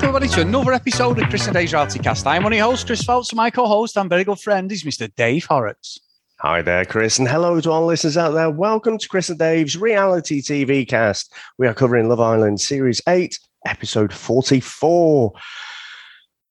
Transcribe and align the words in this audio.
welcome 0.00 0.16
everybody 0.16 0.34
to 0.34 0.48
another 0.48 0.72
episode 0.72 1.18
of 1.18 1.28
Chris 1.28 1.44
and 1.44 1.52
Dave's 1.52 1.74
Reality 1.74 1.98
Cast. 1.98 2.26
I'm 2.26 2.42
one 2.42 2.54
of 2.54 2.56
your 2.56 2.70
hosts, 2.70 2.84
Chris 2.86 3.02
Phelps, 3.04 3.28
and 3.32 3.36
my 3.36 3.50
co-host 3.50 3.98
and 3.98 4.08
very 4.08 4.24
good 4.24 4.40
friend 4.40 4.72
is 4.72 4.82
Mr. 4.82 5.14
Dave 5.14 5.44
Horrocks. 5.44 5.98
Hi 6.38 6.62
there, 6.62 6.86
Chris, 6.86 7.18
and 7.18 7.28
hello 7.28 7.60
to 7.60 7.70
all 7.70 7.84
listeners 7.84 8.16
out 8.16 8.30
there. 8.30 8.48
Welcome 8.48 8.96
to 8.96 9.08
Chris 9.08 9.28
and 9.28 9.38
Dave's 9.38 9.76
Reality 9.76 10.40
TV 10.40 10.88
Cast. 10.88 11.34
We 11.58 11.66
are 11.66 11.74
covering 11.74 12.08
Love 12.08 12.18
Island 12.18 12.62
Series 12.62 13.02
8, 13.06 13.38
Episode 13.66 14.10
44. 14.10 15.32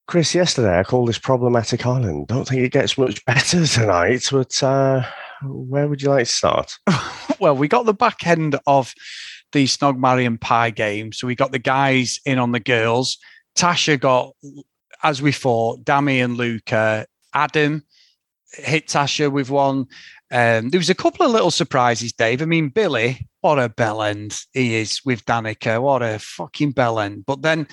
Chris, 0.08 0.36
yesterday 0.36 0.77
I 0.77 0.84
called 0.84 1.09
this 1.09 1.18
problematic 1.18 1.88
island. 1.88 2.27
Don't 2.27 2.48
think 2.48 2.62
it 2.62 2.72
gets 2.72 3.00
much 3.00 3.26
better 3.26 3.66
tonight, 3.66 4.30
but 4.31 4.62
uh, 4.62 5.04
where 5.41 5.88
would 5.88 6.04
you 6.04 6.09
like 6.09 6.27
to 6.27 6.31
start? 6.31 6.77
well, 7.40 7.55
we 7.55 7.68
got 7.68 7.88
the 7.88 7.95
back 7.95 8.27
end 8.27 8.59
of 8.68 8.94
the 9.54 9.66
Snog, 9.66 9.98
Marion 9.98 10.38
Pie 10.38 10.70
game. 10.70 11.12
So 11.13 11.26
we 11.26 11.34
got 11.34 11.52
the 11.52 11.58
guys 11.58 12.20
in 12.27 12.38
on 12.38 12.52
the 12.52 12.59
girls. 12.59 13.18
Tasha 13.55 13.99
got, 13.99 14.35
as 15.03 15.21
we 15.21 15.31
thought, 15.31 15.84
Dami 15.84 16.23
and 16.23 16.38
Luca. 16.38 17.05
Adam 17.34 17.84
hit 18.53 18.88
Tasha 18.88 19.31
with 19.31 19.49
one. 19.49 19.85
Um, 20.31 20.70
there 20.70 20.80
was 20.80 20.90
a 20.90 20.95
couple 20.95 21.26
of 21.26 21.31
little 21.31 21.52
surprises, 21.52 22.13
Dave. 22.13 22.41
I 22.41 22.45
mean, 22.45 22.70
Billy, 22.70 23.27
what 23.41 23.59
a 23.59 23.70
bell 23.70 24.02
end 24.04 24.40
he 24.54 24.76
is 24.76 25.02
with 25.04 25.26
Danica. 25.26 25.81
What 25.81 26.02
a 26.02 26.20
fucking 26.20 26.71
bell 26.71 26.99
end. 26.99 27.26
But 27.26 27.41
then, 27.41 27.67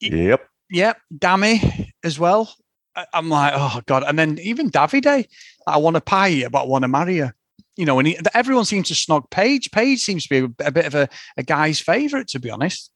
yep, 0.00 0.48
yep, 0.70 0.98
Dami 1.16 1.90
as 2.02 2.18
well. 2.18 2.54
I'm 3.12 3.28
like, 3.28 3.54
oh 3.56 3.80
god. 3.86 4.04
And 4.06 4.18
then 4.18 4.38
even 4.40 4.70
Davide, 4.70 5.26
I 5.66 5.76
want 5.78 5.94
to 5.94 6.00
pie 6.00 6.28
you, 6.28 6.48
but 6.48 6.62
I 6.62 6.66
want 6.66 6.82
to 6.82 6.88
marry 6.88 7.16
you 7.16 7.30
you 7.76 7.84
know, 7.84 7.98
and 7.98 8.08
he, 8.08 8.18
everyone 8.34 8.64
seems 8.64 8.88
to 8.88 8.94
snog 8.94 9.30
Paige. 9.30 9.70
Paige 9.70 10.00
seems 10.00 10.26
to 10.26 10.28
be 10.28 10.38
a, 10.64 10.68
a 10.68 10.72
bit 10.72 10.86
of 10.86 10.94
a, 10.94 11.08
a 11.36 11.42
guy's 11.42 11.80
favourite, 11.80 12.28
to 12.28 12.38
be 12.38 12.50
honest. 12.50 12.90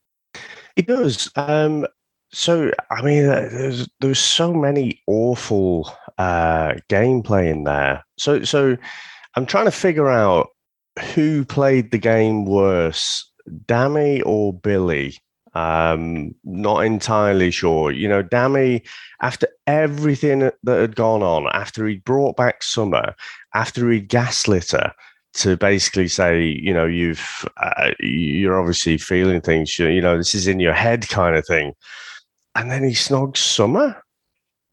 He 0.76 0.82
does. 0.82 1.30
Um, 1.36 1.86
so, 2.30 2.70
I 2.90 3.02
mean, 3.02 3.26
there's 3.26 3.88
there's 4.00 4.18
so 4.18 4.52
many 4.52 5.02
awful 5.06 5.92
uh, 6.18 6.74
gameplay 6.88 7.50
in 7.50 7.64
there. 7.64 8.04
So, 8.18 8.44
so 8.44 8.76
I'm 9.34 9.46
trying 9.46 9.64
to 9.64 9.70
figure 9.70 10.08
out 10.08 10.48
who 11.14 11.44
played 11.44 11.90
the 11.90 11.98
game 11.98 12.44
worse, 12.44 13.30
Dami 13.66 14.22
or 14.26 14.52
Billy. 14.52 15.16
Um, 15.54 16.34
not 16.44 16.84
entirely 16.84 17.50
sure. 17.50 17.90
You 17.90 18.08
know, 18.08 18.22
Dami, 18.22 18.86
after 19.22 19.48
everything 19.66 20.50
that 20.62 20.80
had 20.80 20.94
gone 20.94 21.22
on, 21.22 21.48
after 21.52 21.86
he 21.86 21.96
brought 21.96 22.36
back 22.36 22.62
Summer, 22.62 23.14
after 23.54 23.90
he 23.90 24.00
gaslit 24.00 24.72
her 24.72 24.92
to 25.34 25.56
basically 25.56 26.08
say, 26.08 26.42
you 26.42 26.72
know, 26.72 26.84
you've 26.84 27.48
uh, 27.56 27.90
you're 28.00 28.58
obviously 28.58 28.98
feeling 28.98 29.40
things, 29.40 29.78
you 29.78 30.00
know, 30.00 30.16
this 30.16 30.34
is 30.34 30.46
in 30.46 30.60
your 30.60 30.74
head 30.74 31.08
kind 31.08 31.36
of 31.36 31.46
thing, 31.46 31.72
and 32.58 32.72
then 32.72 32.82
he 32.82 32.90
snogs 32.90 33.36
Summer 33.36 34.02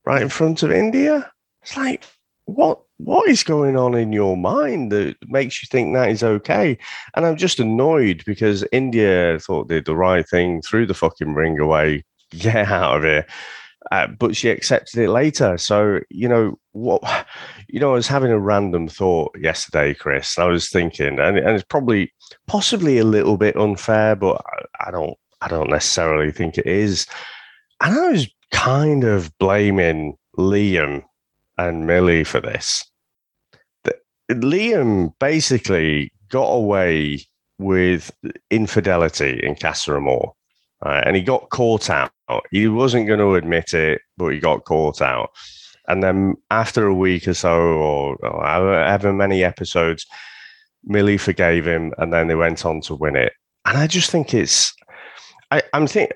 right 0.05 0.21
in 0.23 0.29
front 0.29 0.63
of 0.63 0.71
Indiyah. 0.71 1.29
It's 1.61 1.77
like, 1.77 2.03
what 2.45 2.81
what 2.97 3.29
is 3.29 3.43
going 3.43 3.77
on 3.77 3.93
in 3.93 4.11
your 4.11 4.35
mind 4.35 4.91
that 4.91 5.15
makes 5.27 5.61
you 5.61 5.67
think 5.69 5.93
that 5.93 6.09
is 6.09 6.23
okay? 6.23 6.77
And 7.15 7.25
I'm 7.25 7.37
just 7.37 7.59
annoyed 7.59 8.23
because 8.25 8.63
Indiyah 8.73 9.43
thought 9.43 9.67
they 9.67 9.75
did 9.75 9.85
the 9.85 9.95
right 9.95 10.27
thing, 10.27 10.61
threw 10.63 10.87
the 10.87 10.93
fucking 10.95 11.35
ring 11.35 11.59
away, 11.59 12.03
get 12.31 12.67
out 12.67 12.97
of 12.97 13.03
here. 13.03 13.27
Uh, 13.91 14.07
but 14.07 14.35
she 14.35 14.49
accepted 14.49 14.99
it 14.99 15.09
later. 15.09 15.55
So, 15.59 15.99
you 16.09 16.27
know, 16.27 16.57
what, 16.71 17.03
you 17.67 17.79
know, 17.79 17.91
I 17.91 17.95
was 17.95 18.07
having 18.07 18.31
a 18.31 18.39
random 18.39 18.87
thought 18.87 19.37
yesterday, 19.39 19.93
Chris, 19.93 20.35
and 20.37 20.45
I 20.45 20.47
was 20.47 20.69
thinking, 20.69 21.19
and, 21.19 21.37
and 21.37 21.49
it's 21.49 21.65
probably 21.69 22.11
possibly 22.47 22.97
a 22.97 23.03
little 23.03 23.37
bit 23.37 23.55
unfair, 23.55 24.15
but 24.15 24.41
I, 24.43 24.87
I 24.87 24.91
don't, 24.91 25.15
I 25.41 25.49
don't 25.49 25.69
necessarily 25.69 26.31
think 26.31 26.57
it 26.57 26.65
is. 26.65 27.05
And 27.81 27.93
I 27.97 28.11
was 28.11 28.27
kind 28.51 29.03
of 29.03 29.37
blaming 29.37 30.17
Liam 30.37 31.03
and 31.57 31.85
Millie 31.85 32.23
for 32.23 32.41
this. 32.41 32.83
Liam 34.31 35.13
basically 35.19 36.11
got 36.29 36.47
away 36.47 37.25
with 37.59 38.11
infidelity 38.49 39.39
in 39.43 39.55
Casa 39.55 39.95
Amor. 39.95 40.33
Uh, 40.85 41.01
and 41.05 41.15
he 41.15 41.21
got 41.21 41.49
caught 41.49 41.89
out. 41.89 42.11
He 42.51 42.67
wasn't 42.67 43.07
going 43.07 43.19
to 43.19 43.35
admit 43.35 43.73
it, 43.73 44.01
but 44.17 44.29
he 44.29 44.39
got 44.39 44.65
caught 44.65 45.01
out. 45.01 45.29
And 45.87 46.03
then 46.03 46.35
after 46.51 46.85
a 46.85 46.93
week 46.93 47.27
or 47.27 47.33
so, 47.33 47.55
or, 47.57 48.15
or 48.17 48.45
however 48.45 49.13
many 49.13 49.43
episodes, 49.43 50.05
Millie 50.83 51.17
forgave 51.17 51.65
him, 51.65 51.93
and 51.97 52.11
then 52.11 52.27
they 52.27 52.35
went 52.35 52.65
on 52.65 52.81
to 52.81 52.95
win 52.95 53.15
it. 53.15 53.33
And 53.65 53.77
I 53.77 53.87
just 53.87 54.11
think 54.11 54.33
it's, 54.33 54.73
I, 55.51 55.61
I'm 55.73 55.87
think 55.87 56.11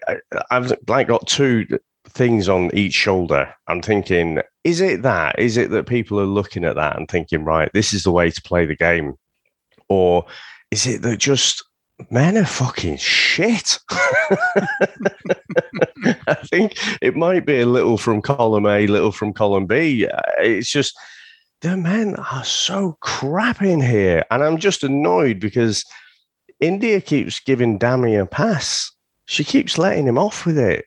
I've 0.52 0.74
like 0.88 1.08
got 1.08 1.28
two 1.28 1.66
things 2.08 2.50
on 2.50 2.72
each 2.74 2.94
shoulder. 2.94 3.54
I'm 3.68 3.82
thinking, 3.82 4.42
is 4.64 4.82
it 4.82 5.04
that? 5.04 5.38
Is 5.38 5.58
it 5.58 5.70
that 5.72 5.88
people 5.88 6.20
are 6.20 6.26
looking 6.26 6.66
at 6.66 6.76
that 6.76 6.98
and 6.98 7.08
thinking, 7.08 7.44
right, 7.44 7.72
this 7.74 7.94
is 7.94 8.04
the 8.04 8.12
way 8.12 8.32
to 8.32 8.42
play 8.42 8.66
the 8.66 8.76
game, 8.76 9.16
or 9.88 10.26
is 10.72 10.88
it 10.88 11.02
that 11.04 11.18
just 11.18 11.64
men 12.10 12.38
are 12.38 12.46
fucking 12.46 12.98
shit. 12.98 13.80
I 16.28 16.36
think 16.46 16.78
it 17.02 17.16
might 17.16 17.46
be 17.46 17.60
a 17.60 17.66
little 17.66 17.98
from 17.98 18.22
column 18.22 18.66
A, 18.66 18.88
little 18.88 19.12
from 19.12 19.34
column 19.34 19.66
B. 19.66 20.08
It's 20.40 20.72
just 20.72 20.98
the 21.62 21.76
men 21.76 22.16
are 22.16 22.46
so 22.46 22.98
crap 23.02 23.62
in 23.62 23.82
here. 23.82 24.26
And 24.32 24.44
I'm 24.44 24.58
just 24.58 24.84
annoyed 24.84 25.40
because 25.40 25.84
Indiyah 26.62 27.06
keeps 27.06 27.40
giving 27.40 27.80
Dami 27.80 28.22
a 28.22 28.26
pass. 28.26 28.92
She 29.30 29.44
keeps 29.44 29.78
letting 29.78 30.08
him 30.08 30.18
off 30.18 30.46
with 30.46 30.58
it. 30.58 30.86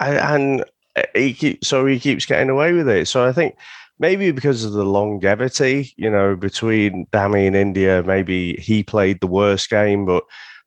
And 0.00 0.62
uh, 0.96 1.02
he 1.14 1.32
keeps, 1.32 1.68
so 1.68 1.86
he 1.86 2.00
keeps 2.00 2.26
getting 2.26 2.50
away 2.50 2.72
with 2.72 2.88
it. 2.88 3.06
So 3.06 3.24
I 3.24 3.32
think 3.32 3.56
maybe 3.98 4.32
because 4.32 4.64
of 4.64 4.72
the 4.72 4.84
longevity, 4.84 5.94
you 5.96 6.10
know, 6.10 6.34
between 6.34 7.06
Dami 7.12 7.46
and 7.46 7.56
Indiyah, 7.56 8.04
maybe 8.04 8.56
he 8.56 8.82
played 8.82 9.20
the 9.20 9.28
worst 9.28 9.70
game, 9.70 10.04
but 10.04 10.24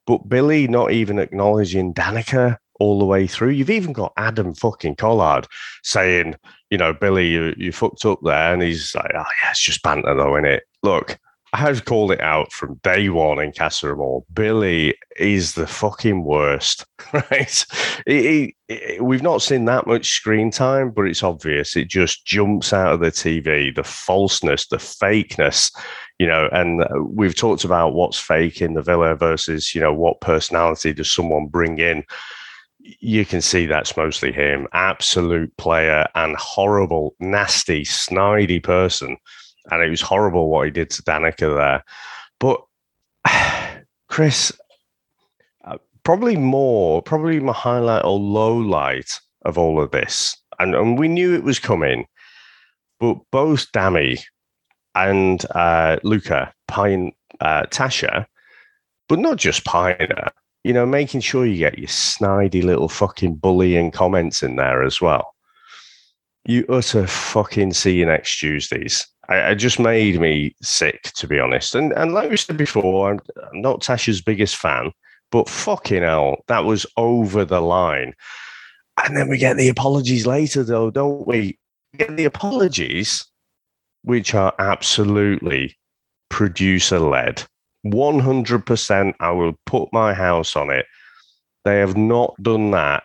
but 0.08 0.28
Billy 0.28 0.68
not 0.68 0.92
even 0.92 1.20
acknowledging 1.20 1.94
Danica 1.94 2.58
all 2.80 2.98
the 2.98 3.06
way 3.06 3.28
through. 3.28 3.50
You've 3.50 3.70
even 3.70 3.94
got 3.94 4.14
Adam 4.18 4.56
fucking 4.56 4.96
Collard 4.96 5.46
saying, 5.84 6.36
you 6.70 6.78
know, 6.78 6.94
Billy, 6.94 7.28
you, 7.28 7.54
you 7.58 7.72
fucked 7.72 8.06
up 8.06 8.20
there. 8.24 8.54
And 8.54 8.62
he's 8.62 8.96
like, 8.96 9.12
oh, 9.14 9.18
yeah, 9.44 9.52
it's 9.52 9.62
just 9.62 9.84
banter 9.84 10.16
though, 10.16 10.36
isn't 10.38 10.46
it? 10.46 10.64
Look, 10.82 11.20
I've 11.54 11.86
called 11.86 12.12
it 12.12 12.22
out 12.22 12.52
from 12.52 12.80
day 12.84 13.10
one 13.10 13.40
in 13.40 13.52
Casa 13.52 13.92
Amor. 13.92 14.22
Billy 14.34 14.96
is 15.18 15.54
the 15.54 15.66
fucking 15.66 16.24
worst, 16.24 16.86
right? 17.14 17.66
He, 18.06 18.56
he, 18.68 19.00
we've 19.00 19.24
not 19.24 19.42
seen 19.42 19.66
that 19.66 19.88
much 19.88 20.12
screen 20.12 20.52
time, 20.52 20.92
but 20.92 21.06
it's 21.06 21.24
obvious. 21.24 21.76
It 21.76 21.88
just 21.88 22.26
jumps 22.26 22.72
out 22.72 22.94
of 22.94 23.00
the 23.00 23.12
TV. 23.12 23.74
The 23.74 23.84
falseness, 23.84 24.68
the 24.68 24.78
fakeness, 24.78 25.72
you 26.20 26.28
know. 26.28 26.50
And 26.52 26.84
uh, 26.84 27.04
we've 27.04 27.36
talked 27.36 27.64
about 27.64 27.94
what's 27.94 28.20
fake 28.20 28.62
in 28.62 28.76
the 28.76 28.84
villa 28.84 29.16
versus, 29.16 29.74
you 29.74 29.82
know, 29.82 29.94
what 29.94 30.22
personality 30.22 30.94
does 30.94 31.12
someone 31.12 31.48
bring 31.48 31.80
in. 31.80 32.04
You 32.80 33.26
can 33.26 33.42
see 33.42 33.66
that's 33.66 33.98
mostly 33.98 34.32
him. 34.32 34.68
Absolute 34.74 35.56
player 35.58 36.08
and 36.14 36.36
horrible, 36.38 37.16
nasty, 37.20 37.84
snidey 37.84 38.62
person 38.62 39.18
and 39.72 39.84
it 39.84 39.90
was 39.90 40.02
horrible 40.02 40.50
what 40.50 40.66
he 40.66 40.72
did 40.72 40.90
to 40.92 41.04
Danica 41.04 41.56
there. 41.56 41.84
But 42.40 42.62
Chris, 44.10 44.52
uh, 45.66 45.78
probably 46.04 46.38
more, 46.38 47.02
probably 47.02 47.40
my 47.40 47.54
highlight 47.54 48.06
or 48.06 48.20
low 48.20 48.56
light 48.56 49.20
of 49.46 49.58
all 49.58 49.82
of 49.82 49.92
this, 49.92 50.36
and, 50.60 50.76
and 50.76 51.00
we 51.00 51.08
knew 51.08 51.34
it 51.34 51.44
was 51.44 51.60
coming, 51.60 52.06
but 53.00 53.18
both 53.32 53.72
Dami 53.72 54.22
and 54.96 55.46
uh, 55.52 55.98
Luca 56.04 56.54
pine 56.68 57.14
uh, 57.40 57.64
Tasha, 57.68 58.26
but 59.08 59.20
not 59.20 59.38
just 59.38 59.66
Piner, 59.66 60.32
you 60.64 60.74
know, 60.74 60.86
making 60.86 61.22
sure 61.22 61.46
you 61.46 61.58
get 61.58 61.80
your 61.80 61.88
snidey 61.88 62.64
little 62.64 62.90
fucking 62.90 63.36
bullying 63.36 63.92
comments 63.92 64.44
in 64.44 64.56
there 64.56 64.84
as 64.84 65.02
well. 65.02 65.34
You 66.46 66.66
utter 66.70 67.08
fucking 67.08 67.74
see 67.74 67.96
you 67.98 68.06
next 68.06 68.38
Tuesdays. 68.40 69.08
I, 69.30 69.52
it 69.52 69.56
just 69.56 69.80
made 69.80 70.20
me 70.20 70.56
sick, 70.62 71.04
to 71.16 71.28
be 71.28 71.40
honest. 71.40 71.76
And 71.76 71.94
and 71.94 72.14
like 72.14 72.30
we 72.30 72.38
said 72.38 72.58
before, 72.58 73.12
I'm, 73.12 73.20
I'm 73.52 73.62
not 73.62 73.82
Tasha's 73.82 74.22
biggest 74.22 74.56
fan, 74.56 74.92
but 75.32 75.50
fucking 75.50 76.04
hell, 76.04 76.38
that 76.48 76.66
was 76.66 76.86
over 76.98 77.46
the 77.46 77.62
line. 77.62 78.14
And 79.04 79.16
then 79.16 79.30
we 79.30 79.38
get 79.38 79.56
the 79.56 79.70
apologies 79.70 80.28
later, 80.28 80.64
though, 80.64 80.92
don't 80.92 81.26
we? 81.26 81.58
we 81.94 81.98
get 81.98 82.18
the 82.18 82.26
apologies, 82.26 83.26
which 84.04 84.34
are 84.34 84.54
absolutely 84.60 85.78
producer 86.30 87.00
led. 87.00 87.44
100%, 87.86 89.14
I 89.20 89.32
will 89.32 89.54
put 89.66 89.90
my 89.94 90.14
house 90.14 90.56
on 90.56 90.70
it. 90.70 90.86
They 91.64 91.78
have 91.78 91.96
not 91.96 92.36
done 92.42 92.72
that, 92.72 93.04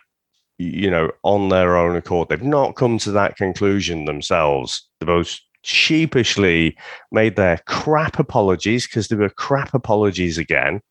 you 0.57 0.89
know, 0.89 1.11
on 1.23 1.49
their 1.49 1.77
own 1.77 1.95
accord. 1.95 2.29
They've 2.29 2.41
not 2.41 2.75
come 2.75 2.97
to 2.99 3.11
that 3.11 3.37
conclusion 3.37 4.05
themselves. 4.05 4.87
The 4.99 5.05
most 5.05 5.41
sheepishly 5.65 6.77
made 7.11 7.35
their 7.35 7.59
crap 7.67 8.19
apologies 8.19 8.87
because 8.87 9.07
they 9.07 9.15
were 9.15 9.29
crap 9.29 9.73
apologies 9.73 10.37
again. 10.37 10.81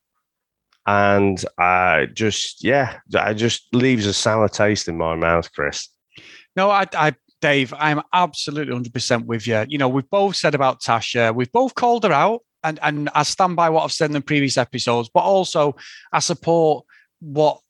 and 0.87 1.45
I 1.59 2.07
just 2.13 2.63
yeah, 2.63 2.99
it 3.11 3.35
just 3.35 3.67
leaves 3.73 4.07
a 4.07 4.13
sour 4.15 4.49
taste 4.49 4.89
in 4.89 4.99
my 4.99 5.15
mouth, 5.17 5.53
Chris. 5.53 5.89
No, 6.57 6.71
I, 6.71 6.87
I 6.95 7.15
Dave, 7.41 7.75
I'm 7.77 8.01
absolutely 8.13 8.75
100% 8.75 9.27
with 9.27 9.47
you. 9.47 9.65
You 9.69 9.79
know, 9.79 9.89
we've 9.89 10.09
both 10.09 10.37
said 10.37 10.55
about 10.55 10.81
Tasha, 10.81 11.35
we've 11.35 11.53
both 11.53 11.75
called 11.75 12.05
her 12.05 12.13
out, 12.13 12.41
and, 12.63 12.79
and 12.83 13.11
I 13.15 13.23
stand 13.23 13.57
by 13.57 13.69
what 13.71 13.85
I've 13.85 13.93
said 13.93 14.07
in 14.07 14.15
the 14.15 14.21
previous 14.21 14.57
episodes, 14.57 15.11
but 15.13 15.21
also 15.21 15.77
I 16.13 16.21
support 16.21 16.87
what 17.21 17.61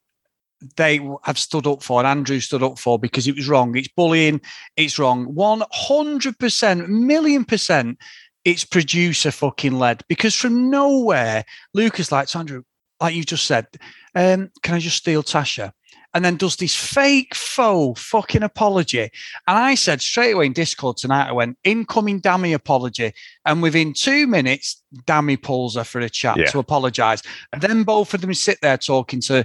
they 0.76 1.00
have 1.22 1.38
stood 1.38 1.66
up 1.66 1.82
for 1.82 2.00
and 2.00 2.06
Andrew 2.06 2.40
stood 2.40 2.62
up 2.62 2.78
for 2.78 2.98
because 2.98 3.26
it 3.26 3.36
was 3.36 3.48
wrong. 3.48 3.76
It's 3.76 3.88
bullying, 3.88 4.40
it's 4.76 4.98
wrong. 4.98 5.32
100%, 5.34 6.88
million 6.88 7.44
percent, 7.44 7.98
it's 8.44 8.64
producer 8.64 9.30
fucking 9.30 9.78
led 9.78 10.02
because 10.08 10.34
from 10.34 10.70
nowhere, 10.70 11.44
Lucas 11.72 12.12
likes 12.12 12.36
Andrew, 12.36 12.62
like 13.00 13.14
you 13.14 13.24
just 13.24 13.46
said, 13.46 13.66
um, 14.14 14.50
can 14.62 14.74
I 14.74 14.78
just 14.78 14.98
steal 14.98 15.22
Tasha? 15.22 15.72
And 16.12 16.24
then 16.24 16.36
does 16.36 16.54
this 16.54 16.76
fake 16.76 17.34
faux 17.34 18.00
fucking 18.00 18.44
apology. 18.44 19.00
And 19.00 19.10
I 19.58 19.74
said 19.74 20.00
straight 20.00 20.30
away 20.30 20.46
in 20.46 20.52
Discord 20.52 20.96
tonight, 20.96 21.28
I 21.28 21.32
went, 21.32 21.58
incoming 21.64 22.20
Dami 22.20 22.54
apology. 22.54 23.12
And 23.44 23.60
within 23.60 23.92
two 23.92 24.28
minutes, 24.28 24.80
Dami 25.06 25.42
pulls 25.42 25.74
her 25.74 25.82
for 25.82 26.00
a 26.00 26.08
chat 26.08 26.36
yeah. 26.36 26.46
to 26.46 26.60
apologize. 26.60 27.20
And 27.52 27.60
then 27.60 27.82
both 27.82 28.14
of 28.14 28.20
them 28.20 28.32
sit 28.32 28.60
there 28.62 28.78
talking 28.78 29.20
to 29.22 29.44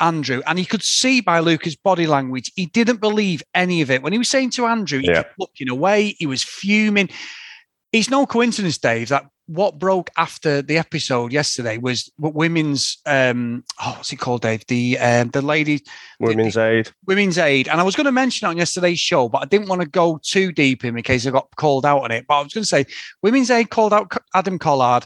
Andrew, 0.00 0.42
and 0.46 0.58
he 0.58 0.64
could 0.64 0.82
see 0.82 1.20
by 1.20 1.40
Luca's 1.40 1.76
body 1.76 2.06
language, 2.06 2.52
he 2.54 2.66
didn't 2.66 3.00
believe 3.00 3.42
any 3.54 3.82
of 3.82 3.90
it. 3.90 4.02
When 4.02 4.12
he 4.12 4.18
was 4.18 4.28
saying 4.28 4.50
to 4.50 4.66
Andrew, 4.66 5.00
he 5.00 5.08
yeah. 5.08 5.22
kept 5.22 5.38
looking 5.38 5.68
away, 5.68 6.16
he 6.18 6.26
was 6.26 6.42
fuming. 6.42 7.08
It's 7.92 8.10
no 8.10 8.26
coincidence, 8.26 8.78
Dave, 8.78 9.08
that 9.08 9.26
what 9.46 9.78
broke 9.78 10.10
after 10.16 10.60
the 10.60 10.76
episode 10.76 11.32
yesterday 11.32 11.78
was 11.78 12.10
women's 12.18 12.98
um 13.06 13.62
oh 13.80 13.92
what's 13.96 14.12
it 14.12 14.16
called 14.16 14.42
dave 14.42 14.66
the 14.66 14.98
um 14.98 15.30
the 15.30 15.40
lady 15.40 15.80
women's 16.18 16.54
the, 16.54 16.64
aid 16.64 16.90
women's 17.06 17.38
aid 17.38 17.68
and 17.68 17.80
i 17.80 17.84
was 17.84 17.94
going 17.94 18.04
to 18.04 18.12
mention 18.12 18.46
it 18.46 18.50
on 18.50 18.56
yesterday's 18.56 18.98
show 18.98 19.28
but 19.28 19.42
i 19.42 19.44
didn't 19.44 19.68
want 19.68 19.80
to 19.80 19.86
go 19.86 20.18
too 20.22 20.50
deep 20.50 20.84
in, 20.84 20.96
in 20.96 21.02
case 21.02 21.26
i 21.26 21.30
got 21.30 21.48
called 21.54 21.86
out 21.86 22.02
on 22.02 22.10
it 22.10 22.24
but 22.26 22.34
i 22.34 22.42
was 22.42 22.52
going 22.52 22.62
to 22.62 22.68
say 22.68 22.84
women's 23.22 23.50
aid 23.50 23.70
called 23.70 23.92
out 23.92 24.12
adam 24.34 24.58
collard 24.58 25.04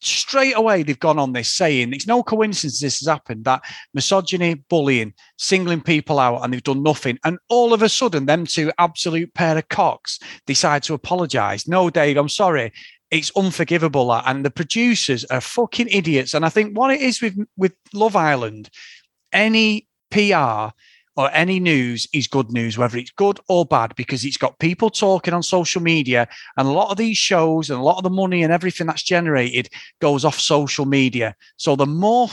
straight 0.00 0.56
away 0.56 0.82
they've 0.82 0.98
gone 0.98 1.18
on 1.18 1.32
this 1.32 1.52
saying 1.52 1.92
it's 1.92 2.06
no 2.06 2.22
coincidence 2.22 2.80
this 2.80 3.00
has 3.00 3.08
happened 3.08 3.44
that 3.44 3.62
misogyny 3.92 4.54
bullying 4.54 5.12
singling 5.36 5.80
people 5.80 6.18
out 6.18 6.42
and 6.42 6.52
they've 6.52 6.62
done 6.62 6.82
nothing. 6.82 7.18
And 7.24 7.38
all 7.48 7.72
of 7.72 7.82
a 7.82 7.88
sudden 7.88 8.26
them 8.26 8.46
two 8.46 8.72
absolute 8.78 9.32
pair 9.34 9.58
of 9.58 9.68
cocks 9.68 10.18
decide 10.46 10.82
to 10.84 10.94
apologize 10.94 11.68
no 11.68 11.90
dave 11.90 12.16
i'm 12.16 12.28
sorry. 12.28 12.72
It's 13.10 13.32
unforgivable 13.36 14.12
and 14.14 14.44
the 14.44 14.52
producers 14.52 15.24
are 15.26 15.40
fucking 15.40 15.88
idiots. 15.88 16.34
And 16.34 16.44
i 16.44 16.48
think 16.48 16.76
what 16.76 16.92
it 16.92 17.00
is 17.00 17.20
with 17.20 17.36
with 17.56 17.74
love 17.92 18.16
island 18.16 18.70
any 19.32 19.86
pr 20.10 20.72
or 21.20 21.30
any 21.32 21.60
news 21.60 22.08
is 22.14 22.26
good 22.26 22.50
news 22.50 22.78
whether 22.78 22.96
it's 22.96 23.10
good 23.10 23.38
or 23.48 23.66
bad 23.66 23.94
because 23.94 24.24
it's 24.24 24.38
got 24.38 24.58
people 24.58 24.88
talking 24.88 25.34
on 25.34 25.42
social 25.42 25.82
media 25.82 26.26
and 26.56 26.66
a 26.66 26.72
lot 26.72 26.90
of 26.90 26.96
these 26.96 27.18
shows 27.18 27.68
and 27.68 27.78
a 27.78 27.82
lot 27.82 27.98
of 27.98 28.04
the 28.04 28.08
money 28.08 28.42
and 28.42 28.50
everything 28.50 28.86
that's 28.86 29.02
generated 29.02 29.68
goes 30.00 30.24
off 30.24 30.40
social 30.40 30.86
media 30.86 31.36
so 31.58 31.76
the 31.76 31.84
more 31.84 32.28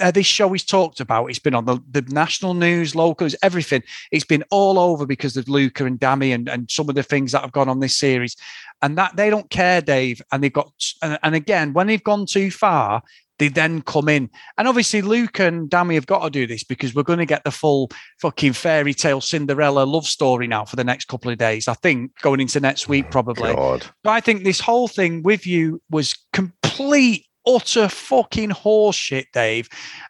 uh, 0.00 0.10
this 0.10 0.26
show 0.26 0.52
is 0.52 0.62
talked 0.62 1.00
about. 1.00 1.26
It's 1.26 1.38
been 1.38 1.54
on 1.54 1.64
the, 1.64 1.78
the 1.90 2.02
national 2.08 2.52
news, 2.52 2.94
locals, 2.94 3.34
everything. 3.42 3.82
It's 4.12 4.26
been 4.26 4.44
all 4.50 4.78
over 4.78 5.06
because 5.06 5.38
of 5.38 5.48
Luca 5.48 5.86
and 5.86 5.98
Dami 5.98 6.34
and, 6.34 6.50
and 6.50 6.70
some 6.70 6.90
of 6.90 6.94
the 6.94 7.02
things 7.02 7.32
that 7.32 7.40
have 7.40 7.52
gone 7.52 7.70
on 7.70 7.80
this 7.80 7.96
series. 7.96 8.36
And 8.82 8.98
that 8.98 9.16
they 9.16 9.30
don't 9.30 9.48
care, 9.48 9.80
Dave. 9.80 10.20
And 10.32 10.42
they've 10.42 10.52
got, 10.52 10.70
and, 11.00 11.18
and 11.22 11.34
again, 11.34 11.72
when 11.72 11.86
they've 11.86 12.04
gone 12.04 12.26
too 12.26 12.50
far, 12.50 13.02
they 13.38 13.48
then 13.48 13.82
come 13.82 14.08
in. 14.08 14.30
And 14.56 14.66
obviously, 14.66 15.02
Luke 15.02 15.38
and 15.40 15.68
Dami 15.70 15.94
have 15.94 16.06
got 16.06 16.24
to 16.24 16.30
do 16.30 16.46
this 16.46 16.64
because 16.64 16.94
we're 16.94 17.02
going 17.02 17.18
to 17.18 17.26
get 17.26 17.44
the 17.44 17.50
full 17.50 17.90
fucking 18.20 18.54
fairy 18.54 18.94
tale 18.94 19.20
Cinderella 19.20 19.84
love 19.84 20.06
story 20.06 20.46
now 20.46 20.64
for 20.64 20.76
the 20.76 20.84
next 20.84 21.06
couple 21.08 21.30
of 21.30 21.38
days. 21.38 21.68
I 21.68 21.74
think 21.74 22.12
going 22.20 22.40
into 22.40 22.60
next 22.60 22.88
oh 22.88 22.90
week, 22.90 23.10
probably. 23.10 23.54
God. 23.54 23.82
So 23.82 24.10
I 24.10 24.20
think 24.20 24.44
this 24.44 24.60
whole 24.60 24.88
thing 24.88 25.22
with 25.22 25.46
you 25.46 25.82
was 25.90 26.14
complete 26.32 27.26
utter 27.46 27.88
fucking 27.88 28.50
horseshit, 28.50 29.26
Dave. 29.32 29.68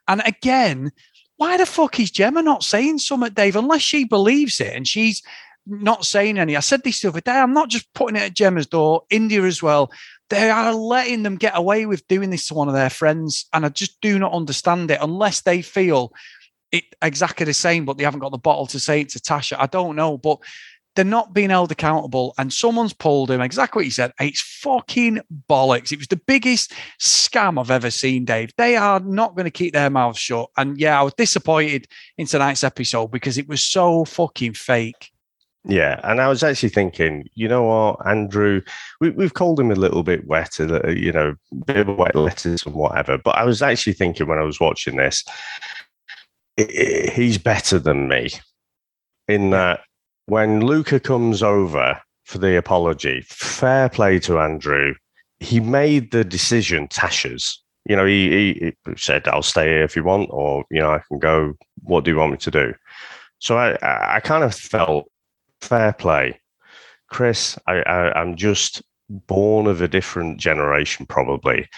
And 0.09 0.23
again, 0.25 0.93
why 1.37 1.57
the 1.57 1.67
fuck 1.67 2.01
is 2.01 2.11
Gemma 2.11 2.43
not 2.43 2.65
saying 2.65 2.99
something, 2.99 3.33
Dave? 3.33 3.57
Unless 3.57 3.83
she 3.83 4.05
believes 4.05 4.61
it 4.61 4.75
and 4.75 4.87
she's 4.87 5.23
not 5.67 6.05
saying 6.05 6.39
any. 6.39 6.57
I 6.57 6.61
said 6.61 6.83
this 6.83 7.01
the 7.01 7.09
other 7.09 7.21
day. 7.21 7.33
I'm 7.33 7.53
not 7.53 7.69
just 7.69 7.93
putting 7.93 8.17
it 8.17 8.23
at 8.23 8.35
Gemma's 8.35 8.67
door. 8.67 9.03
Indiyah 9.11 9.47
as 9.47 9.63
well. 9.63 9.91
They 10.31 10.51
are 10.51 10.75
letting 10.75 11.23
them 11.23 11.37
get 11.37 11.57
away 11.57 11.87
with 11.87 12.07
doing 12.09 12.31
this 12.31 12.49
to 12.49 12.55
one 12.55 12.69
of 12.69 12.75
their 12.75 12.91
friends, 12.91 13.47
and 13.53 13.65
I 13.65 13.69
just 13.69 14.01
do 14.01 14.19
not 14.19 14.33
understand 14.33 14.91
it 14.91 14.99
unless 15.01 15.43
they 15.43 15.63
feel 15.63 16.13
it 16.73 16.85
exactly 17.01 17.47
the 17.47 17.55
same, 17.55 17.85
but 17.85 17.97
they 17.97 18.05
haven't 18.05 18.21
got 18.21 18.33
the 18.33 18.39
bottle 18.39 18.67
to 18.69 18.81
say 18.81 19.03
it 19.03 19.11
to 19.11 19.21
Tasha. 19.21 19.57
I 19.59 19.67
don't 19.67 19.97
know, 19.97 20.19
but 20.19 20.39
they're 20.97 21.05
not 21.05 21.35
being 21.35 21.51
held 21.51 21.71
accountable 21.71 22.35
and 22.39 22.53
someone's 22.53 22.95
pulled 22.95 23.31
him 23.31 23.41
exactly 23.41 23.81
what 23.81 23.85
he 23.85 23.91
said 23.91 24.13
it's 24.19 24.41
fucking 24.41 25.21
bollocks 25.49 25.93
it 25.93 25.99
was 25.99 26.09
the 26.09 26.21
biggest 26.27 26.73
scam 26.99 27.61
i've 27.61 27.71
ever 27.71 27.91
seen 27.91 28.25
dave 28.25 28.51
they 28.57 28.77
are 28.77 28.99
not 29.01 29.37
going 29.37 29.45
to 29.45 29.51
keep 29.51 29.75
their 29.75 29.91
mouths 29.91 30.19
shut 30.19 30.49
and 30.57 30.79
yeah 30.81 30.99
i 30.99 31.03
was 31.03 31.15
disappointed 31.15 31.87
in 32.17 32.27
tonight's 32.27 32.65
episode 32.65 33.09
because 33.09 33.39
it 33.39 33.47
was 33.47 33.63
so 33.63 34.05
fucking 34.05 34.55
fake 34.55 35.13
yeah, 35.69 36.01
and 36.05 36.21
I 36.21 36.29
was 36.29 36.45
actually 36.45 36.69
thinking, 36.69 37.29
you 37.35 37.49
know 37.49 37.65
what, 37.65 38.07
Andrew, 38.07 38.63
we, 39.01 39.13
have 39.19 39.35
called 39.35 39.59
him 39.59 39.73
a 39.73 39.77
little 39.77 40.05
bit 40.05 40.25
wet, 40.27 40.61
uh, 40.61 40.89
you 40.89 41.11
know, 41.11 41.35
a 41.51 41.65
bit 41.65 41.89
of 41.89 41.99
wet 41.99 42.15
letters 42.15 42.65
and 42.65 42.75
whatever. 42.75 43.19
But 43.19 43.37
I 43.37 43.45
was 43.45 43.63
actually 43.63 43.95
thinking 43.95 44.29
when 44.29 44.39
I 44.39 44.45
was 44.45 44.61
watching 44.61 44.97
this, 44.97 45.25
it, 46.57 46.71
it, 46.71 47.13
he's 47.13 47.37
better 47.37 47.81
than 47.81 48.09
me 48.09 48.31
in 49.27 49.51
that 49.51 49.81
when 50.27 50.61
Luca 50.61 51.01
comes 51.01 51.43
over 51.43 52.01
for 52.25 52.39
the 52.39 52.57
apology, 52.57 53.23
fair 53.27 53.89
play 53.89 54.21
to 54.21 54.39
Andrew. 54.39 54.95
He 55.41 55.59
made 55.59 56.13
the 56.13 56.25
decision, 56.25 56.87
Tasha's. 56.89 57.61
You 57.89 57.97
know, 57.97 58.07
he, 58.07 58.75
he, 58.87 58.95
said, 58.97 59.27
I'll 59.29 59.43
stay 59.43 59.67
here 59.67 59.83
if 59.83 59.97
you 59.97 60.05
want, 60.05 60.29
or, 60.31 60.65
you 60.71 60.81
know, 60.81 60.91
I 60.91 61.01
can 61.09 61.19
go. 61.19 61.55
What 61.83 62.05
do 62.05 62.11
you 62.13 62.17
want 62.17 62.33
me 62.33 62.39
to 62.39 62.51
do? 62.51 62.75
So 63.39 63.59
I, 63.59 64.17
I 64.17 64.21
kind 64.21 64.43
of 64.43 64.55
felt 64.55 65.09
fair 65.67 65.93
play. 65.93 66.41
Chris, 67.09 67.59
I, 67.67 67.83
I, 67.83 68.21
I'm 68.21 68.37
just 68.37 68.83
born 69.09 69.67
of 69.67 69.81
a 69.81 69.89
different 69.89 70.39
generation, 70.39 71.07
probably. 71.07 71.69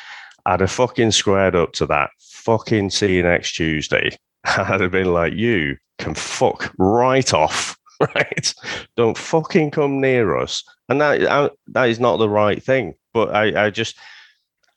I'd 0.47 0.61
have 0.61 0.71
fucking 0.71 1.11
squared 1.11 1.55
up 1.55 1.73
to 1.75 1.87
that. 1.87 2.11
Fucking 2.21 2.91
see 2.91 3.17
you 3.17 3.23
next 3.23 3.55
Tuesday. 3.55 4.17
I'd 4.45 4.81
have 4.81 4.93
been 4.93 5.13
like, 5.13 5.35
you 5.35 5.77
can 5.99 6.15
fuck 6.15 6.73
right 6.79 7.33
off. 7.35 7.79
right? 8.15 8.55
Don't 8.97 9.19
fucking 9.19 9.71
come 9.71 10.01
near 10.01 10.37
us. 10.37 10.63
And 10.89 11.01
that 11.01 11.23
uh, 11.23 11.51
that 11.69 11.89
is 11.89 11.99
not 12.01 12.19
the 12.19 12.29
right 12.29 12.63
thing. 12.63 12.95
But 13.13 13.35
I, 13.35 13.67
I 13.67 13.71
just 13.71 13.97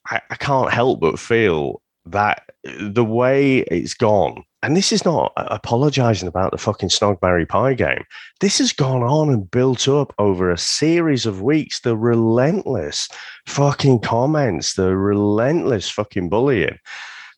I, 0.07 0.21
I 0.29 0.35
can't 0.35 0.71
help 0.71 0.99
but 0.99 1.19
feel 1.19 1.81
that 2.05 2.49
the 2.63 3.05
way 3.05 3.59
it's 3.59 3.93
gone, 3.93 4.43
and 4.63 4.77
this 4.77 4.91
is 4.91 5.03
not 5.03 5.33
apologizing 5.37 6.27
about 6.27 6.51
the 6.51 6.57
fucking 6.57 6.89
Snogberry 6.89 7.47
Pie 7.47 7.73
game. 7.73 8.03
This 8.41 8.59
has 8.59 8.73
gone 8.73 9.01
on 9.01 9.29
and 9.29 9.49
built 9.49 9.87
up 9.87 10.13
over 10.19 10.51
a 10.51 10.57
series 10.57 11.25
of 11.25 11.41
weeks. 11.41 11.81
The 11.81 11.97
relentless 11.97 13.09
fucking 13.47 14.01
comments, 14.01 14.75
the 14.75 14.95
relentless 14.95 15.89
fucking 15.89 16.29
bullying. 16.29 16.77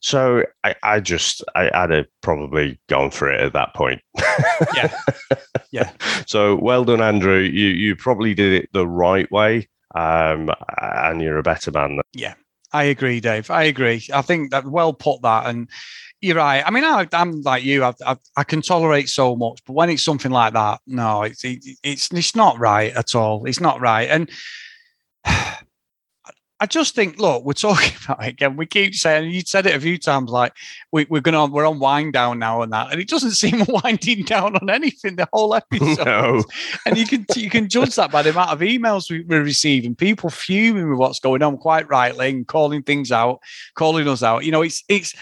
So 0.01 0.43
I, 0.65 0.75
I 0.83 0.99
just 0.99 1.41
I, 1.55 1.71
would 1.81 1.95
have 1.95 2.07
probably 2.21 2.77
gone 2.89 3.09
for 3.09 3.31
it 3.31 3.39
at 3.39 3.53
that 3.53 3.73
point. 3.73 4.01
yeah, 4.75 4.93
yeah. 5.71 5.91
So 6.27 6.57
well 6.57 6.83
done, 6.83 7.01
Andrew. 7.01 7.39
You 7.39 7.69
you 7.69 7.95
probably 7.95 8.33
did 8.33 8.63
it 8.63 8.69
the 8.73 8.85
right 8.85 9.31
way, 9.31 9.69
um, 9.95 10.51
and 10.81 11.21
you're 11.21 11.37
a 11.37 11.43
better 11.43 11.71
man. 11.71 12.01
Yeah, 12.11 12.33
I 12.73 12.83
agree, 12.83 13.21
Dave. 13.21 13.49
I 13.49 13.63
agree. 13.63 14.05
I 14.13 14.21
think 14.21 14.51
that 14.51 14.65
well 14.65 14.91
put 14.91 15.21
that, 15.21 15.47
and 15.47 15.69
you're 16.23 16.37
right. 16.37 16.63
I 16.65 16.71
mean, 16.71 16.85
I, 16.85 17.05
am 17.11 17.41
like 17.41 17.65
you. 17.65 17.83
I, 17.83 17.93
I, 18.05 18.15
I, 18.37 18.43
can 18.45 18.61
tolerate 18.61 19.09
so 19.09 19.35
much, 19.35 19.61
but 19.65 19.73
when 19.73 19.89
it's 19.89 20.05
something 20.05 20.31
like 20.31 20.53
that, 20.53 20.79
no, 20.87 21.23
it's 21.23 21.43
it, 21.43 21.59
it's 21.83 22.09
it's 22.13 22.33
not 22.33 22.57
right 22.57 22.93
at 22.93 23.13
all. 23.13 23.45
It's 23.45 23.59
not 23.59 23.81
right, 23.81 24.09
and 24.09 24.31
I 25.25 26.65
just 26.65 26.95
think, 26.95 27.19
look, 27.19 27.43
we're 27.43 27.51
talking 27.51 27.91
about 28.05 28.23
it 28.23 28.29
again. 28.29 28.55
We 28.55 28.65
keep 28.65 28.95
saying 28.95 29.31
you 29.31 29.41
said 29.41 29.65
it 29.65 29.75
a 29.75 29.81
few 29.81 29.97
times, 29.97 30.31
like 30.31 30.53
we, 30.93 31.05
are 31.11 31.19
gonna 31.19 31.45
we're 31.47 31.67
on 31.67 31.79
wind 31.79 32.13
down 32.13 32.39
now 32.39 32.61
and 32.61 32.71
that, 32.71 32.93
and 32.93 33.01
it 33.01 33.09
doesn't 33.09 33.31
seem 33.43 33.61
winding 33.67 34.23
down 34.23 34.55
on 34.55 34.69
anything 34.69 35.17
the 35.17 35.27
whole 35.33 35.53
episode. 35.53 36.05
No. 36.05 36.43
and 36.85 36.97
you 36.97 37.05
can 37.05 37.25
you 37.35 37.49
can 37.49 37.67
judge 37.67 37.97
that 37.97 38.13
by 38.13 38.21
the 38.21 38.29
amount 38.29 38.51
of 38.51 38.61
emails 38.61 39.11
we, 39.11 39.25
we're 39.25 39.43
receiving, 39.43 39.93
people 39.93 40.29
fuming 40.29 40.89
with 40.89 40.99
what's 40.99 41.19
going 41.19 41.43
on, 41.43 41.57
quite 41.57 41.89
rightly, 41.89 42.29
and 42.29 42.47
calling 42.47 42.81
things 42.81 43.11
out, 43.11 43.41
calling 43.75 44.07
us 44.07 44.23
out. 44.23 44.45
You 44.45 44.53
know, 44.53 44.61
it's 44.61 44.85
it's 44.87 45.13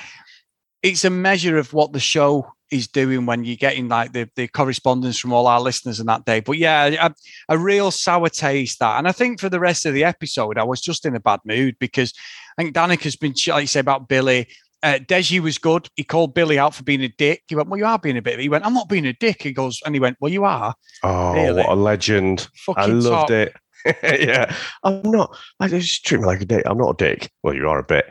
it's 0.83 1.05
a 1.05 1.09
measure 1.09 1.57
of 1.57 1.73
what 1.73 1.93
the 1.93 1.99
show 1.99 2.53
is 2.71 2.87
doing 2.87 3.25
when 3.25 3.43
you're 3.43 3.57
getting 3.57 3.89
like 3.89 4.13
the, 4.13 4.29
the 4.35 4.47
correspondence 4.47 5.19
from 5.19 5.33
all 5.33 5.45
our 5.45 5.59
listeners 5.59 5.99
in 5.99 6.05
that 6.05 6.25
day. 6.25 6.39
But 6.39 6.57
yeah, 6.57 7.07
a, 7.07 7.13
a, 7.49 7.57
real 7.57 7.91
sour 7.91 8.29
taste 8.29 8.79
that. 8.79 8.97
And 8.97 9.07
I 9.07 9.11
think 9.11 9.39
for 9.39 9.49
the 9.49 9.59
rest 9.59 9.85
of 9.85 9.93
the 9.93 10.05
episode, 10.05 10.57
I 10.57 10.63
was 10.63 10.79
just 10.79 11.05
in 11.05 11.15
a 11.15 11.19
bad 11.19 11.41
mood 11.45 11.75
because 11.79 12.13
I 12.57 12.63
think 12.63 12.73
Danica's 12.73 13.17
been, 13.17 13.33
like 13.47 13.61
you 13.61 13.67
say 13.67 13.81
about 13.81 14.07
Billy. 14.07 14.47
Uh, 14.83 14.97
Deji 14.97 15.39
was 15.39 15.59
good. 15.59 15.87
He 15.95 16.03
called 16.03 16.33
Billy 16.33 16.57
out 16.57 16.73
for 16.73 16.83
being 16.83 17.03
a 17.03 17.09
dick. 17.09 17.43
He 17.47 17.55
went, 17.55 17.69
Well, 17.69 17.77
you 17.77 17.85
are 17.85 17.99
being 17.99 18.17
a 18.17 18.21
bit. 18.21 18.39
He 18.39 18.49
went, 18.49 18.65
I'm 18.65 18.73
not 18.73 18.89
being 18.89 19.05
a 19.05 19.13
dick. 19.13 19.43
He 19.43 19.51
goes, 19.51 19.79
and 19.85 19.93
he 19.93 19.99
went, 19.99 20.17
Well, 20.19 20.31
you 20.31 20.43
are. 20.43 20.73
Oh, 21.03 21.33
really? 21.33 21.61
what 21.61 21.69
a 21.69 21.75
legend. 21.75 22.47
Fucking 22.65 22.83
I 22.83 22.87
loved 22.87 23.27
top. 23.27 23.31
it. 23.31 23.55
yeah, 24.03 24.53
I'm 24.83 25.01
not. 25.03 25.37
I 25.59 25.67
just 25.67 26.05
treat 26.05 26.21
me 26.21 26.27
like 26.27 26.41
a 26.41 26.45
dick. 26.45 26.63
I'm 26.65 26.77
not 26.77 27.01
a 27.01 27.05
dick. 27.05 27.31
Well, 27.43 27.55
you 27.55 27.67
are 27.67 27.79
a 27.79 27.83
bit. 27.83 28.05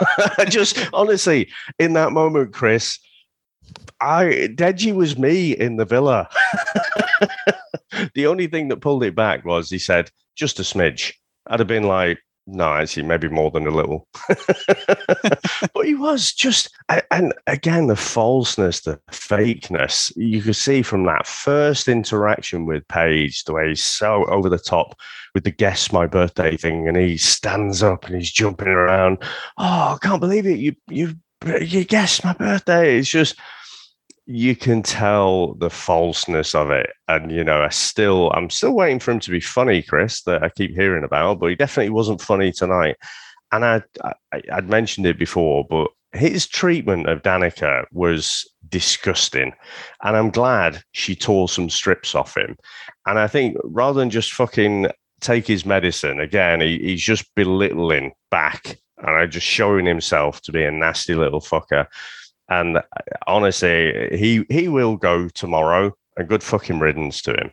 just 0.48 0.78
honestly, 0.92 1.50
in 1.78 1.92
that 1.94 2.12
moment, 2.12 2.52
Chris, 2.52 2.98
I 4.00 4.48
Deji 4.54 4.94
was 4.94 5.18
me 5.18 5.52
in 5.52 5.76
the 5.76 5.84
villa. 5.84 6.28
the 8.14 8.26
only 8.26 8.46
thing 8.46 8.68
that 8.68 8.80
pulled 8.80 9.04
it 9.04 9.14
back 9.14 9.44
was 9.44 9.70
he 9.70 9.78
said 9.78 10.10
just 10.34 10.58
a 10.58 10.62
smidge. 10.62 11.12
I'd 11.46 11.60
have 11.60 11.68
been 11.68 11.84
like, 11.84 12.18
no, 12.46 12.74
actually, 12.74 13.04
maybe 13.04 13.28
more 13.28 13.50
than 13.50 13.66
a 13.66 13.70
little. 13.70 14.08
but 14.28 15.84
he 15.84 15.94
was 15.94 16.32
just, 16.32 16.68
and 17.10 17.32
again, 17.46 17.86
the 17.86 17.96
falseness, 17.96 18.80
the 18.80 18.98
fakeness, 19.12 20.12
you 20.16 20.42
could 20.42 20.56
see 20.56 20.82
from 20.82 21.04
that 21.04 21.26
first 21.26 21.86
interaction 21.86 22.66
with 22.66 22.86
Paige, 22.88 23.44
the 23.44 23.52
way 23.52 23.68
he's 23.68 23.84
so 23.84 24.24
over 24.24 24.48
the 24.48 24.58
top 24.58 24.98
with 25.34 25.44
the 25.44 25.52
guess 25.52 25.92
my 25.92 26.06
birthday 26.06 26.56
thing, 26.56 26.88
and 26.88 26.96
he 26.96 27.16
stands 27.16 27.82
up 27.82 28.06
and 28.06 28.16
he's 28.16 28.32
jumping 28.32 28.68
around. 28.68 29.18
Oh, 29.56 29.94
I 29.94 29.98
can't 30.02 30.20
believe 30.20 30.46
it! 30.46 30.58
You 30.58 30.74
you 30.88 31.14
you 31.60 31.84
guessed 31.84 32.24
my 32.24 32.32
birthday. 32.32 32.98
It's 32.98 33.08
just 33.08 33.38
you 34.26 34.54
can 34.54 34.82
tell 34.82 35.54
the 35.54 35.70
falseness 35.70 36.54
of 36.54 36.70
it. 36.70 36.90
And 37.08 37.30
you 37.32 37.44
know, 37.44 37.62
I 37.62 37.68
still 37.70 38.30
I'm 38.32 38.50
still 38.50 38.72
waiting 38.72 39.00
for 39.00 39.10
him 39.10 39.20
to 39.20 39.30
be 39.30 39.40
funny, 39.40 39.82
Chris, 39.82 40.22
that 40.22 40.42
I 40.42 40.48
keep 40.50 40.72
hearing 40.72 41.04
about, 41.04 41.40
but 41.40 41.50
he 41.50 41.56
definitely 41.56 41.90
wasn't 41.90 42.20
funny 42.20 42.52
tonight. 42.52 42.96
And 43.50 43.64
I, 43.64 43.82
I 44.04 44.12
I'd 44.52 44.68
mentioned 44.68 45.06
it 45.06 45.18
before, 45.18 45.66
but 45.68 45.88
his 46.12 46.46
treatment 46.46 47.08
of 47.08 47.22
Danica 47.22 47.84
was 47.92 48.48
disgusting. 48.68 49.52
And 50.02 50.16
I'm 50.16 50.30
glad 50.30 50.82
she 50.92 51.14
tore 51.16 51.48
some 51.48 51.70
strips 51.70 52.14
off 52.14 52.36
him. 52.36 52.56
And 53.06 53.18
I 53.18 53.26
think 53.26 53.56
rather 53.64 53.98
than 53.98 54.10
just 54.10 54.32
fucking 54.32 54.88
take 55.20 55.46
his 55.46 55.64
medicine, 55.64 56.20
again, 56.20 56.60
he, 56.60 56.78
he's 56.78 57.02
just 57.02 57.34
belittling 57.34 58.12
back 58.30 58.78
and 58.98 59.16
I 59.16 59.26
just 59.26 59.46
showing 59.46 59.86
himself 59.86 60.40
to 60.42 60.52
be 60.52 60.62
a 60.62 60.70
nasty 60.70 61.14
little 61.14 61.40
fucker. 61.40 61.86
And 62.52 62.76
uh, 62.78 62.82
honestly, 63.26 64.08
he 64.12 64.44
he 64.48 64.68
will 64.68 64.96
go 64.96 65.28
tomorrow. 65.28 65.96
A 66.18 66.24
good 66.24 66.42
fucking 66.42 66.78
riddance 66.78 67.22
to 67.22 67.32
him. 67.32 67.50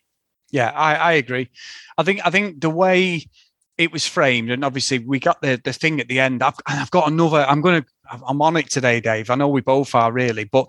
Yeah, 0.51 0.71
I, 0.71 0.95
I 0.95 1.11
agree. 1.13 1.49
I 1.97 2.03
think 2.03 2.19
I 2.25 2.29
think 2.29 2.59
the 2.59 2.69
way 2.69 3.25
it 3.77 3.93
was 3.93 4.05
framed, 4.05 4.51
and 4.51 4.65
obviously 4.65 4.99
we 4.99 5.19
got 5.19 5.41
the 5.41 5.61
the 5.63 5.71
thing 5.73 6.01
at 6.01 6.09
the 6.09 6.19
end. 6.19 6.43
I've 6.43 6.59
I've 6.65 6.91
got 6.91 7.09
another. 7.09 7.45
I'm 7.47 7.61
gonna. 7.61 7.85
I'm 8.27 8.41
on 8.41 8.57
it 8.57 8.69
today, 8.69 8.99
Dave. 8.99 9.29
I 9.29 9.35
know 9.35 9.47
we 9.47 9.61
both 9.61 9.95
are 9.95 10.11
really, 10.11 10.43
but 10.43 10.67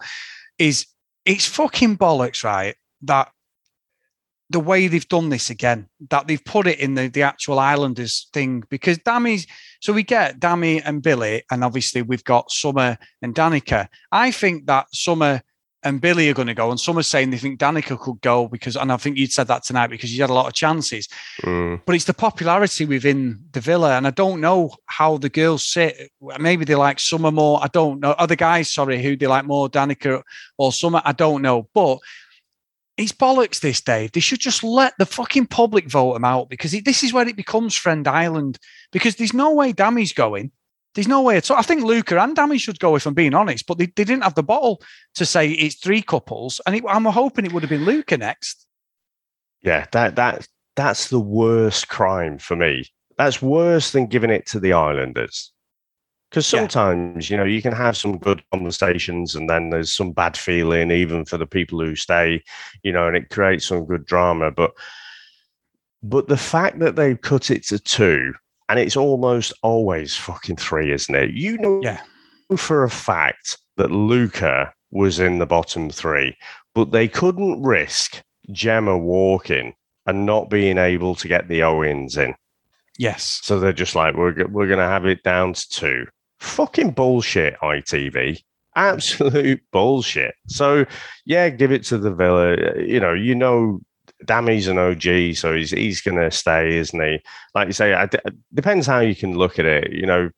is 0.59 0.87
it's 1.25 1.47
fucking 1.47 1.99
bollocks, 1.99 2.45
right? 2.45 2.77
That 3.03 3.33
the 4.50 4.61
way 4.61 4.88
they've 4.88 5.09
done 5.09 5.28
this 5.28 5.49
again, 5.49 5.88
that 6.11 6.26
they've 6.26 6.45
put 6.45 6.66
it 6.66 6.80
in 6.80 6.95
the, 6.95 7.09
the 7.09 7.23
actual 7.23 7.59
Islanders 7.59 8.28
thing, 8.33 8.64
because 8.69 8.99
Dami's 8.99 9.47
so 9.80 9.92
we 9.92 10.02
get 10.02 10.40
Dami 10.40 10.83
and 10.85 11.02
Billy, 11.02 11.45
and 11.50 11.64
obviously 11.64 12.02
we've 12.02 12.25
got 12.25 12.50
Summer 12.50 12.99
and 13.23 13.35
Danica. 13.35 13.88
I 14.12 14.30
think 14.30 14.66
that 14.66 14.95
Summer 14.95 15.40
and 15.83 16.00
Billy 16.00 16.28
are 16.28 16.35
going 16.35 16.49
to 16.49 16.54
go, 16.54 16.71
and 16.71 16.78
Summer's 16.78 17.07
saying 17.07 17.30
they 17.30 17.38
think 17.38 17.59
Danica 17.59 17.99
could 17.99 18.21
go 18.21 18.49
because, 18.49 18.76
and 18.76 18.92
I 18.92 18.99
think 18.99 19.16
you'd 19.16 19.33
said 19.33 19.47
that 19.47 19.64
tonight 19.64 19.87
because 19.87 20.14
you 20.14 20.23
had 20.23 20.30
a 20.30 20.35
lot 20.35 20.49
of 20.49 20.52
chances. 20.52 21.09
Mm. 21.42 21.80
But 21.87 21.95
it's 21.95 22.04
the 22.04 22.12
popularity 22.12 22.85
within 22.85 23.42
the 23.52 23.61
villa, 23.61 23.97
and 23.97 24.07
I 24.07 24.11
don't 24.11 24.40
know 24.40 24.75
how 24.87 25.16
the 25.16 25.30
girls 25.30 25.66
sit. 25.66 26.11
Maybe 26.38 26.64
they 26.64 26.75
like 26.75 26.99
Summer 26.99 27.30
more. 27.30 27.61
I 27.62 27.69
don't 27.69 28.00
know. 28.00 28.11
Other 28.12 28.37
guys, 28.37 28.73
sorry, 28.73 29.00
who 29.02 29.16
they 29.16 29.26
like 29.26 29.47
more, 29.47 29.71
Danica 29.71 30.23
or 30.59 30.73
Summer. 30.73 31.00
I 31.04 31.12
don't 31.12 31.40
know, 31.40 31.69
but 31.73 32.00
it's 33.00 33.12
bollocks 33.12 33.61
this, 33.61 33.80
Dave. 33.80 34.12
They 34.12 34.21
should 34.21 34.40
just 34.40 34.62
let 34.62 34.92
the 34.99 35.07
fucking 35.07 35.47
public 35.47 35.88
vote 35.88 36.16
him 36.16 36.25
out 36.25 36.50
because 36.50 36.75
it, 36.75 36.85
this 36.85 37.02
is 37.02 37.12
where 37.12 37.26
it 37.26 37.37
becomes 37.37 37.75
Friend 37.75 38.07
Island. 38.07 38.59
Because 38.92 39.16
there's 39.16 39.33
no 39.33 39.54
way 39.54 39.73
Dami's 39.73 40.12
going. 40.12 40.52
There's 40.95 41.09
no 41.09 41.23
way 41.23 41.37
at 41.37 41.50
all. 41.50 41.57
I 41.57 41.62
think 41.62 41.83
Luca 41.83 42.21
and 42.21 42.37
Dami 42.37 42.61
should 42.61 42.78
go, 42.78 42.97
if 42.97 43.07
I'm 43.07 43.14
being 43.14 43.35
honest, 43.35 43.66
but 43.66 43.78
they, 43.78 43.87
they 43.87 44.04
didn't 44.04 44.25
have 44.25 44.35
the 44.35 44.42
bottle 44.42 44.83
to 45.14 45.25
say 45.25 45.50
it's 45.50 45.76
three 45.76 46.02
couples. 46.02 46.61
And 46.66 46.76
it, 46.76 46.85
I'm 46.88 47.04
hoping 47.04 47.47
it 47.47 47.52
would 47.52 47.62
have 47.62 47.71
been 47.71 47.85
Luca 47.85 48.19
next. 48.19 48.66
Yeah, 49.62 49.87
that 49.92 50.16
that 50.16 50.47
that's 50.76 51.09
the 51.09 51.21
worst 51.21 51.88
crime 51.88 52.38
for 52.38 52.57
me. 52.57 52.87
That's 53.16 53.40
worse 53.40 53.92
than 53.92 54.07
giving 54.07 54.30
it 54.30 54.47
to 54.47 54.61
the 54.61 54.73
Islanders. 54.73 55.52
Because 56.31 56.47
sometimes, 56.47 57.29
yeah. 57.29 57.35
you 57.35 57.39
know, 57.39 57.49
you 57.49 57.61
can 57.61 57.73
have 57.73 57.97
some 57.97 58.17
good 58.17 58.41
conversations 58.53 59.35
and 59.35 59.51
then 59.51 59.71
there's 59.71 59.93
some 59.93 60.13
bad 60.13 60.37
feeling, 60.37 60.93
even 60.93 61.25
for 61.25 61.37
the 61.37 61.47
people 61.47 61.81
who 61.81 61.97
stay, 61.97 62.45
you 62.85 62.93
know, 62.93 63.09
and 63.09 63.17
it 63.17 63.31
creates 63.31 63.67
some 63.67 63.85
good 63.85 64.07
drama. 64.07 64.53
But 64.53 64.73
but 66.03 66.29
the 66.29 66.37
fact 66.37 66.79
that 66.79 66.95
they've 66.95 67.21
cut 67.21 67.51
it 67.51 67.65
to 67.67 67.79
two, 67.81 68.33
and 68.69 68.79
it's 68.79 68.97
almost 68.97 69.53
always 69.63 70.17
fucking 70.17 70.57
three, 70.57 70.93
isn't 70.93 71.15
it? 71.15 71.31
You 71.31 71.59
know 71.59 71.81
yeah. 71.83 72.01
for 72.57 72.85
a 72.85 72.91
fact 72.91 73.59
that 73.77 73.91
Luca 73.91 74.73
was 74.93 75.19
in 75.19 75.39
the 75.39 75.47
bottom 75.47 75.91
three, 75.91 76.37
but 76.75 76.93
they 76.93 77.09
couldn't 77.09 77.61
risk 77.61 78.23
Gemma 78.53 78.97
walking 78.97 79.75
and 80.07 80.27
not 80.27 80.49
being 80.49 80.79
able 80.79 81.15
to 81.17 81.29
get 81.29 81.49
the 81.49 81.65
Owens 81.65 82.17
in. 82.17 82.35
Yes. 82.99 83.41
So 83.43 83.59
they're 83.59 83.73
just 83.73 83.95
like, 83.95 84.15
we're, 84.15 84.47
we're 84.47 84.67
going 84.67 84.79
to 84.79 84.85
have 84.85 85.07
it 85.07 85.23
down 85.23 85.55
to 85.55 85.69
two. 85.69 86.07
Fucking 86.40 86.92
bullshit, 86.92 87.56
ITV. 87.61 88.42
Absolute 88.76 89.62
bullshit. 89.73 90.35
So, 90.49 90.87
yeah, 91.25 91.49
give 91.50 91.70
it 91.70 91.85
to 91.85 91.99
the 91.99 92.12
Villa. 92.12 92.56
You 92.78 93.00
know, 93.00 93.12
you 93.12 93.35
know, 93.35 93.80
Dami's 94.25 94.66
an 94.66 94.78
OG, 94.78 95.37
so 95.37 95.54
he's 95.54 95.70
he's 95.70 96.00
going 96.00 96.18
to 96.18 96.30
stay, 96.30 96.76
isn't 96.76 97.00
he? 97.00 97.20
Like 97.54 97.68
you 97.68 97.73
say, 97.73 98.09
depends 98.54 98.87
how 98.87 99.00
you 99.00 99.14
can 99.14 99.37
look 99.37 99.59
at 99.59 99.66
it. 99.66 99.92
You 99.92 100.06
know, 100.06 100.30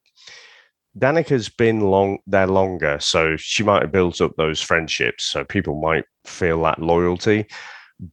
Danica's 0.99 1.49
been 1.49 1.81
long 1.81 2.19
there 2.27 2.47
longer, 2.47 2.99
so 3.01 3.37
she 3.37 3.63
might 3.63 3.83
have 3.83 3.93
built 3.93 4.21
up 4.21 4.37
those 4.37 4.61
friendships, 4.61 5.25
so 5.25 5.45
people 5.45 5.81
might 5.81 6.05
feel 6.25 6.63
that 6.63 6.81
loyalty. 6.81 7.47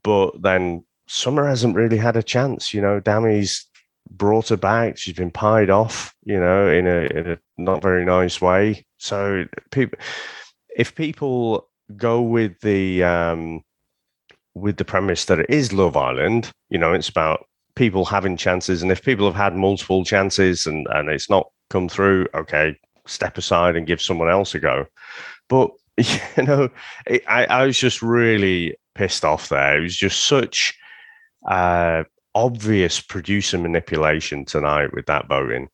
But 0.03 0.41
then 0.41 0.85
Summer 1.07 1.47
hasn't 1.47 1.75
really 1.75 1.97
had 1.97 2.15
a 2.15 2.23
chance. 2.23 2.73
You 2.73 2.81
know, 2.81 2.99
Dami's 2.99 3.65
brought 4.09 4.59
back. 4.59 4.97
She's 4.97 5.15
been 5.15 5.31
pied 5.31 5.69
off, 5.69 6.13
you 6.23 6.39
know, 6.39 6.67
in 6.69 6.87
a 6.87 7.01
in 7.17 7.31
a 7.31 7.37
not 7.57 7.81
very 7.81 8.05
nice 8.05 8.41
way. 8.41 8.85
So 8.97 9.45
people, 9.71 9.99
if 10.75 10.95
people 10.95 11.69
go 11.95 12.21
with 12.21 12.59
the 12.61 13.03
um, 13.03 13.63
with 14.55 14.77
the 14.77 14.85
premise 14.85 15.25
that 15.25 15.39
it 15.39 15.49
is 15.49 15.73
Love 15.73 15.97
Island, 15.97 16.51
you 16.69 16.77
know, 16.77 16.93
it's 16.93 17.09
about 17.09 17.45
people 17.75 18.05
having 18.05 18.37
chances, 18.37 18.81
and 18.81 18.91
if 18.91 19.03
people 19.03 19.25
have 19.25 19.35
had 19.35 19.55
multiple 19.55 20.03
chances 20.03 20.65
and 20.65 20.87
and 20.91 21.09
it's 21.09 21.29
not 21.29 21.49
come 21.69 21.87
through, 21.89 22.27
okay, 22.33 22.75
step 23.05 23.37
aside 23.37 23.75
and 23.75 23.87
give 23.87 24.01
someone 24.01 24.29
else 24.29 24.55
a 24.55 24.59
go. 24.59 24.85
But 25.47 25.71
you 25.97 26.43
know, 26.43 26.69
it, 27.05 27.23
I 27.27 27.45
I 27.45 27.65
was 27.65 27.77
just 27.77 28.01
really 28.01 28.75
pissed 28.95 29.23
off 29.23 29.49
there. 29.49 29.77
It 29.77 29.81
was 29.81 29.95
just 29.95 30.25
such 30.25 30.77
uh, 31.47 32.03
obvious 32.35 32.99
producer 32.99 33.57
manipulation 33.57 34.45
tonight 34.45 34.93
with 34.93 35.05
that 35.07 35.27
voting. 35.27 35.69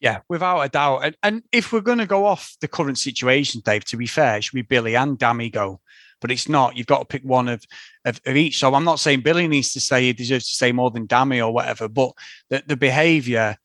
Yeah, 0.00 0.20
without 0.28 0.60
a 0.60 0.68
doubt. 0.68 0.98
And, 1.04 1.16
and 1.22 1.42
if 1.52 1.72
we're 1.72 1.80
going 1.80 1.98
to 1.98 2.06
go 2.06 2.26
off 2.26 2.56
the 2.60 2.68
current 2.68 2.98
situation, 2.98 3.62
Dave, 3.64 3.84
to 3.86 3.96
be 3.96 4.06
fair, 4.06 4.36
it 4.36 4.44
should 4.44 4.54
be 4.54 4.62
Billy 4.62 4.96
and 4.96 5.18
Dami 5.18 5.50
go. 5.50 5.80
But 6.20 6.30
it's 6.30 6.48
not. 6.48 6.76
You've 6.76 6.86
got 6.86 7.00
to 7.00 7.04
pick 7.04 7.22
one 7.22 7.48
of, 7.48 7.64
of, 8.04 8.20
of, 8.26 8.36
each. 8.36 8.58
So 8.58 8.74
I'm 8.74 8.84
not 8.84 8.98
saying 8.98 9.20
Billy 9.20 9.48
needs 9.48 9.72
to 9.72 9.80
say 9.80 10.02
he 10.02 10.12
deserves 10.12 10.48
to 10.48 10.56
say 10.56 10.72
more 10.72 10.90
than 10.90 11.08
Dami 11.08 11.44
or 11.44 11.52
whatever. 11.52 11.88
But 11.88 12.12
the, 12.50 12.62
the 12.66 12.76
behavior, 12.76 13.56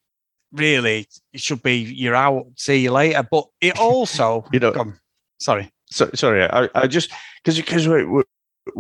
really, 0.52 1.08
it 1.34 1.42
should 1.42 1.64
be 1.64 1.78
you're 1.78 2.16
out, 2.16 2.48
see 2.56 2.78
you 2.78 2.92
later. 2.92 3.28
But 3.30 3.46
it 3.62 3.80
also, 3.80 4.46
you 4.52 4.60
know, 4.60 4.94
sorry. 5.40 5.72
So, 5.92 6.10
sorry, 6.14 6.44
I, 6.44 6.70
I 6.76 6.88
just 6.88 7.12
because 7.44 7.58
because 7.58 7.88
we're, 7.88 8.10
we're 8.10 8.24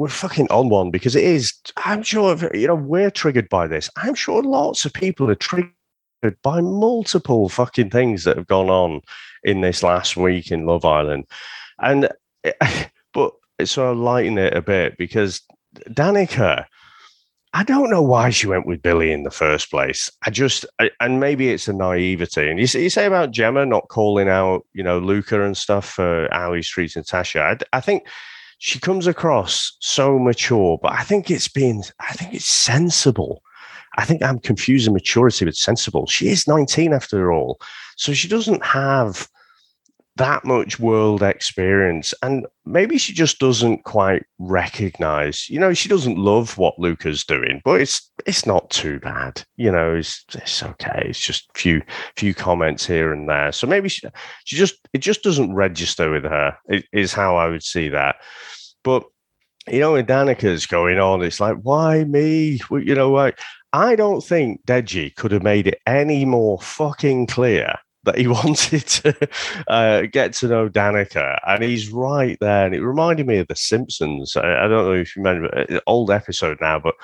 fucking 0.09 0.47
on 0.49 0.69
one 0.69 0.91
because 0.91 1.15
it 1.15 1.23
is. 1.23 1.53
I'm 1.77 2.03
sure 2.03 2.37
you 2.55 2.67
know 2.67 2.75
we're 2.75 3.11
triggered 3.11 3.49
by 3.49 3.67
this. 3.67 3.89
I'm 3.97 4.15
sure 4.15 4.41
lots 4.43 4.85
of 4.85 4.93
people 4.93 5.29
are 5.29 5.35
triggered 5.35 5.73
by 6.43 6.61
multiple 6.61 7.49
fucking 7.49 7.89
things 7.89 8.23
that 8.23 8.37
have 8.37 8.47
gone 8.47 8.69
on 8.69 9.01
in 9.43 9.61
this 9.61 9.83
last 9.83 10.17
week 10.17 10.51
in 10.51 10.65
Love 10.65 10.85
Island, 10.85 11.25
and 11.79 12.09
but 13.13 13.33
so 13.65 13.91
I'm 13.91 14.03
lighting 14.03 14.37
it 14.37 14.55
a 14.55 14.61
bit 14.61 14.97
because 14.97 15.41
Danica. 15.89 16.65
I 17.51 17.63
don't 17.63 17.89
know 17.89 18.03
why 18.03 18.29
she 18.29 18.45
went 18.45 18.67
with 18.67 18.83
Billy 18.83 19.11
in 19.11 19.23
the 19.23 19.31
first 19.31 19.71
place. 19.71 20.07
I 20.21 20.29
just, 20.29 20.67
I, 20.79 20.91
and 20.99 21.19
maybe 21.19 21.49
it's 21.49 21.67
a 21.67 21.73
naivety. 21.73 22.47
And 22.47 22.59
you, 22.59 22.67
you, 22.79 22.91
say 22.91 23.07
about 23.07 23.31
Gemma 23.31 23.65
not 23.65 23.87
calling 23.87 24.29
out, 24.29 24.67
you 24.73 24.83
know, 24.83 24.99
Luca 24.99 25.43
and 25.43 25.57
stuff 25.57 25.89
for 25.89 26.29
how 26.31 26.53
he's 26.53 26.69
treating 26.69 27.01
Tasha. 27.01 27.41
I, 27.41 27.75
I 27.75 27.81
think 27.81 28.03
she 28.59 28.77
comes 28.77 29.07
across 29.07 29.75
so 29.79 30.19
mature, 30.19 30.77
but 30.81 30.91
I 30.91 31.03
think 31.03 31.31
it's 31.31 31.47
been, 31.47 31.81
I 31.99 32.13
think 32.13 32.33
it's 32.33 32.47
sensible. 32.47 33.41
I 33.97 34.05
think 34.05 34.21
I'm 34.21 34.39
confusing 34.39 34.93
maturity 34.93 35.45
with 35.45 35.55
sensible. 35.55 36.05
She 36.07 36.27
is 36.27 36.47
19 36.47 36.93
after 36.93 37.31
all. 37.31 37.59
So 37.95 38.13
she 38.13 38.27
doesn't 38.27 38.63
have 38.63 39.27
that 40.19 40.43
much 40.43 40.79
world 40.79 41.23
experience. 41.23 42.13
And 42.21 42.45
maybe 42.65 42.97
she 42.97 43.13
just 43.13 43.39
doesn't 43.39 43.85
quite 43.85 44.25
recognize 44.37 45.49
you 45.49 45.59
know 45.59 45.73
she 45.73 45.89
doesn't 45.89 46.17
love 46.17 46.57
what 46.57 46.77
luca's 46.79 47.25
doing 47.25 47.61
but 47.65 47.81
it's 47.81 48.11
it's 48.25 48.45
not 48.45 48.69
too 48.69 48.99
bad. 48.99 49.43
You 49.57 49.71
know 49.71 49.95
it's 49.95 50.23
it's 50.33 50.61
okay. 50.61 51.05
It's 51.05 51.19
just 51.19 51.49
a 51.55 51.59
few 51.59 51.81
few 52.15 52.33
comments 52.33 52.85
here 52.85 53.11
and 53.11 53.27
there. 53.27 53.51
So 53.51 53.65
maybe 53.65 53.89
she, 53.89 54.07
she 54.45 54.55
just 54.55 54.75
it 54.93 54.99
just 54.99 55.23
doesn't 55.23 55.53
register 55.53 56.11
with 56.11 56.23
her 56.23 56.55
is 56.93 57.13
how 57.13 57.37
i 57.37 57.47
would 57.47 57.63
see 57.63 57.89
that. 57.89 58.17
But 58.83 59.03
you 59.67 59.79
know 59.79 59.93
when 59.93 60.05
danica's 60.05 60.65
going 60.65 60.99
on 60.99 61.21
it's 61.21 61.39
like 61.39 61.57
why 61.61 62.03
me? 62.03 62.59
You 62.71 62.95
know 62.95 63.11
like 63.11 63.39
i 63.71 63.95
don't 63.95 64.23
think 64.23 64.65
deji 64.65 65.13
could 65.15 65.31
have 65.31 65.43
made 65.43 65.67
it 65.67 65.79
any 65.85 66.25
more 66.25 66.59
fucking 66.59 67.27
clear 67.27 67.75
that 68.11 68.19
he 68.19 68.27
wanted 68.39 68.85
to 68.87 69.29
uh, 69.67 70.01
get 70.11 70.33
to 70.33 70.47
know 70.47 70.69
Danica, 70.69 71.39
and 71.47 71.63
he's 71.63 71.89
right 71.89 72.37
there. 72.41 72.65
And 72.65 72.75
it 72.75 72.83
reminded 72.83 73.27
me 73.27 73.37
of 73.37 73.47
The 73.47 73.55
Simpsons. 73.55 74.35
I, 74.35 74.65
I 74.65 74.67
don't 74.67 74.85
know 74.85 74.93
if 74.93 75.15
you 75.15 75.23
remember, 75.23 75.57
uh, 75.57 75.79
old 75.87 76.11
episode 76.11 76.57
now, 76.59 76.79
but 76.79 76.95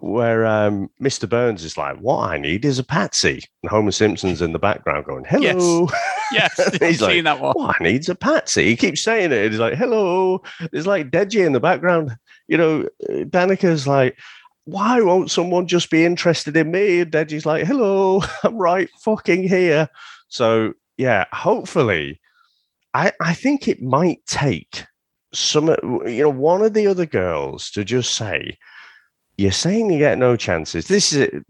where 0.00 0.44
um, 0.44 0.90
Mr. 1.00 1.28
Burns 1.28 1.64
is 1.64 1.76
like, 1.76 1.98
"What 1.98 2.30
I 2.30 2.38
need 2.38 2.64
is 2.64 2.78
a 2.78 2.84
patsy," 2.84 3.42
and 3.62 3.70
Homer 3.70 3.92
Simpson's 3.92 4.42
in 4.42 4.52
the 4.52 4.58
background 4.58 5.06
going, 5.06 5.24
"Hello." 5.24 5.88
Yes, 6.32 6.58
yes 6.58 6.76
he's 6.80 7.00
like, 7.00 7.24
that 7.24 7.40
one. 7.40 7.52
"What 7.54 7.76
I 7.80 7.84
need's 7.84 8.08
a 8.08 8.14
patsy." 8.14 8.66
He 8.66 8.76
keeps 8.76 9.02
saying 9.02 9.32
it. 9.32 9.50
He's 9.50 9.60
like, 9.60 9.74
"Hello." 9.74 10.42
There's 10.70 10.86
like 10.86 11.10
Deji 11.10 11.46
in 11.46 11.52
the 11.52 11.60
background. 11.60 12.16
You 12.48 12.58
know, 12.58 12.88
Danica's 13.08 13.86
like, 13.86 14.18
"Why 14.64 15.00
won't 15.00 15.30
someone 15.30 15.66
just 15.66 15.90
be 15.90 16.04
interested 16.04 16.56
in 16.56 16.70
me?" 16.70 17.00
And 17.00 17.12
Deji's 17.12 17.46
like, 17.46 17.66
"Hello, 17.66 18.22
I'm 18.44 18.58
right 18.58 18.90
fucking 19.00 19.48
here." 19.48 19.88
So 20.28 20.74
yeah, 20.96 21.26
hopefully, 21.32 22.20
I 22.94 23.12
I 23.20 23.34
think 23.34 23.68
it 23.68 23.82
might 23.82 24.24
take 24.26 24.84
some 25.32 25.68
uh, 25.68 25.76
you 26.06 26.22
know 26.22 26.30
one 26.30 26.62
of 26.62 26.74
the 26.74 26.86
other 26.86 27.06
girls 27.06 27.70
to 27.72 27.84
just 27.84 28.14
say, 28.14 28.58
"You're 29.36 29.52
saying 29.52 29.90
you 29.90 29.98
get 29.98 30.18
no 30.18 30.36
chances." 30.36 30.88
This 30.88 31.12
is 31.12 31.28
uh, 31.28 31.40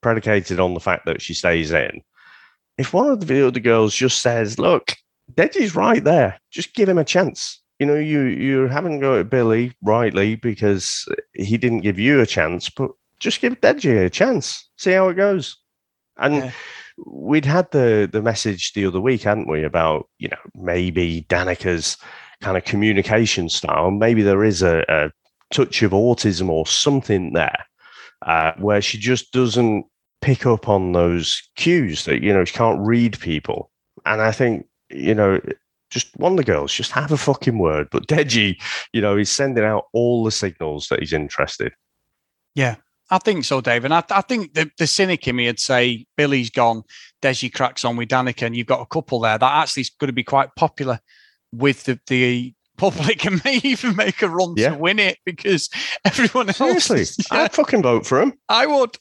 predicated 0.00 0.60
on 0.60 0.74
the 0.74 0.80
fact 0.80 1.06
that 1.06 1.22
she 1.22 1.34
stays 1.34 1.72
in. 1.72 2.02
If 2.78 2.92
one 2.92 3.08
of 3.08 3.26
the 3.26 3.46
other 3.46 3.60
girls 3.60 3.94
just 3.94 4.22
says, 4.22 4.58
"Look, 4.58 4.94
Deji's 5.34 5.76
right 5.76 6.02
there. 6.02 6.40
Just 6.50 6.74
give 6.74 6.88
him 6.88 6.98
a 6.98 7.04
chance." 7.04 7.60
You 7.78 7.86
know, 7.86 7.96
you 7.96 8.22
you 8.22 8.68
haven't 8.68 9.00
go 9.00 9.20
at 9.20 9.28
Billy 9.28 9.74
rightly 9.82 10.36
because 10.36 11.06
he 11.34 11.58
didn't 11.58 11.80
give 11.80 11.98
you 11.98 12.20
a 12.20 12.26
chance, 12.26 12.70
but 12.70 12.90
just 13.20 13.42
give 13.42 13.60
Deji 13.60 14.06
a 14.06 14.08
chance. 14.08 14.66
See 14.76 14.92
how 14.92 15.10
it 15.10 15.14
goes. 15.14 15.58
And 16.16 16.36
yeah 16.36 16.52
we'd 17.04 17.44
had 17.44 17.70
the 17.72 18.08
the 18.10 18.22
message 18.22 18.72
the 18.72 18.86
other 18.86 19.00
week, 19.00 19.22
hadn't 19.22 19.48
we, 19.48 19.64
about 19.64 20.08
you 20.18 20.28
know 20.28 20.38
maybe 20.54 21.26
Danica's 21.28 21.96
kind 22.40 22.56
of 22.56 22.64
communication 22.64 23.48
style. 23.48 23.90
Maybe 23.90 24.22
there 24.22 24.44
is 24.44 24.62
a, 24.62 24.84
a 24.88 25.10
touch 25.52 25.82
of 25.82 25.92
autism 25.92 26.48
or 26.48 26.66
something 26.66 27.32
there, 27.32 27.66
uh, 28.22 28.52
where 28.58 28.80
she 28.80 28.98
just 28.98 29.32
doesn't 29.32 29.86
pick 30.22 30.46
up 30.46 30.68
on 30.68 30.92
those 30.92 31.42
cues 31.56 32.04
that 32.04 32.22
you 32.22 32.32
know 32.32 32.44
she 32.44 32.56
can't 32.56 32.80
read 32.80 33.18
people. 33.20 33.70
And 34.04 34.20
I 34.20 34.32
think 34.32 34.66
you 34.90 35.14
know 35.14 35.40
just 35.90 36.16
one 36.16 36.32
of 36.32 36.38
the 36.38 36.44
girls, 36.44 36.72
just 36.72 36.90
have 36.92 37.12
a 37.12 37.16
fucking 37.16 37.58
word. 37.58 37.88
But 37.90 38.06
Deji, 38.06 38.60
you 38.92 39.00
know, 39.00 39.16
he's 39.16 39.30
sending 39.30 39.64
out 39.64 39.84
all 39.92 40.24
the 40.24 40.30
signals 40.30 40.88
that 40.88 41.00
he's 41.00 41.12
interested. 41.12 41.72
Yeah, 42.54 42.76
I 43.10 43.18
think 43.18 43.44
so, 43.44 43.60
Dave. 43.60 43.84
And 43.84 43.94
I, 43.94 44.02
I 44.10 44.20
think 44.20 44.54
the, 44.54 44.70
the 44.78 44.86
cynic 44.86 45.28
in 45.28 45.36
me 45.36 45.46
would 45.46 45.60
say 45.60 46.06
Billy's 46.16 46.50
gone, 46.50 46.82
Deji 47.22 47.52
cracks 47.52 47.84
on 47.84 47.96
with 47.96 48.08
Danica, 48.08 48.46
and 48.46 48.56
you've 48.56 48.66
got 48.66 48.80
a 48.80 48.86
couple 48.86 49.20
there 49.20 49.38
that 49.38 49.52
actually 49.62 49.82
is 49.82 49.90
going 49.90 50.08
to 50.08 50.12
be 50.12 50.24
quite 50.24 50.54
popular 50.56 50.98
with 51.52 51.84
the, 51.84 52.00
the 52.08 52.52
public 52.76 53.24
and 53.26 53.42
may 53.44 53.60
even 53.62 53.96
make 53.96 54.22
a 54.22 54.28
run 54.28 54.54
yeah. 54.56 54.70
to 54.70 54.78
win 54.78 54.98
it 54.98 55.18
because 55.24 55.68
everyone 56.04 56.48
else. 56.48 56.84
Seriously, 56.84 57.24
yeah. 57.30 57.42
I'd 57.42 57.52
fucking 57.52 57.82
vote 57.82 58.06
for 58.06 58.20
him. 58.20 58.32
I 58.48 58.66
would. 58.66 58.98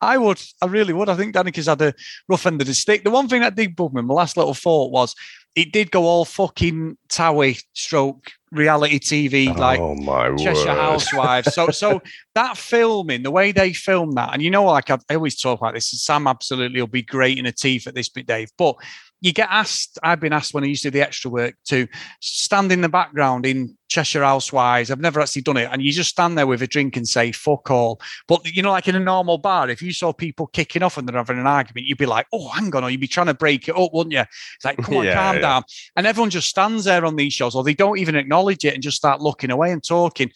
I 0.00 0.18
would. 0.18 0.40
I 0.62 0.66
really 0.66 0.92
would. 0.92 1.08
I 1.08 1.16
think 1.16 1.34
Danica's 1.34 1.66
had 1.66 1.82
a 1.82 1.94
rough 2.28 2.46
end 2.46 2.60
of 2.60 2.66
the 2.66 2.74
stick. 2.74 3.04
The 3.04 3.10
one 3.10 3.28
thing 3.28 3.42
that 3.42 3.56
did 3.56 3.76
bug 3.76 3.92
me, 3.92 4.02
my 4.02 4.14
last 4.14 4.36
little 4.36 4.54
thought 4.54 4.92
was 4.92 5.14
it 5.54 5.72
did 5.72 5.90
go 5.90 6.04
all 6.04 6.24
fucking 6.24 6.96
Towie 7.08 7.62
stroke 7.74 8.30
reality 8.52 8.98
TV, 8.98 9.54
like 9.56 9.80
oh 9.80 9.94
my 9.94 10.34
Cheshire 10.36 10.66
word. 10.66 10.78
Housewives. 10.78 11.54
So, 11.54 11.70
so 11.70 12.00
that 12.34 12.56
filming, 12.56 13.22
the 13.22 13.30
way 13.30 13.52
they 13.52 13.72
filmed 13.72 14.16
that, 14.16 14.32
and 14.32 14.42
you 14.42 14.50
know, 14.50 14.64
like 14.64 14.90
I, 14.90 14.98
I 15.10 15.14
always 15.14 15.40
talk 15.40 15.60
about 15.60 15.74
this, 15.74 15.90
Sam 15.90 16.26
absolutely 16.26 16.80
will 16.80 16.86
be 16.86 17.02
great 17.02 17.38
in 17.38 17.46
a 17.46 17.52
teeth 17.52 17.86
at 17.86 17.94
this 17.94 18.08
bit, 18.08 18.26
Dave. 18.26 18.50
But 18.56 18.76
you 19.20 19.32
get 19.32 19.48
asked, 19.50 19.98
I've 20.02 20.20
been 20.20 20.32
asked 20.32 20.54
when 20.54 20.62
I 20.62 20.68
used 20.68 20.82
to 20.82 20.90
do 20.90 20.98
the 20.98 21.04
extra 21.04 21.30
work 21.30 21.56
to 21.66 21.88
stand 22.20 22.70
in 22.70 22.82
the 22.82 22.88
background 22.88 23.46
in 23.46 23.76
Cheshire 23.88 24.22
Housewives. 24.22 24.90
I've 24.90 25.00
never 25.00 25.20
actually 25.20 25.42
done 25.42 25.56
it. 25.56 25.68
And 25.72 25.82
you 25.82 25.90
just 25.90 26.10
stand 26.10 26.38
there 26.38 26.46
with 26.46 26.62
a 26.62 26.68
drink 26.68 26.96
and 26.96 27.08
say, 27.08 27.32
fuck 27.32 27.68
all. 27.70 28.00
But, 28.28 28.46
you 28.46 28.62
know, 28.62 28.70
like 28.70 28.86
in 28.86 28.94
a 28.94 29.00
normal 29.00 29.38
bar, 29.38 29.68
if 29.70 29.82
you 29.82 29.92
saw 29.92 30.12
people 30.12 30.46
kicking 30.46 30.84
off 30.84 30.98
and 30.98 31.08
they're 31.08 31.16
having 31.16 31.38
an 31.38 31.48
argument, 31.48 31.86
you'd 31.86 31.98
be 31.98 32.06
like, 32.06 32.26
oh, 32.32 32.48
hang 32.48 32.74
on, 32.76 32.84
or 32.84 32.90
you'd 32.90 33.00
be 33.00 33.08
trying 33.08 33.26
to 33.26 33.34
break 33.34 33.68
it 33.68 33.76
up, 33.76 33.92
wouldn't 33.92 34.12
you? 34.12 34.20
It's 34.20 34.64
like, 34.64 34.76
come 34.78 34.98
on, 34.98 35.04
yeah, 35.06 35.14
calm 35.14 35.36
yeah. 35.36 35.42
down. 35.42 35.62
And 35.96 36.06
everyone 36.06 36.30
just 36.30 36.48
stands 36.48 36.84
there 36.84 37.04
on 37.04 37.16
these 37.16 37.32
shows, 37.32 37.56
or 37.56 37.64
they 37.64 37.74
don't 37.74 37.98
even 37.98 38.14
acknowledge 38.14 38.64
it 38.64 38.74
and 38.74 38.82
just 38.82 38.96
start 38.96 39.20
looking 39.20 39.50
away 39.50 39.72
and 39.72 39.82
talking 39.82 40.30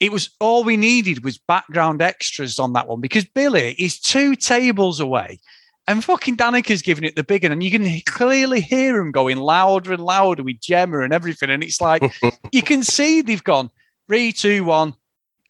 it 0.00 0.12
was 0.12 0.30
all 0.38 0.62
we 0.62 0.76
needed 0.76 1.24
was 1.24 1.38
background 1.38 2.00
extras 2.00 2.60
on 2.60 2.72
that 2.72 2.86
one 2.86 3.00
because 3.00 3.24
Billy 3.24 3.74
is 3.80 3.98
two 3.98 4.36
tables 4.36 5.00
away 5.00 5.40
and 5.88 6.04
fucking 6.04 6.36
Danica's 6.36 6.82
giving 6.82 7.04
it 7.04 7.16
the 7.16 7.24
big 7.24 7.44
one, 7.44 7.52
and 7.52 7.62
you 7.62 7.70
can 7.70 8.00
clearly 8.06 8.60
hear 8.60 9.00
him 9.00 9.10
going 9.10 9.38
louder 9.38 9.92
and 9.92 10.04
louder 10.04 10.42
with 10.42 10.60
Gemma 10.60 11.00
and 11.00 11.12
everything. 11.12 11.50
And 11.50 11.64
it's 11.64 11.80
like 11.80 12.02
you 12.52 12.62
can 12.62 12.82
see 12.82 13.22
they've 13.22 13.42
gone 13.42 13.70
three, 14.06 14.32
two, 14.32 14.64
one, 14.64 14.94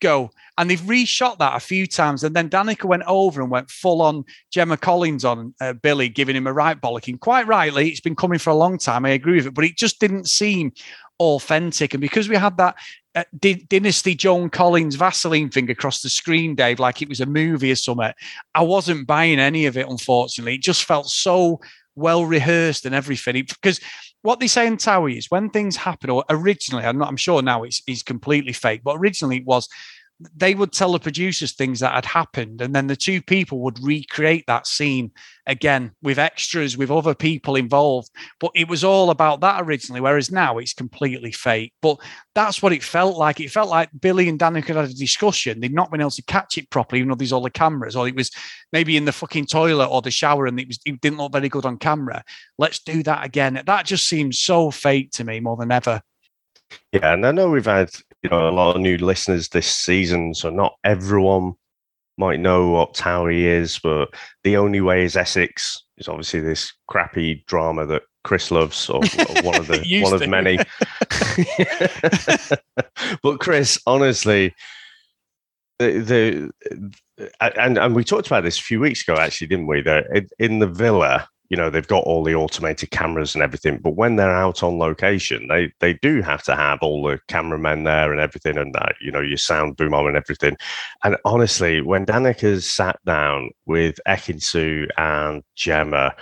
go. 0.01 0.31
And 0.57 0.71
they've 0.71 0.81
reshot 0.81 1.39
that 1.39 1.57
a 1.57 1.61
few 1.61 1.87
times. 1.87 2.25
And 2.25 2.35
then 2.35 2.51
Danica 2.51 2.85
went 2.85 3.05
over 3.07 3.41
and 3.41 3.51
went 3.51 3.71
full 3.71 4.01
on 4.01 4.25
Gemma 4.51 4.77
Collins 4.77 5.25
on 5.25 5.55
uh, 5.61 5.73
Billy, 5.73 6.09
giving 6.09 6.37
him 6.37 6.47
a 6.47 6.53
right 6.53 6.81
bollocking. 6.81 7.21
Quite 7.21 7.47
rightly, 7.47 7.89
it's 7.89 8.01
been 8.01 8.17
coming 8.17 8.39
for 8.39 8.51
a 8.51 8.57
long 8.57 8.79
time. 8.79 9.05
I 9.05 9.11
agree 9.11 9.37
with 9.37 9.47
it, 9.47 9.55
but 9.55 9.65
it 9.65 9.77
just 9.77 10.01
didn't 10.01 10.29
seem 10.29 10.73
authentic. 11.21 11.95
And 11.95 12.01
because 12.01 12.29
we 12.29 12.37
had 12.37 12.57
that 12.59 12.77
uh, 13.15 13.25
D- 13.39 13.67
Dynasty 13.69 14.15
Joan 14.15 14.51
Collins 14.51 14.97
Vaseline 14.97 15.51
thing 15.51 15.71
across 15.71 16.03
the 16.03 16.09
screen, 16.09 16.55
Dave, 16.55 16.79
like 16.79 17.03
it 17.03 17.09
was 17.09 17.21
a 17.21 17.27
movie 17.27 17.73
or 17.73 17.77
something, 17.77 18.13
I 18.55 18.63
wasn't 18.63 19.07
buying 19.07 19.39
any 19.39 19.67
of 19.67 19.77
it, 19.77 19.89
unfortunately. 19.89 20.55
It 20.55 20.63
just 20.63 20.85
felt 20.85 21.09
so 21.09 21.61
well 21.95 22.25
rehearsed 22.25 22.87
and 22.87 22.95
everything. 22.95 23.45
Because 23.45 23.81
what 24.23 24.41
they 24.41 24.47
say 24.47 24.67
in 24.67 24.77
Towie 24.77 25.19
is 25.19 25.31
when 25.31 25.51
things 25.51 25.77
happen, 25.77 26.11
or 26.11 26.25
originally, 26.31 26.85
I'm 26.85 26.99
not, 26.99 27.09
I'm 27.09 27.17
sure 27.17 27.43
now 27.43 27.65
it's, 27.65 27.83
it's 27.87 28.03
completely 28.03 28.53
fake, 28.53 28.83
but 28.85 28.97
originally 28.97 29.39
it 29.39 29.47
was 29.47 29.69
they 30.35 30.55
would 30.55 30.73
tell 30.73 30.93
the 30.93 30.99
producers 30.99 31.53
things 31.53 31.79
that 31.79 31.95
had 31.95 32.05
happened 32.05 32.61
and 32.61 32.75
then 32.75 32.89
the 32.89 32.97
two 32.97 33.23
people 33.23 33.61
would 33.61 33.79
recreate 33.83 34.45
that 34.47 34.67
scene 34.67 35.13
again 35.47 35.93
with 36.03 36.19
extras 36.19 36.77
with 36.77 36.91
other 36.91 37.15
people 37.15 37.55
involved. 37.55 38.11
But 38.41 38.51
it 38.57 38.69
was 38.69 38.83
all 38.83 39.11
about 39.11 39.41
that 39.41 39.63
originally 39.63 40.01
whereas 40.01 40.33
now 40.33 40.59
it's 40.59 40.75
completely 40.75 41.31
fake. 41.31 41.73
But 41.83 41.99
that's 42.35 42.61
what 42.61 42.73
it 42.73 42.83
felt 42.83 43.17
like. 43.17 43.39
It 43.39 43.53
felt 43.53 43.69
like 43.69 43.91
billy 44.01 44.29
and 44.29 44.39
danica 44.39 44.75
had 44.75 44.91
a 44.91 44.95
discussion. 44.95 45.61
They'd 45.61 45.73
not 45.73 45.91
been 45.91 46.01
able 46.01 46.11
to 46.11 46.23
catch 46.25 46.59
it 46.59 46.69
properly 46.71 46.99
even 46.99 47.11
though 47.11 47.15
there's 47.15 47.33
all 47.33 47.43
the 47.43 47.51
cameras 47.51 47.95
or 47.95 48.09
it 48.09 48.17
was 48.17 48.33
maybe 48.73 48.97
in 48.97 49.05
the 49.05 49.13
fucking 49.13 49.47
toilet 49.47 49.87
or 49.87 50.03
the 50.03 50.11
shower 50.11 50.47
and 50.47 50.59
it 50.59 50.67
was 50.67 50.81
it 50.85 51.01
didn't 51.01 51.19
look 51.19 51.33
very 51.33 51.49
good 51.49 51.65
on 51.65 51.79
camera. 51.79 52.25
Let's 52.59 52.81
do 52.81 53.05
that 53.05 53.25
again. 53.25 53.63
That 53.67 53.87
just 53.87 54.09
seems 54.09 54.41
so 54.41 54.73
fake 54.73 55.13
to 55.13 55.25
me 55.25 55.39
more 55.39 55.57
than 55.57 55.71
ever. 55.71 56.03
Yeah, 56.93 57.15
and 57.15 57.27
I 57.27 57.33
know 57.33 57.51
we've 57.51 57.65
had 57.65 57.91
you 58.23 58.31
know 58.31 58.49
a 58.49 58.51
lot 58.51 58.75
of 58.75 58.83
new 58.83 58.97
listeners 58.99 59.49
this 59.49 59.67
season, 59.67 60.35
so 60.35 60.51
not 60.51 60.75
everyone 60.85 61.55
might 62.17 62.41
know 62.41 62.69
what 62.69 62.95
Towie 62.95 63.45
is, 63.45 63.79
but 63.79 64.09
the 64.43 64.57
only 64.57 64.81
way 64.81 65.05
is 65.05 65.17
Essex 65.17 65.85
is 65.99 66.09
obviously 66.09 66.41
this 66.41 66.73
crappy 66.89 67.45
drama 67.47 67.87
that 67.87 68.03
Chris 68.25 68.51
loves, 68.51 68.91
or, 68.91 68.97
or 68.97 69.43
one 69.43 69.57
of 69.57 69.69
the 69.69 70.01
one 70.03 70.13
of 70.13 70.29
many. 70.29 70.59
but 73.23 73.39
Chris, 73.39 73.81
honestly, 73.87 74.55
the, 75.79 76.51
the 77.19 77.31
uh, 77.41 77.51
and 77.57 77.79
and 77.79 77.95
we 77.95 78.05
talked 78.05 78.27
about 78.27 78.43
this 78.43 78.59
a 78.59 78.63
few 78.63 78.81
weeks 78.81 79.03
ago, 79.03 79.17
actually, 79.19 79.47
didn't 79.47 79.67
we? 79.67 79.81
That 79.83 80.07
in 80.39 80.59
the 80.59 80.67
villa, 80.67 81.29
you 81.49 81.57
know 81.57 81.71
they've 81.71 81.89
got 81.89 82.05
all 82.05 82.23
the 82.23 82.35
automated 82.35 82.91
cameras 82.91 83.35
and 83.35 83.43
everything 83.43 83.79
but 83.79 83.97
when 83.97 84.17
they're 84.17 84.35
out 84.35 84.63
on 84.63 84.79
location 84.79 85.49
they 85.49 85.73
they 85.81 85.95
do 85.95 86.21
have 86.23 86.43
to 86.43 86.55
have 86.55 86.79
all 86.83 87.03
the 87.03 87.19
cameramen 87.29 87.85
there 87.85 88.13
and 88.13 88.21
everything 88.21 88.59
and 88.59 88.75
that 88.75 88.95
you 89.01 89.11
know 89.11 89.21
your 89.21 89.39
sound 89.39 89.77
boom 89.77 89.95
on 89.95 90.07
and 90.07 90.17
everything 90.17 90.57
and 91.05 91.17
honestly 91.25 91.81
when 91.81 92.05
Danica's 92.05 92.67
sat 92.67 92.99
down 93.05 93.51
with 93.67 93.99
Ekin-Su 94.07 94.87
and 94.97 95.43
Gemma 95.57 96.15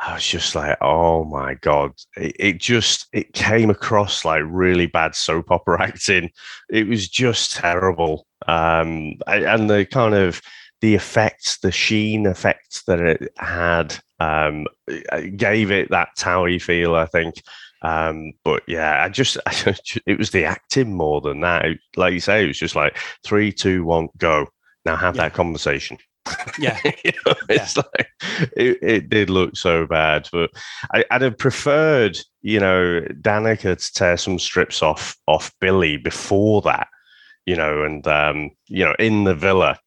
I 0.00 0.14
was 0.14 0.26
just 0.26 0.54
like, 0.54 0.76
oh 0.80 1.24
my 1.24 1.54
god! 1.54 1.92
It, 2.16 2.36
it, 2.38 2.58
just 2.58 3.06
it 3.12 3.32
came 3.32 3.70
across 3.70 4.24
like 4.24 4.42
really 4.44 4.86
bad 4.86 5.14
soap 5.14 5.50
opera 5.50 5.82
acting. 5.88 6.30
It 6.68 6.88
was 6.88 7.08
just 7.08 7.54
terrible, 7.54 8.26
um, 8.48 9.14
and 9.26 9.70
the 9.70 9.86
kind 9.86 10.14
of 10.14 10.42
the 10.80 10.94
effects, 10.94 11.58
the 11.58 11.72
sheen 11.72 12.26
effects 12.26 12.82
that 12.84 13.00
it 13.00 13.32
had, 13.38 13.96
um, 14.20 14.66
gave 15.36 15.70
it 15.70 15.90
that 15.90 16.10
Towie 16.18 16.60
feel. 16.60 16.94
I 16.94 17.06
think. 17.06 17.42
Um, 17.84 18.32
but 18.44 18.62
yeah, 18.66 19.02
I 19.04 19.08
just, 19.08 19.38
it 20.06 20.18
was 20.18 20.30
the 20.30 20.44
acting 20.44 20.94
more 20.94 21.20
than 21.20 21.40
that. 21.40 21.66
Like 21.96 22.14
you 22.14 22.20
say, 22.20 22.42
it 22.42 22.48
was 22.48 22.58
just 22.58 22.74
like 22.74 22.98
three, 23.22 23.52
two, 23.52 23.84
one, 23.84 24.08
go. 24.18 24.48
Now 24.84 24.96
have 24.96 25.16
yeah. 25.16 25.24
that 25.24 25.34
conversation. 25.34 25.98
Yeah, 26.58 26.78
you 26.84 27.12
know, 27.26 27.34
it's 27.48 27.76
yeah. 27.76 27.82
like 27.96 28.08
it, 28.56 28.78
it, 28.80 29.08
did 29.10 29.28
look 29.28 29.56
so 29.56 29.86
bad, 29.86 30.28
but 30.32 30.50
I, 30.92 31.04
would 31.10 31.22
have 31.22 31.38
preferred, 31.38 32.18
you 32.42 32.60
know, 32.60 33.00
Danica 33.20 33.76
to 33.76 33.92
tear 33.92 34.16
some 34.16 34.38
strips 34.38 34.82
off 34.82 35.16
off 35.26 35.52
Billy 35.60 35.96
before 35.96 36.62
that, 36.62 36.88
you 37.44 37.56
know, 37.56 37.82
and 37.82 38.06
um, 38.06 38.50
you 38.68 38.84
know, 38.84 38.94
in 38.98 39.24
the 39.24 39.34
villa. 39.34 39.78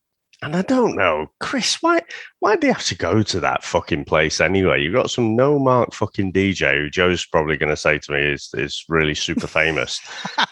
And 0.43 0.55
I 0.55 0.61
don't 0.61 0.95
know, 0.95 1.31
Chris, 1.39 1.81
why 1.81 2.01
why 2.39 2.55
do 2.55 2.67
you 2.67 2.73
have 2.73 2.85
to 2.85 2.95
go 2.95 3.23
to 3.23 3.39
that 3.39 3.63
fucking 3.63 4.05
place 4.05 4.39
anyway? 4.39 4.83
You've 4.83 4.93
got 4.93 5.09
some 5.09 5.35
no 5.35 5.57
mark 5.57 5.93
fucking 5.93 6.31
DJ 6.31 6.77
who 6.77 6.89
Joe's 6.91 7.25
probably 7.25 7.57
going 7.57 7.69
to 7.69 7.77
say 7.77 7.97
to 7.97 8.11
me 8.11 8.33
is 8.33 8.51
is 8.53 8.85
really 8.87 9.15
super 9.15 9.47
famous, 9.47 9.99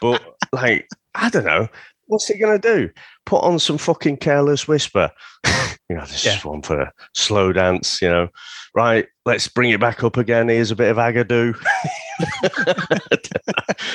but 0.01 0.23
like 0.51 0.87
I 1.13 1.29
don't 1.29 1.45
know, 1.45 1.69
what's 2.07 2.27
he 2.27 2.37
going 2.37 2.59
to 2.59 2.75
do? 2.75 2.89
Put 3.25 3.43
on 3.43 3.59
some 3.59 3.77
fucking 3.77 4.17
careless 4.17 4.67
whisper. 4.67 5.11
you 5.89 5.95
know, 5.95 6.05
this 6.05 6.25
yeah. 6.25 6.37
is 6.37 6.45
one 6.45 6.63
for 6.63 6.91
slow 7.13 7.53
dance, 7.53 8.01
you 8.01 8.09
know. 8.09 8.29
Right, 8.75 9.07
let's 9.25 9.47
bring 9.47 9.69
it 9.69 9.79
back 9.79 10.03
up 10.03 10.17
again. 10.17 10.49
Here's 10.49 10.71
a 10.71 10.75
bit 10.75 10.91
of 10.91 10.97
Agadoo. 10.97 11.55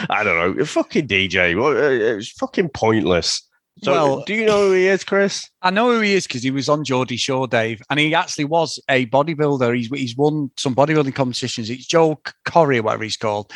I 0.08 0.24
don't 0.24 0.56
know. 0.56 0.64
Fucking 0.64 1.08
DJ. 1.08 1.60
Uh, 1.60 2.16
it's 2.16 2.30
fucking 2.32 2.70
pointless. 2.70 3.42
So, 3.82 3.92
well, 3.92 4.24
do 4.26 4.34
you 4.34 4.44
know 4.44 4.68
who 4.68 4.72
he 4.72 4.86
is, 4.86 5.04
Chris? 5.04 5.48
I 5.62 5.70
know 5.70 5.90
who 5.90 6.00
he 6.00 6.14
is 6.14 6.26
because 6.26 6.42
he 6.42 6.50
was 6.50 6.68
on 6.68 6.84
Geordie 6.84 7.16
Shore, 7.16 7.48
Dave, 7.48 7.80
and 7.88 7.98
he 7.98 8.14
actually 8.14 8.44
was 8.44 8.78
a 8.88 9.06
bodybuilder. 9.06 9.74
He's 9.74 9.88
he's 9.88 10.16
won 10.16 10.50
some 10.56 10.74
bodybuilding 10.74 11.14
competitions. 11.14 11.70
It's 11.70 11.86
Joe 11.86 12.20
Corey, 12.44 12.80
whatever 12.80 13.04
he's 13.04 13.16
called, 13.16 13.52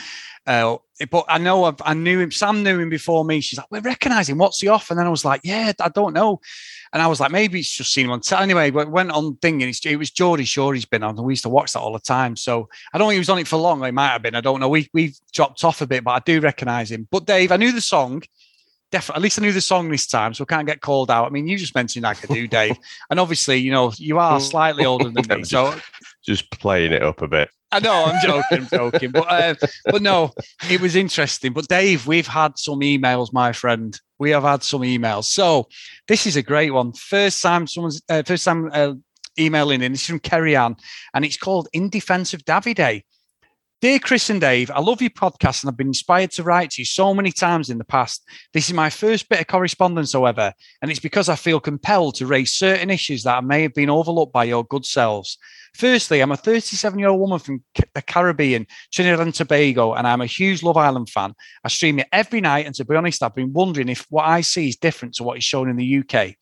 uh, 0.46 0.76
but 1.10 1.24
I 1.28 1.38
know 1.38 1.64
I've, 1.64 1.80
i 1.84 1.94
knew 1.94 2.20
him. 2.20 2.30
Sam 2.30 2.62
knew 2.62 2.78
him 2.78 2.90
before 2.90 3.24
me. 3.24 3.40
She's 3.40 3.58
like, 3.58 3.70
"We 3.70 3.80
recognise 3.80 4.28
him. 4.28 4.38
What's 4.38 4.60
he 4.60 4.68
off?" 4.68 4.90
And 4.90 4.98
then 4.98 5.06
I 5.06 5.10
was 5.10 5.24
like, 5.24 5.40
"Yeah, 5.42 5.72
I 5.80 5.88
don't 5.88 6.12
know." 6.12 6.40
And 6.92 7.02
I 7.02 7.06
was 7.06 7.18
like, 7.18 7.32
"Maybe 7.32 7.60
it's 7.60 7.70
just 7.70 7.92
seen 7.92 8.06
him 8.06 8.12
on." 8.12 8.20
T-. 8.20 8.36
Anyway, 8.36 8.70
went 8.70 9.10
on 9.10 9.36
thing, 9.36 9.62
and 9.62 9.74
it 9.84 9.96
was 9.96 10.10
Geordie 10.10 10.44
Shore 10.44 10.74
he's 10.74 10.84
been 10.84 11.02
on, 11.02 11.16
and 11.16 11.26
we 11.26 11.32
used 11.32 11.42
to 11.44 11.48
watch 11.48 11.72
that 11.72 11.80
all 11.80 11.92
the 11.92 11.98
time. 11.98 12.36
So 12.36 12.68
I 12.92 12.98
don't 12.98 13.08
think 13.08 13.16
he 13.16 13.20
was 13.20 13.30
on 13.30 13.38
it 13.38 13.48
for 13.48 13.56
long. 13.56 13.82
He 13.82 13.90
might 13.90 14.08
have 14.08 14.22
been. 14.22 14.34
I 14.34 14.40
don't 14.40 14.60
know. 14.60 14.68
We 14.68 14.88
we've 14.92 15.18
dropped 15.32 15.64
off 15.64 15.80
a 15.80 15.86
bit, 15.86 16.04
but 16.04 16.12
I 16.12 16.20
do 16.20 16.40
recognise 16.40 16.90
him. 16.90 17.08
But 17.10 17.26
Dave, 17.26 17.50
I 17.50 17.56
knew 17.56 17.72
the 17.72 17.80
song. 17.80 18.22
Definitely, 18.94 19.18
at 19.18 19.22
least 19.22 19.38
I 19.40 19.42
knew 19.42 19.52
the 19.52 19.60
song 19.60 19.90
this 19.90 20.06
time, 20.06 20.34
so 20.34 20.44
I 20.44 20.54
can't 20.54 20.68
get 20.68 20.80
called 20.80 21.10
out. 21.10 21.26
I 21.26 21.30
mean, 21.30 21.48
you 21.48 21.58
just 21.58 21.74
mentioned 21.74 22.04
Agadoo, 22.04 22.48
Dave, 22.48 22.76
and 23.10 23.18
obviously, 23.18 23.56
you 23.56 23.72
know, 23.72 23.92
you 23.96 24.20
are 24.20 24.38
slightly 24.38 24.84
older 24.84 25.10
than 25.10 25.26
me, 25.36 25.42
so 25.42 25.74
just 26.24 26.48
playing 26.52 26.92
it 26.92 27.02
up 27.02 27.20
a 27.20 27.26
bit. 27.26 27.50
I 27.72 27.80
know 27.80 28.04
I'm 28.04 28.24
joking, 28.24 28.68
joking, 28.70 29.10
but 29.10 29.28
uh, 29.28 29.56
but 29.86 30.00
no, 30.00 30.30
it 30.70 30.80
was 30.80 30.94
interesting. 30.94 31.52
But 31.52 31.66
Dave, 31.66 32.06
we've 32.06 32.28
had 32.28 32.56
some 32.56 32.82
emails, 32.82 33.32
my 33.32 33.50
friend. 33.50 34.00
We 34.20 34.30
have 34.30 34.44
had 34.44 34.62
some 34.62 34.82
emails. 34.82 35.24
So 35.24 35.66
this 36.06 36.24
is 36.24 36.36
a 36.36 36.42
great 36.42 36.70
one. 36.70 36.92
First 36.92 37.42
time 37.42 37.66
someone's 37.66 38.00
uh, 38.08 38.22
first 38.24 38.44
time 38.44 38.70
uh, 38.72 38.92
emailing 39.36 39.82
in. 39.82 39.90
This 39.90 40.02
is 40.02 40.06
from 40.06 40.20
Kerry 40.20 40.54
Ann, 40.54 40.76
and 41.14 41.24
it's 41.24 41.36
called 41.36 41.66
"In 41.72 41.88
Defense 41.88 42.32
of 42.32 42.44
Davide." 42.44 43.02
Dear 43.84 43.98
Chris 43.98 44.30
and 44.30 44.40
Dave, 44.40 44.70
I 44.70 44.80
love 44.80 45.02
your 45.02 45.10
podcast 45.10 45.62
and 45.62 45.68
I've 45.68 45.76
been 45.76 45.88
inspired 45.88 46.30
to 46.30 46.42
write 46.42 46.70
to 46.70 46.80
you 46.80 46.86
so 46.86 47.12
many 47.12 47.30
times 47.30 47.68
in 47.68 47.76
the 47.76 47.84
past. 47.84 48.24
This 48.54 48.68
is 48.68 48.72
my 48.72 48.88
first 48.88 49.28
bit 49.28 49.40
of 49.40 49.46
correspondence, 49.46 50.14
however, 50.14 50.54
and 50.80 50.90
it's 50.90 51.00
because 51.00 51.28
I 51.28 51.36
feel 51.36 51.60
compelled 51.60 52.14
to 52.14 52.26
raise 52.26 52.54
certain 52.54 52.88
issues 52.88 53.24
that 53.24 53.44
may 53.44 53.60
have 53.60 53.74
been 53.74 53.90
overlooked 53.90 54.32
by 54.32 54.44
your 54.44 54.64
good 54.64 54.86
selves. 54.86 55.36
Firstly, 55.74 56.22
I'm 56.22 56.32
a 56.32 56.36
37 56.38 56.98
year 56.98 57.08
old 57.08 57.20
woman 57.20 57.38
from 57.38 57.62
the 57.92 58.00
Caribbean, 58.00 58.66
Trinidad 58.90 59.20
and 59.20 59.34
Tobago, 59.34 59.92
and 59.92 60.06
I'm 60.06 60.22
a 60.22 60.24
huge 60.24 60.62
Love 60.62 60.78
Island 60.78 61.10
fan. 61.10 61.34
I 61.62 61.68
stream 61.68 61.98
it 61.98 62.08
every 62.10 62.40
night, 62.40 62.64
and 62.64 62.74
to 62.76 62.86
be 62.86 62.96
honest, 62.96 63.22
I've 63.22 63.34
been 63.34 63.52
wondering 63.52 63.90
if 63.90 64.06
what 64.08 64.24
I 64.24 64.40
see 64.40 64.66
is 64.66 64.76
different 64.76 65.16
to 65.16 65.24
what 65.24 65.36
is 65.36 65.44
shown 65.44 65.68
in 65.68 65.76
the 65.76 65.98
UK. 65.98 66.36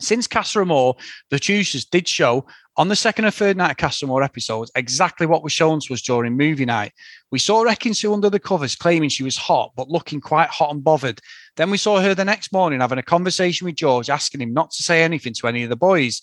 Since 0.00 0.26
Casa 0.26 0.60
Amor, 0.60 0.94
the 1.30 1.38
producers 1.38 1.84
did 1.84 2.08
show 2.08 2.46
on 2.76 2.88
the 2.88 2.96
second 2.96 3.24
and 3.24 3.34
third 3.34 3.56
night 3.56 3.70
of 3.70 3.76
Casa 3.78 4.04
Amor 4.04 4.22
episodes 4.22 4.70
exactly 4.74 5.26
what 5.26 5.42
was 5.42 5.52
shown 5.52 5.80
to 5.80 5.94
us 5.94 6.02
during 6.02 6.36
movie 6.36 6.66
night. 6.66 6.92
We 7.30 7.38
saw 7.38 7.64
Ekin-Su 7.64 8.12
under 8.12 8.28
the 8.28 8.38
covers 8.38 8.76
claiming 8.76 9.08
she 9.08 9.24
was 9.24 9.36
hot, 9.36 9.72
but 9.76 9.88
looking 9.88 10.20
quite 10.20 10.50
hot 10.50 10.72
and 10.72 10.84
bothered. 10.84 11.20
Then 11.56 11.70
we 11.70 11.78
saw 11.78 12.00
her 12.00 12.14
the 12.14 12.24
next 12.24 12.52
morning 12.52 12.80
having 12.80 12.98
a 12.98 13.02
conversation 13.02 13.64
with 13.64 13.76
George, 13.76 14.10
asking 14.10 14.42
him 14.42 14.52
not 14.52 14.70
to 14.72 14.82
say 14.82 15.02
anything 15.02 15.32
to 15.34 15.46
any 15.46 15.62
of 15.62 15.70
the 15.70 15.76
boys. 15.76 16.20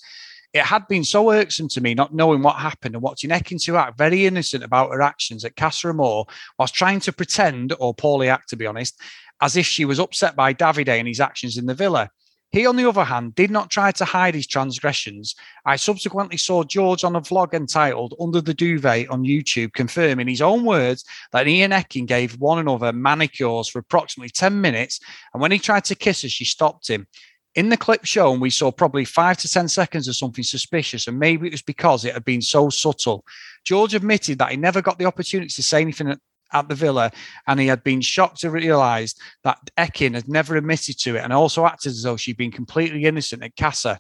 It 0.54 0.64
had 0.64 0.88
been 0.88 1.04
so 1.04 1.32
irksome 1.32 1.70
to 1.70 1.82
me 1.82 1.96
not 1.96 2.14
knowing 2.14 2.44
what 2.44 2.58
happened 2.58 2.94
and 2.94 3.02
watching 3.02 3.32
Ekin-Su 3.32 3.76
act 3.76 3.98
very 3.98 4.28
innocent 4.28 4.64
about 4.64 4.92
her 4.92 5.02
actions 5.02 5.44
at 5.44 5.54
Amor 5.60 6.26
whilst 6.60 6.76
trying 6.76 7.00
to 7.02 7.12
pretend, 7.12 7.74
or 7.80 7.96
poorly 7.96 8.30
act 8.30 8.50
to 8.50 8.56
be 8.56 8.68
honest, 8.68 9.00
as 9.42 9.58
if 9.58 9.66
she 9.66 9.86
was 9.86 10.00
upset 10.00 10.36
by 10.36 10.54
Davide 10.54 10.90
and 10.90 11.08
his 11.08 11.20
actions 11.20 11.58
in 11.58 11.66
the 11.66 11.74
villa. 11.74 12.12
He, 12.54 12.68
on 12.68 12.76
the 12.76 12.88
other 12.88 13.04
hand, 13.04 13.34
did 13.34 13.50
not 13.50 13.72
try 13.72 13.92
to 13.94 14.06
hide 14.06 14.36
his 14.36 14.46
transgressions. 14.46 15.34
I 15.66 15.76
subsequently 15.76 16.38
saw 16.38 16.64
George 16.64 17.04
on 17.04 17.16
a 17.16 17.22
vlog 17.22 17.56
entitled 17.56 18.14
Under 18.20 18.42
the 18.42 18.54
Duvet 18.54 19.10
on 19.10 19.24
YouTube 19.24 19.74
confirm 19.74 20.20
in 20.20 20.28
his 20.28 20.40
own 20.40 20.64
words 20.64 21.04
that 21.32 21.48
he 21.48 21.64
and 21.64 21.74
Ekin 21.74 22.06
gave 22.06 22.40
one 22.40 22.60
another 22.60 22.94
manicures 22.94 23.68
for 23.68 23.80
approximately 23.80 24.30
10 24.30 24.62
minutes. 24.62 25.00
And 25.34 25.42
when 25.42 25.52
he 25.52 25.58
tried 25.58 25.86
to 25.86 25.96
kiss 25.96 26.22
her, 26.22 26.30
she 26.30 26.46
stopped 26.46 26.88
him. 26.88 27.08
In 27.56 27.70
the 27.70 27.78
clip 27.78 28.06
shown, 28.06 28.40
we 28.40 28.52
saw 28.52 28.72
probably 28.72 29.06
five 29.06 29.38
to 29.38 29.50
10 29.50 29.68
seconds 29.68 30.08
of 30.08 30.16
something 30.16 30.44
suspicious, 30.44 31.08
and 31.08 31.18
maybe 31.18 31.48
it 31.48 31.54
was 31.54 31.64
because 31.64 32.06
it 32.06 32.14
had 32.14 32.26
been 32.26 32.42
so 32.42 32.70
subtle. 32.70 33.26
George 33.66 33.96
admitted 33.96 34.38
that 34.38 34.52
he 34.52 34.58
never 34.58 34.82
got 34.82 35.00
the 35.00 35.06
opportunity 35.06 35.50
to 35.50 35.64
say 35.64 35.82
anything 35.82 36.16
at 36.54 36.70
the 36.70 36.76
villa, 36.76 37.12
and 37.48 37.60
he 37.60 37.68
had 37.68 37.84
been 37.84 38.02
shocked 38.02 38.42
to 38.42 38.52
realise 38.52 39.16
that 39.44 39.60
Ekin 39.78 40.14
had 40.14 40.28
never 40.28 40.56
admitted 40.56 41.00
to 41.00 41.16
it 41.16 41.24
and 41.24 41.34
also 41.34 41.66
acted 41.66 41.90
as 41.90 42.04
though 42.04 42.18
she'd 42.18 42.38
been 42.38 42.52
completely 42.52 43.06
innocent 43.06 43.44
at 43.44 43.56
Casa. 43.56 44.00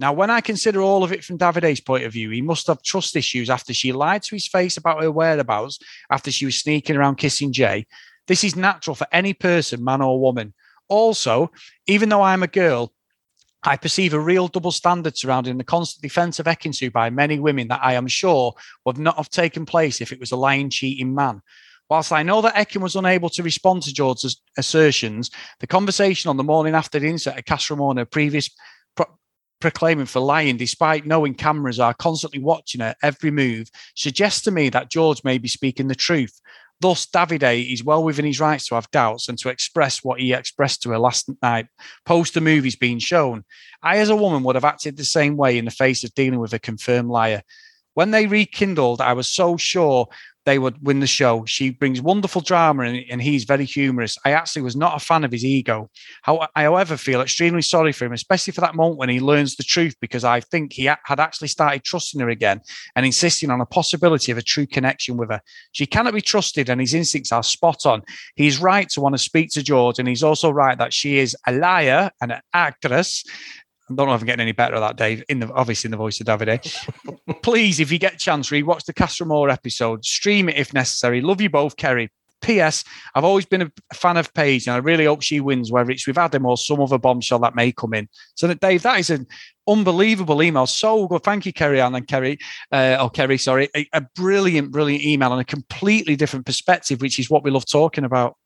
Now, 0.00 0.12
when 0.12 0.30
I 0.30 0.40
consider 0.40 0.80
all 0.80 1.02
of 1.02 1.12
it 1.12 1.24
from 1.24 1.38
Davide's 1.38 1.80
point 1.80 2.04
of 2.04 2.12
view, 2.12 2.30
he 2.30 2.40
must 2.40 2.68
have 2.68 2.82
trust 2.82 3.16
issues 3.16 3.50
after 3.50 3.74
she 3.74 3.92
lied 3.92 4.22
to 4.24 4.36
his 4.36 4.46
face 4.46 4.76
about 4.76 5.02
her 5.02 5.10
whereabouts 5.10 5.80
after 6.10 6.30
she 6.30 6.44
was 6.44 6.60
sneaking 6.60 6.96
around 6.96 7.16
kissing 7.16 7.52
Jay. 7.52 7.86
This 8.28 8.44
is 8.44 8.54
natural 8.54 8.94
for 8.94 9.08
any 9.10 9.34
person, 9.34 9.82
man 9.82 10.02
or 10.02 10.20
woman. 10.20 10.54
Also, 10.88 11.50
even 11.86 12.08
though 12.08 12.22
I'm 12.22 12.44
a 12.44 12.48
girl, 12.48 12.92
I 13.64 13.76
perceive 13.76 14.14
a 14.14 14.20
real 14.20 14.46
double 14.46 14.70
standard 14.70 15.16
surrounding 15.16 15.58
the 15.58 15.64
constant 15.64 16.02
defense 16.02 16.38
of 16.38 16.46
Ekin-Su 16.46 16.90
by 16.92 17.10
many 17.10 17.40
women 17.40 17.68
that 17.68 17.80
I 17.82 17.94
am 17.94 18.06
sure 18.06 18.54
would 18.84 18.98
not 18.98 19.16
have 19.16 19.30
taken 19.30 19.66
place 19.66 20.00
if 20.00 20.12
it 20.12 20.20
was 20.20 20.30
a 20.30 20.36
lying, 20.36 20.70
cheating 20.70 21.12
man. 21.12 21.42
Whilst 21.90 22.12
I 22.12 22.22
know 22.22 22.42
that 22.42 22.54
Ekin 22.54 22.82
was 22.82 22.96
unable 22.96 23.30
to 23.30 23.42
respond 23.42 23.82
to 23.82 23.94
George's 23.94 24.40
assertions, 24.58 25.30
the 25.60 25.66
conversation 25.66 26.28
on 26.28 26.36
the 26.36 26.44
morning 26.44 26.74
after 26.74 26.98
the 26.98 27.08
incident 27.08 27.38
at 27.38 27.46
Casa 27.46 27.72
Amor, 27.72 28.04
previous 28.04 28.50
pro- 28.94 29.18
proclaiming 29.60 30.06
for 30.06 30.20
lying, 30.20 30.58
despite 30.58 31.06
knowing 31.06 31.34
cameras 31.34 31.80
are 31.80 31.94
constantly 31.94 32.40
watching 32.40 32.82
her 32.82 32.94
every 33.02 33.30
move, 33.30 33.70
suggests 33.94 34.42
to 34.42 34.50
me 34.50 34.68
that 34.68 34.90
George 34.90 35.24
may 35.24 35.38
be 35.38 35.48
speaking 35.48 35.88
the 35.88 35.94
truth. 35.94 36.38
Thus, 36.80 37.06
Davide 37.06 37.72
is 37.72 37.82
well 37.82 38.04
within 38.04 38.26
his 38.26 38.38
rights 38.38 38.68
to 38.68 38.76
have 38.76 38.90
doubts 38.90 39.28
and 39.28 39.38
to 39.38 39.48
express 39.48 40.04
what 40.04 40.20
he 40.20 40.32
expressed 40.32 40.82
to 40.82 40.90
her 40.90 40.98
last 40.98 41.28
night, 41.42 41.66
post 42.04 42.34
the 42.34 42.40
movies 42.40 42.76
being 42.76 43.00
shown. 43.00 43.44
I, 43.82 43.98
as 43.98 44.10
a 44.10 44.16
woman, 44.16 44.44
would 44.44 44.54
have 44.54 44.64
acted 44.64 44.96
the 44.96 45.04
same 45.04 45.36
way 45.36 45.58
in 45.58 45.64
the 45.64 45.70
face 45.72 46.04
of 46.04 46.14
dealing 46.14 46.38
with 46.38 46.52
a 46.52 46.58
confirmed 46.58 47.08
liar. 47.08 47.42
When 47.94 48.12
they 48.12 48.28
rekindled, 48.28 49.00
I 49.00 49.14
was 49.14 49.26
so 49.26 49.56
sure 49.56 50.06
they 50.48 50.58
would 50.58 50.82
win 50.82 51.00
the 51.00 51.06
show. 51.06 51.44
She 51.44 51.68
brings 51.68 52.00
wonderful 52.00 52.40
drama 52.40 52.84
and, 52.84 53.04
and 53.10 53.20
he's 53.20 53.44
very 53.44 53.66
humorous. 53.66 54.16
I 54.24 54.30
actually 54.30 54.62
was 54.62 54.76
not 54.76 54.96
a 54.96 55.04
fan 55.04 55.22
of 55.22 55.30
his 55.30 55.44
ego. 55.44 55.90
How, 56.22 56.48
I, 56.56 56.62
however, 56.62 56.96
feel 56.96 57.20
extremely 57.20 57.60
sorry 57.60 57.92
for 57.92 58.06
him, 58.06 58.14
especially 58.14 58.54
for 58.54 58.62
that 58.62 58.74
moment 58.74 58.96
when 58.96 59.10
he 59.10 59.20
learns 59.20 59.56
the 59.56 59.62
truth, 59.62 59.94
because 60.00 60.24
I 60.24 60.40
think 60.40 60.72
he 60.72 60.86
had 60.86 61.20
actually 61.20 61.48
started 61.48 61.84
trusting 61.84 62.18
her 62.20 62.30
again 62.30 62.62
and 62.96 63.04
insisting 63.04 63.50
on 63.50 63.60
a 63.60 63.66
possibility 63.66 64.32
of 64.32 64.38
a 64.38 64.42
true 64.42 64.66
connection 64.66 65.18
with 65.18 65.28
her. 65.28 65.42
She 65.72 65.84
cannot 65.84 66.14
be 66.14 66.22
trusted 66.22 66.70
and 66.70 66.80
his 66.80 66.94
instincts 66.94 67.30
are 67.30 67.42
spot 67.42 67.84
on. 67.84 68.00
He's 68.34 68.58
right 68.58 68.88
to 68.88 69.02
want 69.02 69.16
to 69.16 69.18
speak 69.18 69.50
to 69.50 69.62
George, 69.62 69.98
and 69.98 70.08
he's 70.08 70.22
also 70.22 70.50
right 70.50 70.78
that 70.78 70.94
she 70.94 71.18
is 71.18 71.36
a 71.46 71.52
liar 71.52 72.10
and 72.22 72.32
an 72.32 72.40
actress 72.54 73.22
I 73.90 73.94
don't 73.94 74.08
know 74.08 74.14
if 74.14 74.20
I'm 74.20 74.26
getting 74.26 74.42
any 74.42 74.52
better 74.52 74.74
at 74.76 74.80
that, 74.80 74.96
Dave. 74.96 75.24
In 75.28 75.40
the 75.40 75.52
obviously 75.52 75.88
in 75.88 75.92
the 75.92 75.96
voice 75.96 76.20
of 76.20 76.26
Davide. 76.26 77.42
Please, 77.42 77.80
if 77.80 77.90
you 77.90 77.98
get 77.98 78.14
a 78.14 78.18
chance, 78.18 78.50
rewatch 78.50 78.84
the 78.84 78.92
Casa 78.92 79.24
Amor 79.24 79.48
episode. 79.48 80.04
Stream 80.04 80.48
it 80.48 80.56
if 80.56 80.74
necessary. 80.74 81.20
Love 81.20 81.40
you 81.40 81.50
both, 81.50 81.76
Kerry. 81.76 82.10
P.S. 82.40 82.84
I've 83.14 83.24
always 83.24 83.46
been 83.46 83.62
a 83.62 83.94
fan 83.94 84.16
of 84.16 84.32
Paige, 84.32 84.68
and 84.68 84.74
I 84.74 84.78
really 84.78 85.06
hope 85.06 85.22
she 85.22 85.40
wins, 85.40 85.72
whether 85.72 85.90
it's 85.90 86.06
with 86.06 86.18
Adam 86.18 86.46
or 86.46 86.56
some 86.56 86.80
other 86.80 86.98
bombshell 86.98 87.40
that 87.40 87.56
may 87.56 87.72
come 87.72 87.94
in. 87.94 88.08
So, 88.36 88.46
that 88.46 88.60
Dave, 88.60 88.82
that 88.82 89.00
is 89.00 89.10
an 89.10 89.26
unbelievable 89.66 90.42
email. 90.42 90.66
So 90.66 91.08
good. 91.08 91.22
Thank 91.22 91.46
you, 91.46 91.52
Kerry 91.52 91.80
Ann 91.80 91.94
and 91.94 92.06
Kerry, 92.06 92.38
uh, 92.72 92.98
or 93.00 93.10
Kerry, 93.10 93.38
sorry. 93.38 93.68
A, 93.76 93.88
a 93.92 94.02
brilliant, 94.14 94.70
brilliant 94.70 95.04
email 95.04 95.32
and 95.32 95.40
a 95.40 95.44
completely 95.44 96.16
different 96.16 96.46
perspective, 96.46 97.00
which 97.00 97.18
is 97.18 97.28
what 97.28 97.42
we 97.42 97.50
love 97.50 97.66
talking 97.66 98.04
about. 98.04 98.36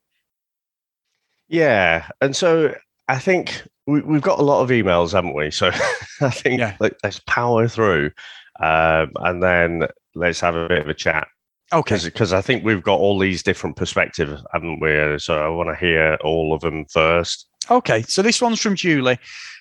Yeah. 1.47 2.07
And 2.19 2.35
so 2.35 2.73
I 3.07 3.19
think 3.19 3.63
we, 3.87 4.01
have 4.01 4.21
got 4.21 4.39
a 4.39 4.43
lot 4.43 4.61
of 4.61 4.69
emails, 4.69 5.13
haven't 5.13 5.33
we? 5.33 5.51
So 5.51 5.67
I 6.21 6.29
think 6.29 6.59
yeah. 6.59 6.75
like, 6.79 6.95
let's 7.03 7.19
power 7.27 7.67
through 7.67 8.11
um, 8.59 9.11
and 9.21 9.41
then 9.41 9.87
let's 10.15 10.39
have 10.39 10.55
a 10.55 10.67
bit 10.67 10.81
of 10.81 10.87
a 10.87 10.93
chat. 10.93 11.27
Okay. 11.71 11.97
Because 12.03 12.33
I 12.33 12.41
think 12.41 12.63
we've 12.63 12.83
got 12.83 12.99
all 12.99 13.17
these 13.17 13.41
different 13.41 13.75
perspectives, 13.75 14.41
haven't 14.53 14.79
we? 14.79 15.17
So 15.17 15.43
I 15.43 15.47
want 15.49 15.69
to 15.69 15.75
hear 15.75 16.17
all 16.23 16.53
of 16.53 16.61
them 16.61 16.85
first. 16.85 17.47
Okay. 17.71 18.03
So 18.03 18.21
this 18.21 18.41
one's 18.41 18.61
from 18.61 18.75
Julie. 18.75 19.17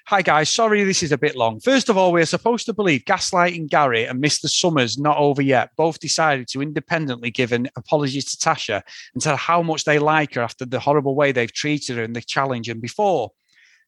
Hi, 0.09 0.21
guys. 0.21 0.51
Sorry 0.51 0.83
this 0.83 1.03
is 1.03 1.13
a 1.13 1.17
bit 1.17 1.37
long. 1.37 1.61
First 1.61 1.89
of 1.89 1.97
all, 1.97 2.13
we 2.13 2.21
are 2.21 2.27
supposed 2.27 2.67
to 2.67 2.73
believe 2.73 3.05
Gaslighting 3.05 3.71
Gary 3.71 4.05
and 4.05 4.23
Mr. 4.23 4.49
Summers 4.49 4.99
not 4.99 5.17
over 5.17 5.41
yet. 5.41 5.71
Both 5.77 6.01
decided 6.01 6.49
to 6.49 6.61
independently 6.61 7.31
give 7.31 7.53
an 7.53 7.69
apology 7.77 8.21
to 8.21 8.37
Tasha 8.37 8.83
and 9.15 9.23
tell 9.23 9.37
how 9.37 9.63
much 9.63 9.85
they 9.85 10.01
like 10.01 10.35
her 10.35 10.43
after 10.43 10.67
the 10.67 10.81
horrible 10.81 11.15
way 11.15 11.31
they've 11.31 11.53
treated 11.53 11.97
her 11.97 12.03
in 12.03 12.15
the 12.15 12.21
challenge 12.21 12.69
and 12.69 12.83
before. 12.83 13.31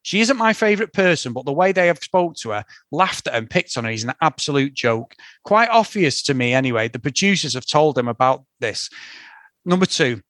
She 0.04 0.20
isn't 0.20 0.36
my 0.36 0.52
favourite 0.52 0.92
person, 0.92 1.32
but 1.32 1.46
the 1.46 1.52
way 1.52 1.72
they 1.72 1.86
have 1.86 1.98
spoke 1.98 2.36
to 2.36 2.50
her, 2.50 2.66
laughed 2.92 3.26
at 3.26 3.32
her 3.32 3.38
and 3.38 3.48
picked 3.48 3.78
on 3.78 3.84
her 3.84 3.90
is 3.90 4.04
an 4.04 4.12
absolute 4.20 4.74
joke. 4.74 5.14
Quite 5.44 5.70
obvious 5.70 6.22
to 6.24 6.34
me 6.34 6.52
anyway. 6.52 6.88
The 6.88 6.98
producers 6.98 7.54
have 7.54 7.64
told 7.64 7.94
them 7.94 8.06
about 8.06 8.44
this. 8.60 8.90
Number 9.64 9.86
two, 9.86 10.20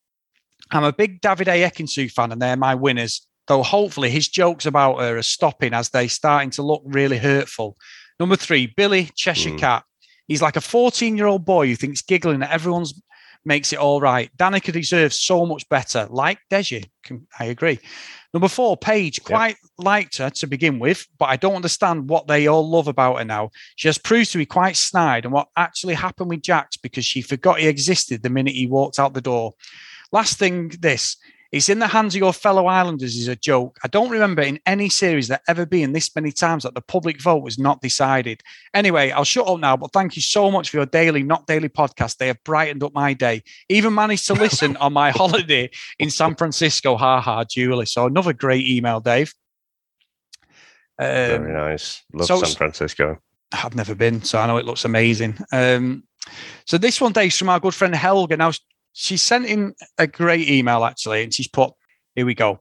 I'm 0.70 0.84
a 0.84 0.92
big 0.92 1.20
David 1.20 1.48
A. 1.48 1.68
Ekin-Su 1.68 2.08
fan 2.08 2.30
and 2.30 2.40
they're 2.40 2.56
my 2.56 2.76
winners, 2.76 3.26
though 3.48 3.64
hopefully 3.64 4.10
his 4.10 4.28
jokes 4.28 4.64
about 4.64 5.00
her 5.00 5.16
are 5.16 5.22
stopping 5.22 5.74
as 5.74 5.90
they're 5.90 6.08
starting 6.08 6.50
to 6.50 6.62
look 6.62 6.82
really 6.84 7.18
hurtful. 7.18 7.76
Number 8.20 8.36
three, 8.36 8.66
Billy 8.68 9.10
Cheshire 9.16 9.50
mm. 9.50 9.58
Cat. 9.58 9.82
He's 10.28 10.40
like 10.40 10.54
a 10.54 10.60
14 10.60 11.16
year 11.16 11.26
old 11.26 11.44
boy 11.44 11.66
who 11.66 11.74
thinks 11.74 12.00
giggling 12.00 12.44
at 12.44 12.52
everyone's 12.52 12.94
makes 13.44 13.72
it 13.72 13.78
all 13.78 14.00
right. 14.00 14.30
Danica 14.36 14.72
deserves 14.72 15.18
so 15.18 15.46
much 15.46 15.68
better, 15.68 16.06
like 16.10 16.38
Deji. 16.50 16.88
I 17.38 17.46
agree. 17.46 17.78
Number 18.32 18.48
four, 18.48 18.76
Paige. 18.76 19.22
Quite 19.22 19.56
yep. 19.62 19.70
liked 19.78 20.18
her 20.18 20.30
to 20.30 20.46
begin 20.46 20.78
with, 20.78 21.06
but 21.18 21.26
I 21.26 21.36
don't 21.36 21.54
understand 21.54 22.08
what 22.08 22.26
they 22.26 22.46
all 22.46 22.68
love 22.68 22.88
about 22.88 23.18
her 23.18 23.24
now. 23.24 23.50
She 23.76 23.88
has 23.88 23.98
proved 23.98 24.32
to 24.32 24.38
be 24.38 24.46
quite 24.46 24.76
snide 24.76 25.24
and 25.24 25.32
what 25.32 25.48
actually 25.56 25.94
happened 25.94 26.30
with 26.30 26.42
Jax 26.42 26.76
because 26.76 27.04
she 27.04 27.22
forgot 27.22 27.60
he 27.60 27.68
existed 27.68 28.22
the 28.22 28.30
minute 28.30 28.54
he 28.54 28.66
walked 28.66 28.98
out 28.98 29.14
the 29.14 29.20
door. 29.20 29.52
Last 30.10 30.38
thing, 30.38 30.72
this 30.80 31.16
it's 31.54 31.68
in 31.68 31.78
the 31.78 31.86
hands 31.86 32.16
of 32.16 32.18
your 32.18 32.32
fellow 32.32 32.66
islanders 32.66 33.14
is 33.14 33.28
a 33.28 33.36
joke. 33.36 33.78
I 33.84 33.88
don't 33.88 34.10
remember 34.10 34.42
in 34.42 34.58
any 34.66 34.88
series 34.88 35.28
that 35.28 35.42
ever 35.46 35.64
been 35.64 35.92
this 35.92 36.12
many 36.16 36.32
times 36.32 36.64
that 36.64 36.74
the 36.74 36.80
public 36.80 37.22
vote 37.22 37.44
was 37.44 37.60
not 37.60 37.80
decided. 37.80 38.42
Anyway, 38.74 39.12
I'll 39.12 39.22
shut 39.22 39.46
up 39.46 39.60
now, 39.60 39.76
but 39.76 39.92
thank 39.92 40.16
you 40.16 40.22
so 40.22 40.50
much 40.50 40.70
for 40.70 40.78
your 40.78 40.86
daily, 40.86 41.22
not 41.22 41.46
daily 41.46 41.68
podcast. 41.68 42.16
They 42.16 42.26
have 42.26 42.42
brightened 42.42 42.82
up 42.82 42.92
my 42.92 43.14
day. 43.14 43.44
Even 43.68 43.94
managed 43.94 44.26
to 44.26 44.34
listen 44.34 44.76
on 44.78 44.92
my 44.94 45.10
holiday 45.12 45.70
in 46.00 46.10
San 46.10 46.34
Francisco. 46.34 46.96
Ha 46.96 47.20
ha, 47.20 47.44
Julie. 47.44 47.86
So 47.86 48.06
another 48.06 48.32
great 48.32 48.66
email, 48.66 48.98
Dave. 48.98 49.32
Um, 50.98 51.06
Very 51.06 51.52
nice. 51.52 52.02
Love 52.12 52.26
so, 52.26 52.42
San 52.42 52.56
Francisco. 52.56 53.20
I've 53.52 53.76
never 53.76 53.94
been, 53.94 54.24
so 54.24 54.40
I 54.40 54.48
know 54.48 54.56
it 54.56 54.66
looks 54.66 54.84
amazing. 54.84 55.38
Um, 55.52 56.02
so 56.66 56.78
this 56.78 57.00
one, 57.00 57.12
Dave, 57.12 57.32
from 57.32 57.48
our 57.48 57.60
good 57.60 57.76
friend 57.76 57.94
Helga. 57.94 58.36
Now 58.36 58.50
she 58.94 59.18
sent 59.18 59.44
in 59.44 59.74
a 59.98 60.06
great 60.06 60.48
email 60.48 60.84
actually, 60.84 61.22
and 61.22 61.34
she's 61.34 61.48
put, 61.48 61.72
"Here 62.14 62.24
we 62.24 62.34
go." 62.34 62.60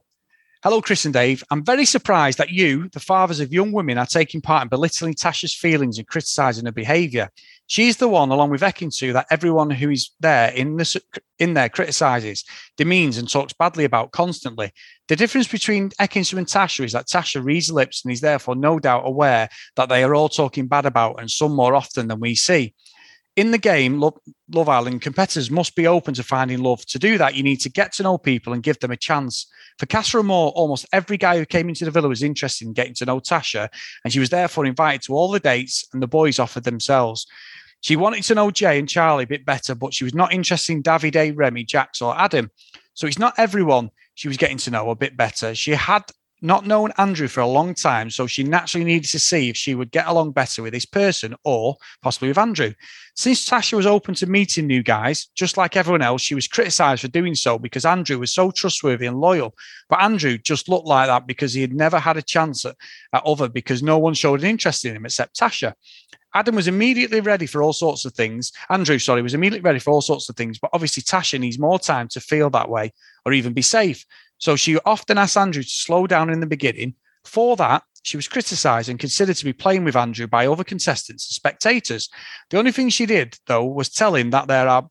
Hello, 0.64 0.80
Chris 0.80 1.04
and 1.04 1.12
Dave. 1.12 1.44
I'm 1.50 1.62
very 1.62 1.84
surprised 1.84 2.38
that 2.38 2.48
you, 2.48 2.88
the 2.88 2.98
fathers 2.98 3.38
of 3.38 3.52
young 3.52 3.70
women, 3.70 3.98
are 3.98 4.06
taking 4.06 4.40
part 4.40 4.62
in 4.62 4.70
belittling 4.70 5.12
Tasha's 5.12 5.54
feelings 5.54 5.98
and 5.98 6.08
criticising 6.08 6.64
her 6.64 6.72
behaviour. 6.72 7.28
She's 7.66 7.98
the 7.98 8.08
one, 8.08 8.30
along 8.30 8.48
with 8.48 8.62
Ekin-Su, 8.62 9.12
that 9.12 9.26
everyone 9.30 9.68
who 9.68 9.90
is 9.90 10.12
there 10.20 10.50
in 10.52 10.76
this 10.76 10.96
in 11.38 11.52
there 11.52 11.68
criticises, 11.68 12.44
demeans, 12.78 13.18
and 13.18 13.30
talks 13.30 13.52
badly 13.52 13.84
about 13.84 14.12
constantly. 14.12 14.72
The 15.08 15.16
difference 15.16 15.48
between 15.48 15.90
Ekin-Su 16.00 16.38
and 16.38 16.46
Tasha 16.46 16.84
is 16.84 16.92
that 16.92 17.08
Tasha 17.08 17.44
reads 17.44 17.70
lips 17.70 18.02
and 18.02 18.12
is 18.12 18.22
therefore 18.22 18.56
no 18.56 18.78
doubt 18.78 19.02
aware 19.04 19.50
that 19.76 19.90
they 19.90 20.02
are 20.02 20.14
all 20.14 20.30
talking 20.30 20.66
bad 20.66 20.86
about, 20.86 21.20
and 21.20 21.30
some 21.30 21.54
more 21.54 21.74
often 21.74 22.08
than 22.08 22.20
we 22.20 22.34
see 22.34 22.74
in 23.36 23.50
the 23.50 23.58
game, 23.58 23.98
Love, 24.00 24.16
Love 24.52 24.68
Island, 24.68 25.02
competitors 25.02 25.50
must 25.50 25.74
be 25.74 25.86
open 25.86 26.14
to 26.14 26.22
finding 26.22 26.62
love. 26.62 26.84
To 26.86 26.98
do 26.98 27.18
that, 27.18 27.34
you 27.34 27.42
need 27.42 27.60
to 27.60 27.68
get 27.68 27.92
to 27.94 28.02
know 28.02 28.16
people 28.16 28.52
and 28.52 28.62
give 28.62 28.78
them 28.78 28.92
a 28.92 28.96
chance. 28.96 29.46
For 29.78 29.86
Casa 29.86 30.18
Amor, 30.18 30.52
almost 30.54 30.86
every 30.92 31.16
guy 31.16 31.36
who 31.36 31.44
came 31.44 31.68
into 31.68 31.84
the 31.84 31.90
villa 31.90 32.08
was 32.08 32.22
interested 32.22 32.66
in 32.66 32.74
getting 32.74 32.94
to 32.94 33.04
know 33.04 33.18
Tasha, 33.18 33.68
and 34.04 34.12
she 34.12 34.20
was 34.20 34.30
therefore 34.30 34.66
invited 34.66 35.02
to 35.02 35.14
all 35.14 35.30
the 35.30 35.40
dates, 35.40 35.84
and 35.92 36.02
the 36.02 36.06
boys 36.06 36.38
offered 36.38 36.64
themselves. 36.64 37.26
She 37.80 37.96
wanted 37.96 38.22
to 38.24 38.34
know 38.34 38.50
Jay 38.50 38.78
and 38.78 38.88
Charlie 38.88 39.24
a 39.24 39.26
bit 39.26 39.44
better, 39.44 39.74
but 39.74 39.92
she 39.92 40.04
was 40.04 40.14
not 40.14 40.32
interested 40.32 40.72
in 40.72 40.82
Davide, 40.82 41.36
Remy, 41.36 41.64
Jax, 41.64 42.00
or 42.00 42.18
Adam. 42.18 42.50
So 42.94 43.06
it's 43.06 43.18
not 43.18 43.34
everyone 43.36 43.90
she 44.14 44.28
was 44.28 44.36
getting 44.36 44.58
to 44.58 44.70
know 44.70 44.90
a 44.90 44.94
bit 44.94 45.16
better. 45.16 45.54
She 45.54 45.72
had 45.72 46.04
not 46.42 46.66
known 46.66 46.92
Andrew 46.98 47.28
for 47.28 47.40
a 47.40 47.46
long 47.46 47.74
time, 47.74 48.10
so 48.10 48.26
she 48.26 48.42
naturally 48.42 48.84
needed 48.84 49.10
to 49.10 49.18
see 49.18 49.48
if 49.48 49.56
she 49.56 49.74
would 49.74 49.90
get 49.90 50.06
along 50.06 50.32
better 50.32 50.62
with 50.62 50.72
this 50.72 50.84
person 50.84 51.34
or 51.44 51.76
possibly 52.02 52.28
with 52.28 52.38
Andrew. 52.38 52.74
Since 53.16 53.48
Tasha 53.48 53.74
was 53.74 53.86
open 53.86 54.14
to 54.16 54.26
meeting 54.26 54.66
new 54.66 54.82
guys, 54.82 55.28
just 55.34 55.56
like 55.56 55.76
everyone 55.76 56.02
else, 56.02 56.20
she 56.20 56.34
was 56.34 56.48
criticized 56.48 57.02
for 57.02 57.08
doing 57.08 57.34
so 57.34 57.58
because 57.58 57.84
Andrew 57.84 58.18
was 58.18 58.32
so 58.32 58.50
trustworthy 58.50 59.06
and 59.06 59.20
loyal. 59.20 59.54
But 59.88 60.02
Andrew 60.02 60.36
just 60.36 60.68
looked 60.68 60.86
like 60.86 61.06
that 61.06 61.26
because 61.26 61.54
he 61.54 61.60
had 61.60 61.72
never 61.72 61.98
had 61.98 62.16
a 62.16 62.22
chance 62.22 62.64
at, 62.64 62.76
at 63.12 63.24
other 63.24 63.48
because 63.48 63.82
no 63.82 63.98
one 63.98 64.14
showed 64.14 64.40
an 64.40 64.46
interest 64.46 64.84
in 64.84 64.96
him 64.96 65.06
except 65.06 65.38
Tasha. 65.38 65.74
Adam 66.36 66.56
was 66.56 66.66
immediately 66.66 67.20
ready 67.20 67.46
for 67.46 67.62
all 67.62 67.72
sorts 67.72 68.04
of 68.04 68.12
things. 68.12 68.52
Andrew, 68.68 68.98
sorry, 68.98 69.22
was 69.22 69.34
immediately 69.34 69.64
ready 69.64 69.78
for 69.78 69.92
all 69.92 70.00
sorts 70.00 70.28
of 70.28 70.34
things, 70.34 70.58
but 70.58 70.70
obviously 70.72 71.02
Tasha 71.02 71.38
needs 71.38 71.60
more 71.60 71.78
time 71.78 72.08
to 72.08 72.20
feel 72.20 72.50
that 72.50 72.68
way 72.68 72.92
or 73.24 73.32
even 73.32 73.52
be 73.52 73.62
safe. 73.62 74.04
So 74.38 74.56
she 74.56 74.78
often 74.84 75.18
asked 75.18 75.36
Andrew 75.36 75.62
to 75.62 75.68
slow 75.68 76.06
down 76.06 76.30
in 76.30 76.40
the 76.40 76.46
beginning. 76.46 76.94
For 77.24 77.56
that, 77.56 77.82
she 78.02 78.16
was 78.18 78.28
criticised 78.28 78.88
and 78.88 78.98
considered 78.98 79.36
to 79.36 79.44
be 79.44 79.52
playing 79.52 79.84
with 79.84 79.96
Andrew 79.96 80.26
by 80.26 80.46
other 80.46 80.64
contestants 80.64 81.26
and 81.28 81.34
spectators. 81.34 82.10
The 82.50 82.58
only 82.58 82.72
thing 82.72 82.90
she 82.90 83.06
did, 83.06 83.38
though, 83.46 83.64
was 83.64 83.88
tell 83.88 84.14
him 84.14 84.30
that 84.30 84.46
there 84.46 84.68
are 84.68 84.88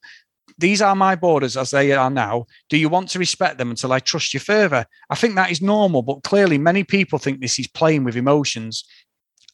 these 0.58 0.82
are 0.82 0.96
my 0.96 1.16
borders 1.16 1.58
as 1.58 1.72
they 1.72 1.94
are 1.94 2.12
now. 2.12 2.46
Do 2.70 2.78
you 2.78 2.88
want 2.88 3.10
to 3.10 3.20
respect 3.20 3.58
them 3.58 3.72
until 3.72 3.92
I 3.92 4.00
trust 4.00 4.34
you 4.34 4.40
further? 4.40 4.86
I 5.10 5.16
think 5.16 5.36
that 5.36 5.50
is 5.50 5.62
normal, 5.62 6.04
but 6.04 6.24
clearly 6.24 6.58
many 6.58 6.84
people 6.84 7.18
think 7.18 7.40
this 7.40 7.58
is 7.58 7.68
playing 7.68 8.04
with 8.04 8.16
emotions 8.16 8.84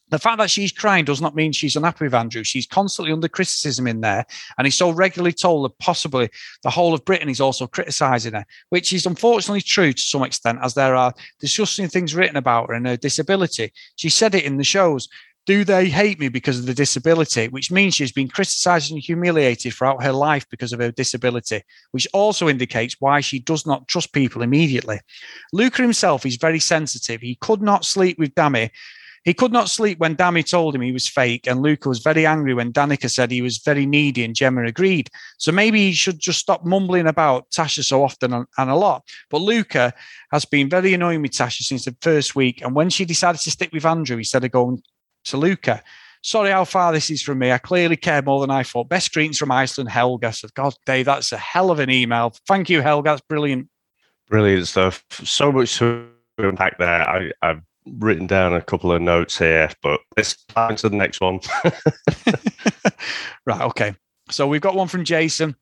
the 0.09 0.19
fact 0.19 0.39
that 0.39 0.49
she's 0.49 0.71
crying 0.71 1.05
does 1.05 1.21
not 1.21 1.35
mean 1.35 1.51
she's 1.51 1.75
unhappy 1.75 2.05
with 2.05 2.13
Andrew. 2.13 2.43
She's 2.43 2.67
constantly 2.67 3.13
under 3.13 3.27
criticism 3.27 3.87
in 3.87 4.01
there. 4.01 4.25
And 4.57 4.65
he's 4.65 4.75
so 4.75 4.89
regularly 4.89 5.33
told 5.33 5.65
that 5.65 5.79
possibly 5.79 6.29
the 6.63 6.69
whole 6.69 6.93
of 6.93 7.05
Britain 7.05 7.29
is 7.29 7.41
also 7.41 7.67
criticising 7.67 8.33
her, 8.33 8.45
which 8.69 8.91
is 8.93 9.05
unfortunately 9.05 9.61
true 9.61 9.93
to 9.93 10.01
some 10.01 10.23
extent, 10.23 10.59
as 10.61 10.73
there 10.73 10.95
are 10.95 11.13
disgusting 11.39 11.87
things 11.87 12.15
written 12.15 12.37
about 12.37 12.69
her 12.69 12.73
and 12.73 12.87
her 12.87 12.97
disability. 12.97 13.71
She 13.95 14.09
said 14.09 14.35
it 14.35 14.45
in 14.45 14.57
the 14.57 14.63
shows. 14.63 15.07
Do 15.45 15.63
they 15.63 15.89
hate 15.89 16.19
me 16.19 16.27
because 16.27 16.59
of 16.59 16.67
the 16.67 16.75
disability? 16.75 17.47
Which 17.47 17.71
means 17.71 17.95
she's 17.95 18.11
been 18.11 18.27
criticised 18.27 18.91
and 18.91 18.99
humiliated 18.99 19.73
throughout 19.73 20.03
her 20.03 20.11
life 20.11 20.45
because 20.49 20.73
of 20.73 20.79
her 20.79 20.91
disability, 20.91 21.63
which 21.89 22.07
also 22.13 22.49
indicates 22.49 22.97
why 22.99 23.21
she 23.21 23.39
does 23.39 23.65
not 23.65 23.87
trust 23.87 24.13
people 24.13 24.43
immediately. 24.43 24.99
Luca 25.51 25.81
himself 25.81 26.23
is 26.25 26.35
very 26.35 26.59
sensitive. 26.59 27.21
He 27.21 27.33
could 27.35 27.63
not 27.63 27.83
sleep 27.83 28.19
with 28.19 28.35
Dami 28.35 28.69
he 29.23 29.33
could 29.33 29.51
not 29.51 29.69
sleep 29.69 29.99
when 29.99 30.15
Dami 30.15 30.49
told 30.49 30.75
him 30.75 30.81
he 30.81 30.91
was 30.91 31.07
fake, 31.07 31.47
and 31.47 31.61
Luca 31.61 31.89
was 31.89 31.99
very 31.99 32.25
angry 32.25 32.53
when 32.53 32.73
Danica 32.73 33.09
said 33.09 33.31
he 33.31 33.41
was 33.41 33.57
very 33.57 33.85
needy, 33.85 34.23
and 34.23 34.35
Gemma 34.35 34.63
agreed. 34.63 35.09
So 35.37 35.51
maybe 35.51 35.87
he 35.87 35.93
should 35.93 36.19
just 36.19 36.39
stop 36.39 36.65
mumbling 36.65 37.07
about 37.07 37.49
Tasha 37.51 37.83
so 37.83 38.03
often 38.03 38.33
and, 38.33 38.47
a 38.57 38.75
lot. 38.75 39.03
But 39.29 39.41
Luca 39.41 39.93
has 40.31 40.45
been 40.45 40.69
very 40.69 40.93
annoying 40.93 41.21
with 41.21 41.31
Tasha 41.31 41.61
since 41.61 41.85
the 41.85 41.95
first 42.01 42.35
week, 42.35 42.61
and 42.61 42.75
when 42.75 42.89
she 42.89 43.05
decided 43.05 43.41
to 43.41 43.51
stick 43.51 43.71
with 43.73 43.85
Andrew 43.85 44.17
instead 44.17 44.43
of 44.43 44.51
going 44.51 44.81
to 45.25 45.37
Luca, 45.37 45.83
sorry 46.21 46.51
how 46.51 46.65
far 46.65 46.91
this 46.91 47.09
is 47.09 47.21
from 47.21 47.39
me. 47.39 47.51
I 47.51 47.57
clearly 47.57 47.97
care 47.97 48.21
more 48.21 48.41
than 48.41 48.51
I 48.51 48.63
thought. 48.63 48.89
Best 48.89 49.13
greetings 49.13 49.37
from 49.37 49.51
Iceland, 49.51 49.89
Helga. 49.89 50.33
So, 50.33 50.47
God, 50.53 50.73
Dave, 50.85 51.05
that's 51.05 51.31
a 51.31 51.37
hell 51.37 51.71
of 51.71 51.79
an 51.79 51.89
email. 51.89 52.33
Thank 52.47 52.69
you, 52.69 52.81
Helga. 52.81 53.11
That's 53.11 53.21
brilliant. 53.27 53.69
Brilliant 54.29 54.67
stuff. 54.67 55.03
So 55.09 55.51
much 55.51 55.77
to 55.79 56.07
unpack 56.37 56.77
there. 56.77 57.09
I, 57.09 57.31
I've 57.41 57.61
written 57.97 58.27
down 58.27 58.53
a 58.53 58.61
couple 58.61 58.91
of 58.91 59.01
notes 59.01 59.37
here, 59.37 59.69
but 59.81 59.99
let's 60.15 60.43
time 60.45 60.75
to 60.77 60.89
the 60.89 60.95
next 60.95 61.21
one. 61.21 61.39
right. 63.45 63.61
Okay. 63.61 63.95
So 64.29 64.47
we've 64.47 64.61
got 64.61 64.75
one 64.75 64.87
from 64.87 65.03
Jason. 65.03 65.55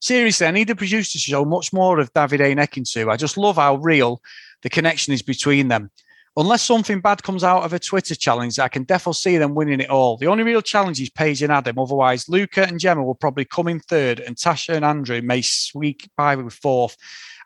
Seriously, 0.00 0.46
I 0.46 0.50
need 0.50 0.68
the 0.68 0.76
producers 0.76 1.12
to 1.12 1.18
show 1.18 1.44
much 1.44 1.72
more 1.72 1.98
of 1.98 2.12
Davide 2.12 2.50
and 2.50 2.60
Ekin-Su. 2.60 3.10
I 3.10 3.16
just 3.16 3.38
love 3.38 3.56
how 3.56 3.76
real 3.76 4.20
the 4.62 4.68
connection 4.68 5.14
is 5.14 5.22
between 5.22 5.68
them. 5.68 5.90
Unless 6.36 6.62
something 6.62 7.00
bad 7.00 7.22
comes 7.22 7.44
out 7.44 7.62
of 7.62 7.72
a 7.72 7.78
Twitter 7.78 8.14
challenge, 8.14 8.58
I 8.58 8.68
can 8.68 8.84
definitely 8.84 9.14
see 9.14 9.38
them 9.38 9.54
winning 9.54 9.80
it 9.80 9.90
all. 9.90 10.16
The 10.16 10.26
only 10.26 10.42
real 10.42 10.62
challenge 10.62 11.00
is 11.00 11.10
Paige 11.10 11.42
and 11.42 11.52
Adam. 11.52 11.78
Otherwise, 11.78 12.28
Luca 12.28 12.66
and 12.66 12.80
Gemma 12.80 13.04
will 13.04 13.14
probably 13.14 13.44
come 13.44 13.68
in 13.68 13.80
third, 13.80 14.20
and 14.20 14.36
Tasha 14.36 14.74
and 14.74 14.84
Andrew 14.84 15.22
may 15.22 15.42
squeak 15.42 16.08
by 16.16 16.36
with 16.36 16.54
fourth. 16.54 16.96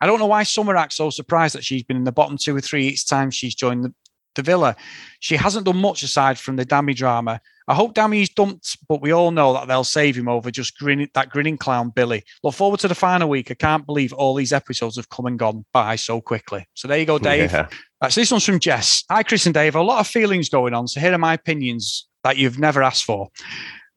I 0.01 0.07
don't 0.07 0.18
know 0.18 0.27
why 0.27 0.44
Summer 0.44 0.77
acts 0.77 0.96
so 0.96 1.11
surprised 1.11 1.55
that 1.55 1.64
she's 1.64 1.83
been 1.83 1.96
in 1.96 2.05
the 2.05 2.12
bottom 2.12 2.38
two 2.38 2.57
or 2.57 2.61
three 2.61 2.88
each 2.88 3.07
time 3.07 3.31
she's 3.31 3.55
joined 3.55 3.85
the, 3.85 3.94
the 4.37 4.42
Villa. 4.42 4.77
She 5.20 5.37
hasn't 5.37 5.66
done 5.66 5.79
much 5.79 6.03
aside 6.03 6.38
from 6.38 6.57
the 6.57 6.64
Dami 6.64 6.94
drama. 6.94 7.40
I 7.66 7.74
hope 7.74 7.94
Dami's 7.94 8.31
dumped, 8.31 8.79
but 8.88 9.03
we 9.03 9.12
all 9.12 9.31
know 9.31 9.53
that 9.53 9.68
they'll 9.68 9.85
save 9.85 10.16
him 10.16 10.27
over 10.27 10.51
just 10.51 10.79
grinning 10.79 11.11
that 11.12 11.29
grinning 11.29 11.59
clown 11.59 11.90
Billy. 11.90 12.24
Look 12.42 12.55
forward 12.55 12.81
to 12.81 12.88
the 12.88 12.94
final 12.94 13.29
week. 13.29 13.51
I 13.51 13.55
can't 13.55 13.85
believe 13.85 14.14
all 14.14 14.35
these 14.35 14.55
episodes 14.55 14.96
have 14.96 15.11
come 15.11 15.27
and 15.27 15.38
gone 15.38 15.66
by 15.74 15.96
so 15.96 16.22
quickly. 16.22 16.66
So 16.72 16.88
there 16.88 16.98
you 16.98 17.05
go, 17.05 17.18
Dave. 17.18 17.53
Yeah. 17.53 17.68
Right, 18.01 18.13
so 18.13 18.21
this 18.21 18.31
one's 18.31 18.45
from 18.45 18.61
Jess. 18.61 19.03
Hi, 19.11 19.25
Chris 19.25 19.47
and 19.47 19.55
Dave. 19.55 19.75
A 19.75 19.83
lot 19.83 19.99
of 19.99 20.07
feelings 20.07 20.49
going 20.49 20.73
on. 20.73 20.87
So 20.87 21.01
here 21.01 21.13
are 21.13 21.19
my 21.19 21.35
opinions 21.35 22.07
that 22.23 22.37
you've 22.37 22.59
never 22.59 22.81
asked 22.81 23.05
for. 23.05 23.29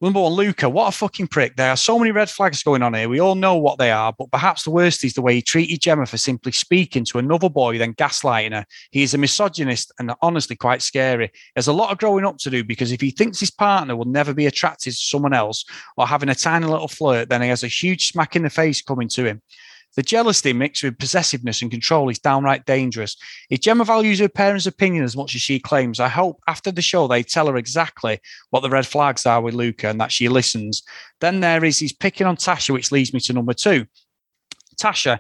Number 0.02 0.20
one, 0.20 0.34
Luca, 0.34 0.68
what 0.68 0.88
a 0.88 0.92
fucking 0.92 1.28
prick. 1.28 1.56
There 1.56 1.70
are 1.70 1.78
so 1.78 2.00
many 2.00 2.10
red 2.10 2.28
flags 2.28 2.64
going 2.64 2.82
on 2.82 2.96
here. 2.96 3.08
We 3.08 3.20
all 3.20 3.36
know 3.36 3.58
what 3.58 3.78
they 3.78 3.92
are, 3.92 4.12
but 4.12 4.32
perhaps 4.32 4.64
the 4.64 4.72
worst 4.72 5.04
is 5.04 5.14
the 5.14 5.22
way 5.22 5.36
he 5.36 5.44
treated 5.44 5.82
Gemma 5.82 6.08
for 6.08 6.18
simply 6.18 6.52
speaking 6.52 7.06
to 7.06 7.20
another 7.20 7.48
boy, 7.48 7.78
then 7.78 7.94
gaslighting 7.94 8.54
her. 8.54 8.66
He 8.90 9.04
is 9.04 9.14
a 9.14 9.20
misogynist 9.20 9.92
and 10.00 10.12
honestly 10.24 10.56
quite 10.56 10.82
scary. 10.82 11.32
There's 11.54 11.68
a 11.68 11.74
lot 11.74 11.92
of 11.92 12.00
growing 12.00 12.26
up 12.26 12.40
to 12.40 12.50
do 12.50 12.64
because 12.64 12.92
if 12.92 13.02
he 13.02 13.12
thinks 13.12 13.40
his 13.40 13.52
partner 13.52 13.96
will 13.96 14.06
never 14.06 14.34
be 14.34 14.48
attracted 14.48 14.94
to 14.94 14.98
someone 14.98 15.36
else 15.36 15.64
or 15.96 16.08
having 16.08 16.30
a 16.30 16.36
tiny 16.36 16.66
little 16.66 16.88
flirt, 16.88 17.30
then 17.30 17.44
he 17.44 17.50
has 17.50 17.64
a 17.64 17.68
huge 17.68 18.08
smack 18.08 18.36
in 18.36 18.42
the 18.42 18.50
face 18.50 18.82
coming 18.82 19.10
to 19.10 19.26
him. 19.26 19.44
The 19.95 20.04
jealousy 20.04 20.54
mixed 20.54 20.84
with 20.84 20.97
possessiveness 20.97 21.62
and 21.62 21.69
control 21.69 22.10
is 22.10 22.19
downright 22.19 22.65
dangerous. 22.65 23.17
If 23.49 23.62
Gemma 23.62 23.84
values 23.84 24.19
her 24.19 24.30
parents' 24.30 24.65
opinion 24.65 25.04
as 25.04 25.17
much 25.17 25.36
as 25.36 25.41
she 25.41 25.60
claims, 25.60 25.99
I 25.99 26.08
hope 26.08 26.41
after 26.47 26.71
the 26.71 26.82
show 26.82 27.08
they 27.08 27.23
tell 27.23 27.47
her 27.47 27.58
exactly 27.58 28.19
what 28.51 28.62
the 28.62 28.69
red 28.69 28.88
flags 28.88 29.25
are 29.25 29.41
with 29.41 29.54
Luca 29.54 29.89
and 29.89 29.99
that 29.99 30.12
she 30.12 30.30
listens. 30.30 30.84
Then 31.19 31.41
there 31.41 31.63
is 31.65 31.80
he's 31.80 31.93
picking 31.93 32.27
on 32.27 32.38
Tasha, 32.38 32.71
which 32.71 32.91
leads 32.91 33.13
me 33.13 33.19
to 33.21 33.34
number 33.34 33.54
two. 33.54 33.86
Tasha, 34.77 35.19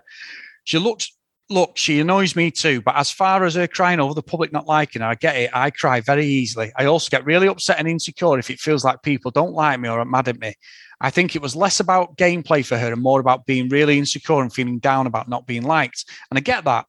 she 0.63 0.79
looks 0.79 1.11
look, 1.51 1.77
she 1.77 1.99
annoys 1.99 2.35
me 2.35 2.49
too. 2.49 2.81
But 2.81 2.95
as 2.95 3.11
far 3.11 3.43
as 3.43 3.55
her 3.55 3.67
crying 3.67 3.99
over 3.99 4.13
the 4.13 4.23
public 4.23 4.51
not 4.51 4.67
liking 4.67 5.01
her, 5.01 5.09
I 5.09 5.15
get 5.15 5.35
it. 5.35 5.49
I 5.53 5.69
cry 5.69 6.01
very 6.01 6.25
easily. 6.25 6.71
I 6.77 6.85
also 6.85 7.09
get 7.09 7.25
really 7.25 7.47
upset 7.47 7.77
and 7.77 7.87
insecure 7.87 8.39
if 8.39 8.49
it 8.49 8.59
feels 8.59 8.83
like 8.83 9.03
people 9.03 9.31
don't 9.31 9.53
like 9.53 9.79
me 9.79 9.89
or 9.89 9.99
are 9.99 10.05
mad 10.05 10.29
at 10.29 10.39
me. 10.39 10.55
I 11.01 11.09
think 11.09 11.35
it 11.35 11.41
was 11.41 11.55
less 11.55 11.79
about 11.79 12.15
gameplay 12.17 12.65
for 12.65 12.77
her 12.77 12.93
and 12.93 13.01
more 13.01 13.19
about 13.19 13.45
being 13.45 13.69
really 13.69 13.97
insecure 13.97 14.41
and 14.41 14.53
feeling 14.53 14.79
down 14.79 15.07
about 15.07 15.27
not 15.27 15.47
being 15.47 15.63
liked. 15.63 16.05
And 16.29 16.37
I 16.37 16.41
get 16.41 16.63
that. 16.65 16.85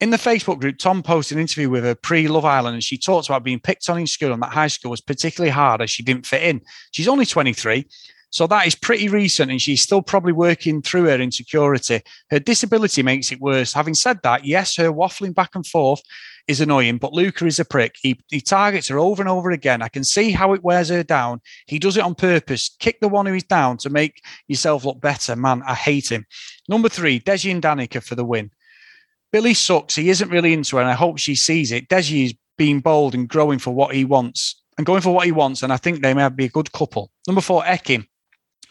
In 0.00 0.10
the 0.10 0.16
Facebook 0.16 0.60
group, 0.60 0.76
Tom 0.78 1.02
posted 1.02 1.36
an 1.36 1.42
interview 1.42 1.70
with 1.70 1.84
her 1.84 1.94
pre 1.94 2.28
Love 2.28 2.44
Island, 2.44 2.74
and 2.74 2.84
she 2.84 2.98
talked 2.98 3.28
about 3.28 3.44
being 3.44 3.60
picked 3.60 3.88
on 3.88 3.98
in 3.98 4.06
school 4.06 4.32
and 4.32 4.42
that 4.42 4.52
high 4.52 4.66
school 4.66 4.90
was 4.90 5.00
particularly 5.00 5.50
hard 5.50 5.80
as 5.80 5.90
she 5.90 6.02
didn't 6.02 6.26
fit 6.26 6.42
in. 6.42 6.60
She's 6.90 7.08
only 7.08 7.24
23, 7.24 7.86
so 8.36 8.46
that 8.48 8.66
is 8.66 8.74
pretty 8.74 9.08
recent, 9.08 9.50
and 9.50 9.62
she's 9.62 9.80
still 9.80 10.02
probably 10.02 10.34
working 10.34 10.82
through 10.82 11.04
her 11.04 11.18
insecurity. 11.18 12.02
Her 12.28 12.38
disability 12.38 13.02
makes 13.02 13.32
it 13.32 13.40
worse. 13.40 13.72
Having 13.72 13.94
said 13.94 14.20
that, 14.24 14.44
yes, 14.44 14.76
her 14.76 14.92
waffling 14.92 15.34
back 15.34 15.54
and 15.54 15.66
forth 15.66 16.02
is 16.46 16.60
annoying, 16.60 16.98
but 16.98 17.14
Luca 17.14 17.46
is 17.46 17.58
a 17.60 17.64
prick. 17.64 17.94
He, 17.98 18.20
he 18.28 18.42
targets 18.42 18.88
her 18.88 18.98
over 18.98 19.22
and 19.22 19.30
over 19.30 19.52
again. 19.52 19.80
I 19.80 19.88
can 19.88 20.04
see 20.04 20.32
how 20.32 20.52
it 20.52 20.62
wears 20.62 20.90
her 20.90 21.02
down. 21.02 21.40
He 21.66 21.78
does 21.78 21.96
it 21.96 22.04
on 22.04 22.14
purpose. 22.14 22.76
Kick 22.78 23.00
the 23.00 23.08
one 23.08 23.24
who 23.24 23.32
is 23.32 23.42
down 23.42 23.78
to 23.78 23.88
make 23.88 24.20
yourself 24.48 24.84
look 24.84 25.00
better. 25.00 25.34
Man, 25.34 25.62
I 25.66 25.72
hate 25.72 26.12
him. 26.12 26.26
Number 26.68 26.90
three, 26.90 27.18
Deji 27.18 27.50
and 27.50 27.62
Danica 27.62 28.02
for 28.02 28.16
the 28.16 28.24
win. 28.26 28.50
Billy 29.32 29.54
sucks. 29.54 29.94
He 29.96 30.10
isn't 30.10 30.28
really 30.28 30.52
into 30.52 30.76
her, 30.76 30.82
and 30.82 30.90
I 30.90 30.94
hope 30.94 31.16
she 31.16 31.36
sees 31.36 31.72
it. 31.72 31.88
Deji 31.88 32.26
is 32.26 32.34
being 32.58 32.80
bold 32.80 33.14
and 33.14 33.30
growing 33.30 33.60
for 33.60 33.70
what 33.70 33.94
he 33.94 34.04
wants 34.04 34.62
and 34.76 34.84
going 34.84 35.00
for 35.00 35.14
what 35.14 35.24
he 35.24 35.32
wants, 35.32 35.62
and 35.62 35.72
I 35.72 35.78
think 35.78 36.02
they 36.02 36.12
may 36.12 36.28
be 36.28 36.44
a 36.44 36.50
good 36.50 36.70
couple. 36.72 37.10
Number 37.26 37.40
four, 37.40 37.62
Ekin. 37.62 38.06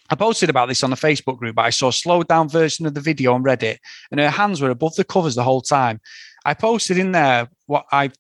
I 0.10 0.15
posted 0.15 0.50
about 0.50 0.68
this 0.68 0.84
on 0.84 0.91
the 0.91 0.96
Facebook 0.96 1.38
group, 1.38 1.56
but 1.56 1.65
I 1.65 1.72
saw 1.72 1.88
a 1.88 1.94
slowed 1.94 2.28
down 2.28 2.48
version 2.50 2.86
of 2.86 2.94
the 2.94 3.02
video 3.02 3.34
on 3.34 3.44
Reddit, 3.44 3.78
and 4.12 4.20
her 4.20 4.30
hands 4.30 4.62
were 4.62 4.70
above 4.70 4.96
the 4.96 5.04
covers 5.04 5.36
the 5.36 5.44
whole 5.44 5.62
time. 5.62 6.00
I 6.46 6.54
posted 6.54 6.98
in 6.98 7.12
there 7.12 7.50
what 7.65 7.86
I 7.91 8.12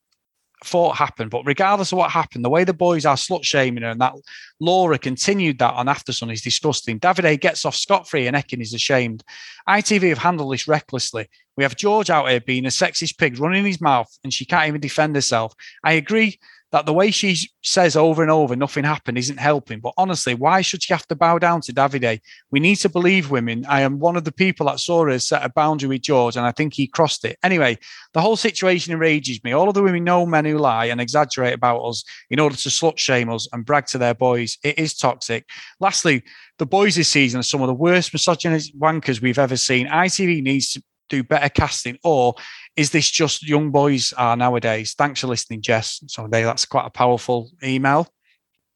thought 0.63 0.97
happened, 0.97 1.29
but 1.29 1.45
regardless 1.45 1.91
of 1.91 1.99
what 1.99 2.09
happened, 2.09 2.43
the 2.43 2.49
way 2.49 2.63
the 2.63 2.73
boys 2.73 3.05
are 3.05 3.15
slut 3.15 3.43
shaming 3.43 3.83
her 3.83 3.89
and 3.89 4.01
that 4.01 4.13
Laura 4.59 4.97
continued 4.97 5.59
that 5.59 5.73
on 5.73 5.85
Aftersun 5.85 6.31
is 6.31 6.41
disgusting. 6.41 6.99
Davide 6.99 7.39
gets 7.39 7.65
off 7.65 7.75
scot 7.75 8.09
free 8.09 8.25
and 8.25 8.35
Ekin 8.35 8.61
is 8.61 8.73
ashamed. 8.73 9.23
ITV 9.69 10.09
have 10.09 10.17
handled 10.17 10.53
this 10.53 10.67
recklessly. 10.67 11.27
We 11.55 11.63
have 11.63 11.75
George 11.75 12.09
out 12.09 12.29
here 12.29 12.41
being 12.41 12.65
a 12.65 12.69
sexist 12.69 13.17
pig 13.17 13.39
running 13.39 13.65
his 13.65 13.81
mouth 13.81 14.09
and 14.23 14.33
she 14.33 14.45
can't 14.45 14.67
even 14.67 14.81
defend 14.81 15.15
herself. 15.15 15.53
I 15.83 15.93
agree 15.93 16.39
that 16.75 16.85
the 16.85 16.91
way 16.91 17.09
she 17.09 17.37
says 17.63 17.95
over 17.95 18.21
and 18.21 18.29
over 18.29 18.53
nothing 18.53 18.83
happened 18.83 19.17
isn't 19.17 19.39
helping. 19.39 19.79
But 19.79 19.93
honestly, 19.97 20.33
why 20.33 20.59
should 20.59 20.83
she 20.83 20.91
have 20.91 21.07
to 21.07 21.15
bow 21.15 21.39
down 21.39 21.61
to 21.61 21.73
Davide? 21.73 22.19
We 22.51 22.59
need 22.59 22.75
to 22.79 22.89
believe 22.89 23.31
women. 23.31 23.65
I 23.69 23.79
am 23.79 23.97
one 23.97 24.17
of 24.17 24.25
the 24.25 24.33
people 24.33 24.65
that 24.65 24.81
saw 24.81 25.05
her 25.05 25.17
set 25.17 25.45
a 25.45 25.47
boundary 25.47 25.87
with 25.87 26.01
George, 26.01 26.35
and 26.35 26.45
I 26.45 26.51
think 26.51 26.73
he 26.73 26.85
crossed 26.85 27.23
it. 27.23 27.37
Anyway, 27.43 27.77
the 28.13 28.19
whole 28.19 28.35
situation 28.35 28.91
enrages 28.91 29.41
me. 29.41 29.53
All 29.53 29.69
of 29.69 29.73
the 29.73 29.83
women 29.83 30.03
know 30.03 30.25
men 30.25 30.43
who 30.43 30.57
lie 30.57 30.87
and 30.87 30.99
exaggerate 30.99 31.53
about 31.53 31.79
us 31.79 32.03
in 32.29 32.41
order 32.41 32.57
to 32.57 32.67
slut 32.67 32.97
shame 32.97 33.29
us 33.29 33.47
and 33.53 33.65
brag 33.65 33.85
to 33.87 33.97
their 33.97 34.13
boys. 34.13 34.57
It 34.61 34.77
is 34.77 34.97
toxic. 34.97 35.47
Lastly, 35.79 36.23
the 36.59 36.65
boys 36.65 36.95
this 36.95 37.07
season 37.07 37.39
are 37.39 37.43
some 37.43 37.61
of 37.61 37.67
the 37.67 37.73
worst 37.73 38.11
misogynist 38.11 38.77
wankers 38.77 39.21
we've 39.21 39.39
ever 39.39 39.55
seen. 39.55 39.87
ITV 39.87 40.43
needs 40.43 40.73
to 40.73 40.83
do 41.09 41.23
better 41.23 41.49
casting, 41.49 41.97
or 42.03 42.35
is 42.75 42.91
this 42.91 43.09
just 43.09 43.47
young 43.47 43.71
boys 43.71 44.13
are 44.13 44.37
nowadays? 44.37 44.93
Thanks 44.97 45.21
for 45.21 45.27
listening, 45.27 45.61
Jess. 45.61 46.03
So 46.07 46.27
that's 46.29 46.65
quite 46.65 46.85
a 46.85 46.91
powerful 46.91 47.51
email. 47.63 48.07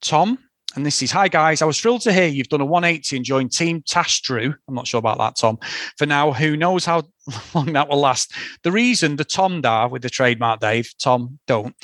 Tom, 0.02 0.40
and 0.76 0.86
this 0.86 1.02
is 1.02 1.12
Hi 1.12 1.28
guys, 1.28 1.62
I 1.62 1.66
was 1.66 1.82
thrilled 1.82 2.02
to 2.02 2.14
hear 2.14 2.28
you've 2.28 2.50
done 2.50 2.62
a 2.62 2.66
180 2.66 3.16
and 3.16 3.26
joined 3.26 3.52
Team 3.52 3.82
Tash 3.88 4.22
Drew. 4.22 4.54
I'm 4.68 4.76
not 4.76 4.86
sure 4.86 5.00
about 5.00 5.18
that, 5.18 5.36
Tom. 5.36 5.58
For 5.98 6.06
now, 6.06 6.32
who 6.32 6.56
knows 6.56 6.86
how 6.86 7.04
long 7.56 7.74
that 7.74 7.90
will 7.90 8.00
last? 8.00 8.34
The 8.62 8.72
reason 8.72 9.16
the 9.16 9.26
Tom 9.26 9.62
Dar 9.62 9.90
with 9.90 10.04
the 10.04 10.12
trademark 10.12 10.60
Dave, 10.60 10.94
Tom, 11.00 11.40
don't 11.48 11.76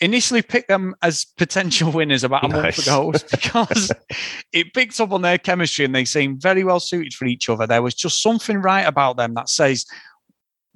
initially 0.00 0.40
pick 0.40 0.68
them 0.68 0.94
as 1.02 1.26
potential 1.36 1.92
winners 1.94 2.24
about 2.24 2.44
a 2.44 2.48
nice. 2.48 2.62
month 2.62 2.86
ago 2.86 3.06
was 3.08 3.22
because 3.24 3.92
it 4.52 4.72
picked 4.72 4.98
up 5.00 5.12
on 5.12 5.20
their 5.20 5.38
chemistry 5.38 5.84
and 5.84 5.94
they 5.94 6.06
seem 6.06 6.40
very 6.40 6.64
well 6.64 6.80
suited 6.80 7.12
for 7.12 7.26
each 7.26 7.50
other. 7.50 7.66
There 7.66 7.82
was 7.82 7.94
just 7.94 8.22
something 8.22 8.56
right 8.62 8.86
about 8.86 9.18
them 9.18 9.34
that 9.34 9.50
says 9.50 9.84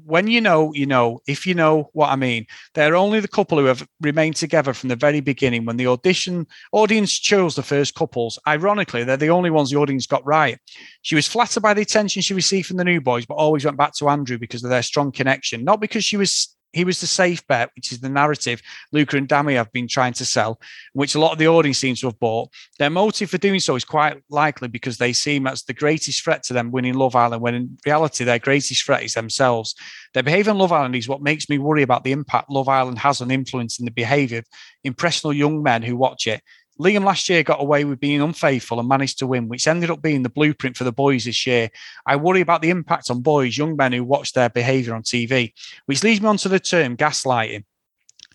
when 0.05 0.27
you 0.27 0.41
know, 0.41 0.73
you 0.75 0.87
know, 0.87 1.21
if 1.27 1.47
you 1.47 1.55
know 1.55 1.91
what 1.93 2.11
I 2.11 2.17
mean. 2.17 2.47
They're 2.75 2.97
only 2.97 3.21
the 3.21 3.29
couple 3.29 3.59
who 3.59 3.67
have 3.67 3.87
remained 4.01 4.37
together 4.37 4.75
from 4.75 4.89
the 4.89 4.97
very 4.97 5.21
beginning. 5.21 5.65
When 5.65 5.77
the 5.77 5.87
audition 5.87 6.47
audience 6.73 7.13
chose 7.13 7.55
the 7.55 7.63
first 7.63 7.95
couples, 7.95 8.39
ironically, 8.47 9.05
they're 9.05 9.17
the 9.17 9.31
only 9.31 9.51
ones 9.51 9.71
the 9.71 9.79
audience 9.79 10.07
got 10.07 10.25
right. 10.27 10.59
She 11.03 11.15
was 11.15 11.29
flattered 11.29 11.63
by 11.63 11.75
the 11.75 11.83
attention 11.83 12.23
she 12.23 12.35
received 12.35 12.67
from 12.67 12.77
the 12.77 12.85
new 12.85 13.01
boys, 13.01 13.27
but 13.27 13.35
always 13.35 13.65
went 13.65 13.77
back 13.77 13.95
to 13.95 14.09
Andrew 14.09 14.39
because 14.39 14.65
of 14.65 14.71
their 14.71 14.83
strong 14.83 15.13
connection, 15.13 15.65
not 15.65 15.81
because 15.81 16.05
she 16.05 16.17
was 16.17 16.55
he 16.75 16.85
was 16.85 17.01
the 17.01 17.07
safe 17.07 17.47
bet, 17.47 17.71
which 17.77 17.93
is 17.93 18.01
the 18.01 18.09
narrative 18.09 18.61
Luca 18.93 19.17
and 19.17 19.29
Dami 19.29 19.55
have 19.55 19.73
been 19.73 19.89
trying 19.89 20.13
to 20.15 20.25
sell, 20.25 20.61
which 20.93 21.15
a 21.15 21.21
lot 21.21 21.33
of 21.33 21.39
the 21.39 21.47
audience 21.47 21.79
seems 21.79 22.01
to 22.01 22.09
have 22.09 22.19
bought. 22.19 22.51
Their 22.79 22.91
motive 22.91 23.31
for 23.31 23.39
doing 23.39 23.61
so 23.61 23.77
is 23.77 23.85
quite 23.85 24.21
likely 24.29 24.69
because 24.69 24.99
they 24.99 25.13
seem 25.13 25.47
as 25.47 25.63
the 25.63 25.73
greatest 25.73 26.23
threat 26.23 26.43
to 26.45 26.53
them 26.53 26.73
winning 26.73 26.95
Love 26.95 27.15
Island, 27.15 27.43
when 27.43 27.55
in 27.55 27.79
reality, 27.87 28.25
their 28.25 28.39
greatest 28.39 28.85
threat 28.85 29.05
is 29.05 29.15
themselves. 29.15 29.75
Their 30.15 30.23
behavior 30.25 30.51
on 30.51 30.59
Love 30.59 30.73
Island 30.73 30.97
is 30.97 31.09
what 31.09 31.23
makes 31.23 31.49
me 31.49 31.59
worry 31.59 31.83
about 31.83 32.05
the 32.05 32.13
impact 32.13 32.51
Love 32.51 32.69
Island 32.69 32.99
has 32.99 33.21
on 33.21 33.31
influencing 33.31 33.85
the 33.85 33.93
behavior 33.93 34.39
of 34.39 34.47
impressionable 34.83 35.35
young 35.35 35.63
men 35.63 35.83
who 35.83 35.97
watch 35.97 36.27
it. 36.27 36.43
Liam 36.81 37.05
last 37.05 37.29
year 37.29 37.43
got 37.43 37.61
away 37.61 37.85
with 37.85 38.01
being 38.01 38.21
unfaithful 38.21 38.81
and 38.81 38.89
managed 38.89 39.19
to 39.21 39.27
win, 39.27 39.49
which 39.49 39.69
ended 39.69 39.91
up 39.91 40.03
being 40.03 40.23
the 40.23 40.29
blueprint 40.29 40.77
for 40.77 40.85
the 40.85 40.93
boys 40.93 41.25
this 41.25 41.47
year. 41.47 41.71
I 42.05 42.17
worry 42.17 42.41
about 42.41 42.63
the 42.63 42.71
impact 42.71 43.11
on 43.11 43.21
boys, 43.21 43.57
young 43.57 43.77
men 43.77 43.93
who 43.93 44.03
watch 44.03 44.33
their 44.33 44.51
behaviour 44.51 44.95
on 44.95 45.03
TV, 45.03 45.53
which 45.87 46.03
leads 46.03 46.21
me 46.21 46.29
on 46.29 46.37
to 46.39 46.49
the 46.49 46.59
term 46.59 46.97
gaslighting. 46.97 47.65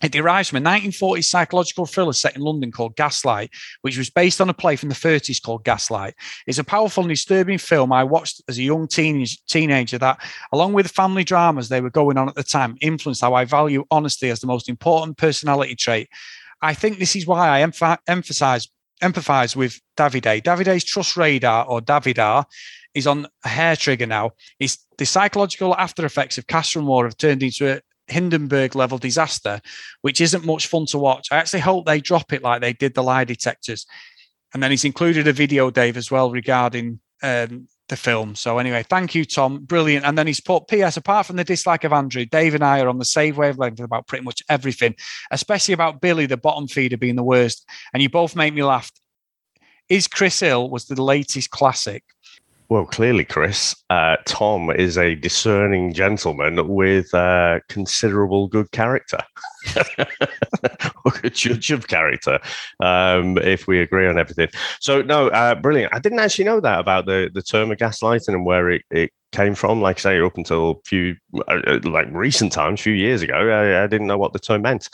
It 0.02 0.12
derives 0.12 0.48
from 0.48 0.64
a 0.64 0.68
1940s 0.68 1.26
psychological 1.26 1.84
thriller 1.84 2.14
set 2.14 2.34
in 2.34 2.40
London 2.40 2.72
called 2.72 2.96
Gaslight, 2.96 3.50
which 3.82 3.98
was 3.98 4.08
based 4.08 4.40
on 4.40 4.48
a 4.48 4.54
play 4.54 4.76
from 4.76 4.88
the 4.88 4.94
30s 4.94 5.42
called 5.42 5.64
Gaslight. 5.64 6.14
It's 6.46 6.58
a 6.58 6.64
powerful 6.64 7.02
and 7.02 7.10
disturbing 7.10 7.58
film 7.58 7.92
I 7.92 8.04
watched 8.04 8.40
as 8.48 8.58
a 8.58 8.62
young 8.62 8.88
teenage, 8.88 9.44
teenager 9.44 9.98
that, 9.98 10.18
along 10.52 10.72
with 10.72 10.86
the 10.86 10.92
family 10.92 11.24
dramas 11.24 11.68
they 11.68 11.82
were 11.82 11.90
going 11.90 12.16
on 12.16 12.28
at 12.28 12.34
the 12.34 12.42
time, 12.42 12.78
influenced 12.80 13.20
how 13.20 13.34
I 13.34 13.44
value 13.44 13.84
honesty 13.90 14.30
as 14.30 14.40
the 14.40 14.46
most 14.46 14.70
important 14.70 15.18
personality 15.18 15.74
trait 15.74 16.08
I 16.62 16.74
think 16.74 16.98
this 16.98 17.16
is 17.16 17.26
why 17.26 17.48
I 17.48 17.66
emph- 17.66 17.98
emphasize 18.06 18.68
empathize 19.02 19.56
with 19.56 19.80
Davide. 19.96 20.42
Davide's 20.42 20.84
trust 20.84 21.16
radar 21.16 21.64
or 21.66 21.80
Davidar 21.80 22.44
is 22.94 23.06
on 23.06 23.26
a 23.44 23.48
hair 23.48 23.76
trigger 23.76 24.06
now. 24.06 24.32
It's 24.58 24.84
the 24.98 25.06
psychological 25.06 25.74
after 25.76 26.04
effects 26.04 26.38
of 26.38 26.46
Casa 26.46 26.80
Amor 26.80 27.04
have 27.04 27.16
turned 27.16 27.42
into 27.42 27.72
a 27.72 27.80
Hindenburg 28.08 28.74
level 28.74 28.98
disaster, 28.98 29.60
which 30.02 30.20
isn't 30.20 30.44
much 30.44 30.66
fun 30.66 30.86
to 30.86 30.98
watch. 30.98 31.28
I 31.30 31.36
actually 31.36 31.60
hope 31.60 31.86
they 31.86 32.00
drop 32.00 32.32
it 32.32 32.42
like 32.42 32.60
they 32.60 32.72
did 32.72 32.94
the 32.94 33.02
lie 33.02 33.24
detectors. 33.24 33.86
And 34.52 34.62
then 34.62 34.70
he's 34.70 34.84
included 34.84 35.28
a 35.28 35.32
video, 35.32 35.70
Dave, 35.70 35.96
as 35.96 36.10
well 36.10 36.30
regarding 36.30 37.00
um, 37.22 37.68
the 37.90 37.96
film. 37.96 38.34
So 38.34 38.58
anyway, 38.58 38.82
thank 38.88 39.14
you, 39.14 39.24
Tom. 39.26 39.58
Brilliant. 39.64 40.06
And 40.06 40.16
then 40.16 40.26
he's 40.26 40.40
put 40.40 40.68
P.S. 40.68 40.96
Apart 40.96 41.26
from 41.26 41.36
the 41.36 41.44
dislike 41.44 41.84
of 41.84 41.92
Andrew, 41.92 42.24
Dave 42.24 42.54
and 42.54 42.64
I 42.64 42.80
are 42.80 42.88
on 42.88 42.98
the 42.98 43.04
same 43.04 43.36
wavelength 43.36 43.80
about 43.80 44.06
pretty 44.06 44.24
much 44.24 44.42
everything, 44.48 44.96
especially 45.30 45.74
about 45.74 46.00
Billy, 46.00 46.26
the 46.26 46.38
bottom 46.38 46.66
feeder, 46.66 46.96
being 46.96 47.16
the 47.16 47.22
worst. 47.22 47.68
And 47.92 48.02
you 48.02 48.08
both 48.08 48.34
make 48.34 48.54
me 48.54 48.64
laugh. 48.64 48.90
Is 49.90 50.06
Chris 50.06 50.40
Hill 50.40 50.70
was 50.70 50.86
the 50.86 51.02
latest 51.02 51.50
classic? 51.50 52.04
Well, 52.70 52.86
clearly, 52.86 53.24
Chris, 53.24 53.74
uh, 53.90 54.14
Tom 54.26 54.70
is 54.70 54.96
a 54.96 55.16
discerning 55.16 55.92
gentleman 55.92 56.68
with 56.68 57.12
uh, 57.12 57.58
considerable 57.68 58.46
good 58.46 58.70
character, 58.70 59.18
or 61.04 61.12
a 61.24 61.30
judge 61.30 61.72
of 61.72 61.88
character, 61.88 62.38
um, 62.78 63.38
if 63.38 63.66
we 63.66 63.80
agree 63.80 64.06
on 64.06 64.20
everything. 64.20 64.50
So, 64.78 65.02
no, 65.02 65.30
uh, 65.30 65.56
brilliant. 65.56 65.92
I 65.92 65.98
didn't 65.98 66.20
actually 66.20 66.44
know 66.44 66.60
that 66.60 66.78
about 66.78 67.06
the, 67.06 67.28
the 67.34 67.42
term 67.42 67.72
of 67.72 67.78
gaslighting 67.78 68.28
and 68.28 68.46
where 68.46 68.70
it, 68.70 68.82
it 68.92 69.10
came 69.32 69.56
from. 69.56 69.82
Like 69.82 69.98
I 69.98 70.02
say, 70.02 70.20
up 70.20 70.36
until 70.36 70.70
a 70.70 70.74
few, 70.84 71.16
uh, 71.48 71.60
uh, 71.66 71.80
like 71.82 72.06
recent 72.12 72.52
times, 72.52 72.78
a 72.78 72.84
few 72.84 72.94
years 72.94 73.20
ago, 73.20 73.34
I, 73.34 73.82
I 73.82 73.88
didn't 73.88 74.06
know 74.06 74.18
what 74.18 74.32
the 74.32 74.38
term 74.38 74.62
meant. 74.62 74.88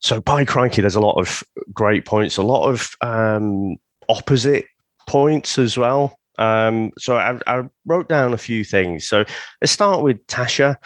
So, 0.00 0.20
by 0.20 0.44
crikey, 0.44 0.80
there's 0.80 0.96
a 0.96 1.00
lot 1.00 1.20
of 1.20 1.44
great 1.72 2.06
points, 2.06 2.38
a 2.38 2.42
lot 2.42 2.68
of 2.68 2.90
um, 3.02 3.76
opposite 4.08 4.64
points 5.06 5.60
as 5.60 5.78
well. 5.78 6.18
Um, 6.38 6.90
so 6.98 7.16
I, 7.16 7.38
I, 7.46 7.62
wrote 7.86 8.08
down 8.08 8.32
a 8.32 8.38
few 8.38 8.64
things. 8.64 9.06
So 9.06 9.24
let's 9.60 9.72
start 9.72 10.02
with 10.02 10.26
Tasha. 10.26 10.76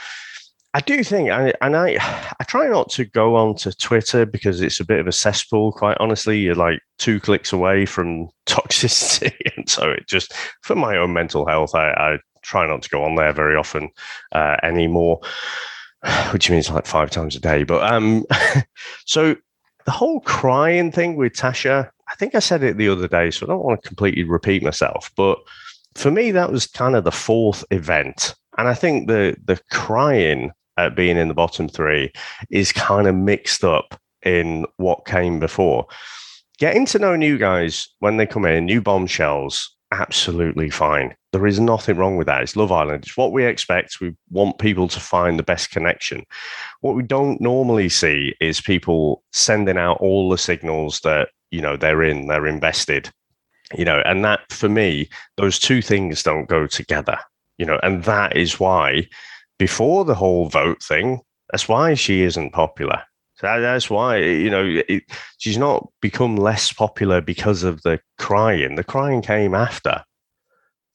I 0.75 0.81
do 0.81 1.03
think, 1.03 1.31
and 1.31 1.77
I, 1.77 1.97
I 2.41 2.45
try 2.45 2.69
not 2.69 2.91
to 2.91 3.05
go 3.05 3.37
on 3.37 3.57
to 3.57 3.73
Twitter 3.77 4.27
because 4.27 4.61
it's 4.61 4.81
a 4.81 4.85
bit 4.85 5.01
of 5.01 5.07
a 5.07 5.13
cesspool. 5.13 5.73
Quite 5.73 5.97
honestly, 6.01 6.39
you're 6.39 6.55
like 6.55 6.81
two 6.99 7.21
clicks 7.21 7.53
away 7.53 7.87
from 7.87 8.29
toxicity, 8.47 9.35
and 9.57 9.69
so 9.69 9.91
it 9.91 10.07
just 10.07 10.35
for 10.63 10.75
my 10.75 10.97
own 10.97 11.13
mental 11.13 11.47
health, 11.47 11.75
I, 11.75 11.91
I 11.91 12.19
try 12.43 12.67
not 12.67 12.83
to 12.83 12.91
go 12.91 13.05
on 13.05 13.17
there 13.17 13.33
very 13.33 13.57
often 13.57 13.91
uh, 14.33 14.57
anymore. 14.63 15.21
Which 16.31 16.49
means 16.51 16.71
like 16.71 16.87
five 16.87 17.11
times 17.11 17.35
a 17.35 17.41
day. 17.41 17.65
But 17.65 17.91
um, 17.91 18.25
so 19.07 19.35
the 19.89 19.93
whole 19.93 20.21
crying 20.21 20.93
thing 20.93 21.17
with 21.17 21.33
Tasha, 21.33 21.89
I 22.11 22.15
think 22.17 22.35
I 22.35 22.41
said 22.41 22.63
it 22.63 22.77
the 22.77 22.91
other 22.91 23.09
day, 23.09 23.31
so 23.31 23.47
I 23.47 23.49
don't 23.49 23.65
want 23.65 23.83
to 23.83 23.89
completely 23.89 24.23
repeat 24.23 24.63
myself. 24.63 25.11
But 25.17 25.39
for 25.95 26.11
me, 26.11 26.31
that 26.31 26.53
was 26.53 26.67
kind 26.67 26.95
of 26.95 27.05
the 27.05 27.11
fourth 27.11 27.65
event. 27.71 28.35
And 28.59 28.69
I 28.69 28.75
think 28.75 29.09
the 29.09 29.35
the 29.43 29.59
crying 29.71 30.51
at 30.77 30.95
being 30.95 31.17
in 31.17 31.29
the 31.29 31.35
bottom 31.43 31.71
three 31.71 32.13
is 32.51 32.71
kind 32.71 33.07
of 33.07 33.15
mixed 33.15 33.65
up 33.65 33.99
in 34.23 34.67
what 34.77 35.07
came 35.07 35.41
before. 35.41 35.87
Getting 36.59 36.85
to 36.85 36.99
know 36.99 37.17
new 37.17 37.39
guys 37.39 37.89
when 38.01 38.19
they 38.19 38.27
come 38.27 38.45
in, 38.45 38.67
new 38.67 38.83
bombshells, 38.83 39.75
absolutely 39.93 40.71
fine. 40.71 41.15
There 41.33 41.47
is 41.47 41.61
nothing 41.61 41.97
wrong 41.97 42.17
with 42.17 42.27
that. 42.27 42.43
It's 42.43 42.57
Love 42.57 42.73
Island. 42.73 43.05
It's 43.05 43.17
what 43.17 43.33
we 43.33 43.45
expect. 43.45 44.01
We 44.01 44.15
want 44.31 44.59
people 44.59 44.89
to 44.89 45.01
find 45.01 45.39
the 45.39 45.43
best 45.43 45.71
connection. 45.71 46.25
What 46.81 46.95
we 46.95 47.03
don't 47.03 47.41
normally 47.41 47.89
see 47.89 48.35
is 48.41 48.61
people 48.61 49.23
sending 49.33 49.79
out 49.79 49.99
all 50.01 50.31
the 50.31 50.39
signals 50.39 51.01
that 51.01 51.29
you 51.51 51.61
know 51.61 51.77
they're 51.77 52.03
in 52.03 52.27
they're 52.27 52.47
invested 52.47 53.11
you 53.77 53.85
know 53.85 54.03
and 54.05 54.25
that 54.25 54.41
for 54.51 54.69
me 54.69 55.09
those 55.37 55.59
two 55.59 55.83
things 55.83 56.23
don't 56.23 56.49
go 56.49 56.67
together 56.67 57.19
you 57.59 57.67
know 57.67 57.79
and 57.83 58.05
that 58.05 58.37
is 58.37 58.61
why 58.61 59.07
before 59.59 60.05
the 60.05 60.15
whole 60.15 60.49
vote 60.49 60.83
thing 60.83 61.21
that's 61.51 61.69
why 61.69 61.95
she 61.95 62.23
isn't 62.23 62.53
popular 62.53 63.03
so 63.41 63.61
that's 63.61 63.89
why 63.89 64.19
you 64.19 64.51
know 64.51 64.83
it, 64.89 65.05
she's 65.39 65.59
not 65.59 65.89
become 66.01 66.37
less 66.37 66.73
popular 66.73 67.21
because 67.21 67.63
of 67.63 67.83
the 67.83 68.01
crying. 68.19 68.75
The 68.75 68.85
crying 68.85 69.23
came 69.23 69.55
after. 69.55 70.03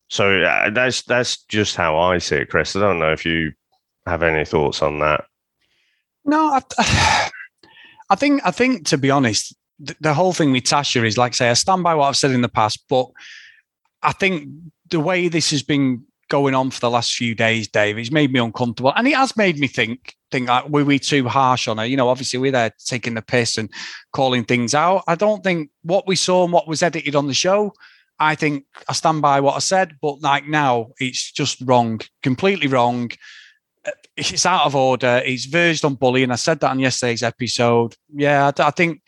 So 0.09 0.41
uh, 0.41 0.69
that's 0.69 1.03
that's 1.03 1.43
just 1.45 1.75
how 1.75 1.97
i 1.97 2.17
see 2.17 2.35
it 2.37 2.49
chris. 2.49 2.75
I 2.75 2.81
don't 2.81 2.99
know 2.99 3.11
if 3.11 3.25
you 3.25 3.53
have 4.05 4.23
any 4.23 4.45
thoughts 4.45 4.81
on 4.81 4.99
that. 4.99 5.25
No 6.25 6.59
I, 6.77 7.29
I 8.09 8.15
think 8.15 8.41
i 8.45 8.51
think 8.51 8.87
to 8.87 8.97
be 8.97 9.09
honest 9.09 9.55
the 9.79 10.13
whole 10.13 10.33
thing 10.33 10.51
with 10.51 10.63
Tasha 10.63 11.05
is 11.05 11.17
like 11.17 11.33
say, 11.33 11.49
I 11.49 11.53
stand 11.53 11.83
by 11.83 11.95
what 11.95 12.07
I've 12.07 12.17
said 12.17 12.31
in 12.31 12.41
the 12.41 12.49
past, 12.49 12.83
but 12.89 13.07
I 14.01 14.11
think 14.11 14.49
the 14.89 14.99
way 14.99 15.27
this 15.27 15.51
has 15.51 15.63
been 15.63 16.03
going 16.29 16.55
on 16.55 16.71
for 16.71 16.79
the 16.79 16.89
last 16.89 17.13
few 17.13 17.35
days, 17.35 17.67
Dave, 17.67 17.97
it's 17.97 18.11
made 18.11 18.31
me 18.31 18.39
uncomfortable. 18.39 18.93
And 18.95 19.07
it 19.07 19.15
has 19.15 19.35
made 19.35 19.57
me 19.57 19.67
think, 19.67 20.15
think 20.33 20.49
like, 20.49 20.67
were 20.67 20.83
we 20.83 20.99
too 20.99 21.27
harsh 21.27 21.67
on 21.67 21.77
her? 21.77 21.85
You 21.85 21.95
know, 21.95 22.09
obviously 22.09 22.39
we're 22.39 22.51
there 22.51 22.71
taking 22.85 23.13
the 23.13 23.21
piss 23.21 23.57
and 23.57 23.69
calling 24.11 24.43
things 24.43 24.73
out. 24.73 25.03
I 25.07 25.15
don't 25.15 25.43
think 25.43 25.69
what 25.83 26.07
we 26.07 26.15
saw 26.15 26.43
and 26.43 26.51
what 26.51 26.67
was 26.67 26.83
edited 26.83 27.15
on 27.15 27.27
the 27.27 27.33
show, 27.33 27.73
I 28.19 28.35
think 28.35 28.65
I 28.89 28.93
stand 28.93 29.21
by 29.21 29.39
what 29.39 29.55
I 29.55 29.59
said, 29.59 29.97
but 30.01 30.21
like 30.21 30.47
now 30.47 30.89
it's 30.97 31.31
just 31.31 31.61
wrong, 31.61 32.01
completely 32.21 32.67
wrong. 32.67 33.11
Uh, 33.85 33.91
it's 34.17 34.45
out 34.45 34.65
of 34.65 34.75
order. 34.75 35.21
It's 35.25 35.45
verged 35.45 35.85
on 35.85 35.95
bullying. 35.95 36.31
I 36.31 36.35
said 36.35 36.59
that 36.59 36.71
on 36.71 36.79
yesterday's 36.79 37.23
episode. 37.23 37.95
Yeah, 38.13 38.51
I, 38.57 38.63
I 38.63 38.71
think 38.71 39.01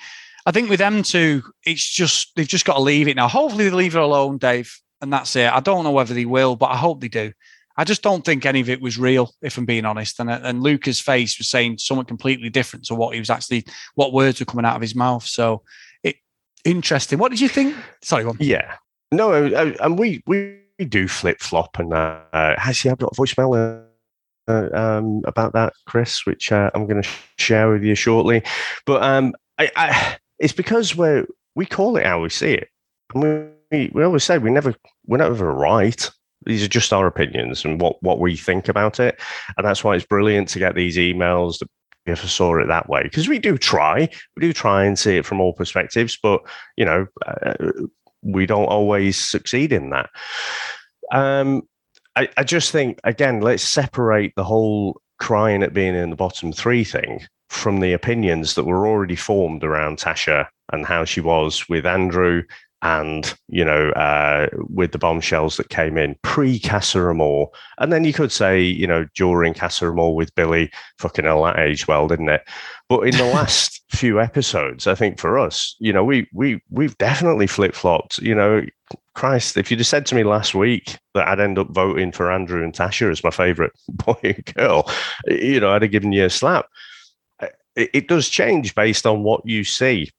I 0.46 0.52
think 0.52 0.70
with 0.70 0.80
them 0.80 1.02
two, 1.02 1.42
it's 1.66 1.88
just 1.90 2.36
they've 2.36 2.48
just 2.48 2.66
got 2.66 2.76
to 2.76 2.82
leave 2.82 3.08
it 3.08 3.16
now. 3.16 3.28
Hopefully 3.28 3.70
they 3.70 3.76
leave 3.76 3.96
it 3.96 4.02
alone, 4.02 4.38
Dave, 4.38 4.72
and 5.02 5.12
that's 5.12 5.36
it. 5.36 5.52
I 5.52 5.60
don't 5.60 5.84
know 5.84 5.92
whether 5.92 6.14
they 6.14 6.26
will, 6.26 6.56
but 6.56 6.72
I 6.72 6.78
hope 6.78 7.02
they 7.02 7.08
do. 7.08 7.32
I 7.78 7.84
just 7.84 8.02
don't 8.02 8.24
think 8.24 8.46
any 8.46 8.62
of 8.62 8.70
it 8.70 8.82
was 8.82 8.98
real, 8.98 9.32
if 9.42 9.58
I'm 9.58 9.66
being 9.66 9.86
honest. 9.86 10.20
And 10.20 10.30
and 10.30 10.62
Luca's 10.62 11.00
face 11.00 11.38
was 11.38 11.50
saying 11.50 11.80
something 11.80 12.06
completely 12.06 12.50
different 12.50 12.86
to 12.86 12.96
what 12.96 13.14
he 13.14 13.20
was 13.20 13.30
actually, 13.30 13.66
what 13.96 14.14
words 14.14 14.40
were 14.40 14.46
coming 14.46 14.66
out 14.66 14.76
of 14.76 14.82
his 14.82 14.96
mouth. 14.96 15.26
So 15.26 15.62
it 16.04 16.16
interesting. 16.64 17.20
What 17.20 17.32
did 17.32 17.42
you 17.42 17.50
think? 17.50 17.76
Sorry, 18.02 18.26
one. 18.26 18.38
Yeah, 18.40 18.76
no, 19.12 19.34
and 19.34 20.00
we 20.00 20.24
we 20.26 20.60
do 20.88 21.08
flip 21.08 21.42
flop, 21.42 21.80
and 21.80 21.94
uh, 21.94 22.20
actually 22.34 22.92
I've 22.92 23.00
got 23.00 23.12
a 23.12 23.16
voicemail. 23.16 23.84
Uh, 24.48 24.70
um, 24.76 25.24
about 25.26 25.54
that, 25.54 25.74
Chris, 25.88 26.24
which 26.28 26.52
uh, 26.52 26.70
I'm 26.76 26.86
going 26.86 27.02
to 27.02 27.10
share 27.40 27.72
with 27.72 27.82
you 27.82 27.96
shortly. 27.96 28.44
But 28.86 29.02
um, 29.02 29.34
I, 29.58 29.72
I, 29.76 30.18
it's 30.38 30.54
because 30.54 30.96
we're 30.96 31.26
we 31.56 31.66
call 31.66 31.98
it 31.98 32.06
how 32.06 32.22
we 32.22 32.30
see 32.30 32.54
it. 32.54 32.70
And 33.14 33.50
we, 33.72 33.90
we 33.94 34.04
always 34.04 34.24
say 34.24 34.38
we 34.38 34.52
never 34.52 34.76
we're 35.08 35.18
never 35.18 35.52
right. 35.52 36.12
These 36.46 36.64
are 36.64 36.70
just 36.70 36.94
our 36.94 37.08
opinions 37.08 37.66
and 37.66 37.80
what 37.80 38.02
what 38.02 38.20
we 38.20 38.36
think 38.36 38.68
about 38.68 39.00
it. 39.00 39.20
And 39.58 39.66
that's 39.66 39.84
why 39.84 39.96
it's 39.96 40.06
brilliant 40.06 40.50
to 40.50 40.60
get 40.60 40.76
these 40.76 40.98
emails 40.98 41.60
that 41.60 41.70
if 42.06 42.24
I 42.24 42.28
saw 42.28 42.60
it 42.60 42.68
that 42.68 42.88
way 42.88 43.02
because 43.02 43.28
we 43.28 43.40
do 43.40 43.58
try 43.58 44.08
we 44.36 44.42
do 44.42 44.54
try 44.54 44.86
and 44.86 44.98
see 44.98 45.18
it 45.18 45.26
from 45.26 45.42
all 45.42 45.54
perspectives, 45.54 46.18
but 46.22 46.42
you 46.78 46.86
know 46.86 47.08
uh, 47.26 47.54
we 48.22 48.46
don't 48.46 48.66
always 48.66 49.18
succeed 49.18 49.72
in 49.72 49.92
that. 49.92 50.10
Um, 51.12 51.64
I, 52.16 52.30
I 52.38 52.44
just 52.44 52.72
think 52.72 53.00
again, 53.04 53.42
let's 53.42 53.64
separate 53.64 54.34
the 54.36 54.44
whole 54.44 55.02
crying 55.20 55.64
at 55.64 55.74
being 55.74 55.96
in 55.96 56.10
the 56.10 56.16
bottom 56.16 56.52
three 56.52 56.84
thing 56.84 57.26
from 57.50 57.80
the 57.80 57.94
opinions 57.94 58.56
that 58.56 58.66
were 58.66 58.88
already 58.88 59.16
formed 59.16 59.64
around 59.64 59.98
Tasha 59.98 60.48
and 60.74 60.86
how 60.86 61.06
she 61.06 61.22
was 61.22 61.68
with 61.70 61.86
Andrew 61.86 62.44
and 62.82 63.34
you 63.48 63.66
know 63.66 63.90
uh, 63.92 64.48
with 64.70 64.92
the 64.92 64.98
bombshells 64.98 65.58
that 65.58 65.70
came 65.70 65.98
in 65.98 66.16
pre 66.22 66.60
Casa 66.60 67.10
and 67.10 67.94
then 67.94 68.04
you 68.04 68.14
could 68.14 68.32
say 68.32 68.62
you 68.62 68.88
know 68.88 69.06
during 69.16 69.54
Casa 69.54 69.92
with 69.92 70.34
Billy, 70.36 70.72
fucking 71.00 71.26
hell, 71.26 71.44
that 71.44 71.60
aged 71.60 71.88
well, 71.88 72.08
didn't 72.08 72.30
it? 72.30 72.42
But 72.90 73.02
in 73.02 73.18
the 73.18 73.24
last 73.34 73.84
few 73.90 74.20
episodes, 74.20 74.88
I 74.88 74.96
think 74.96 75.20
for 75.20 75.40
us, 75.40 75.76
you 75.80 75.94
know, 75.94 76.04
we 76.04 76.28
we 76.34 76.62
we've 76.70 76.98
definitely 76.98 77.48
flip 77.48 77.76
flopped. 77.76 78.18
You 78.20 78.36
know, 78.36 78.62
Christ, 79.14 79.58
if 79.58 79.72
you'd 79.72 79.80
have 79.80 79.88
said 79.88 80.06
to 80.08 80.16
me 80.16 80.24
last 80.24 80.54
week 80.54 80.98
that 81.14 81.28
I'd 81.28 81.40
end 81.40 81.58
up 81.58 81.70
voting 81.70 82.12
for 82.12 82.32
Andrew 82.32 82.64
and 82.64 82.74
Tasha 82.74 83.12
as 83.12 83.24
my 83.24 83.32
favourite 83.32 83.72
boy 83.90 84.18
and 84.24 84.46
girl, 84.54 84.90
you 85.28 85.60
know, 85.60 85.72
I'd 85.72 85.82
have 85.82 85.92
given 85.92 86.12
you 86.12 86.26
a 86.26 86.30
slap 86.30 86.66
it, 87.76 87.90
it 87.94 88.08
does 88.08 88.30
change 88.30 88.76
based 88.76 89.06
on 89.06 89.24
what 89.24 89.46
you 89.46 89.64
see. 89.64 90.12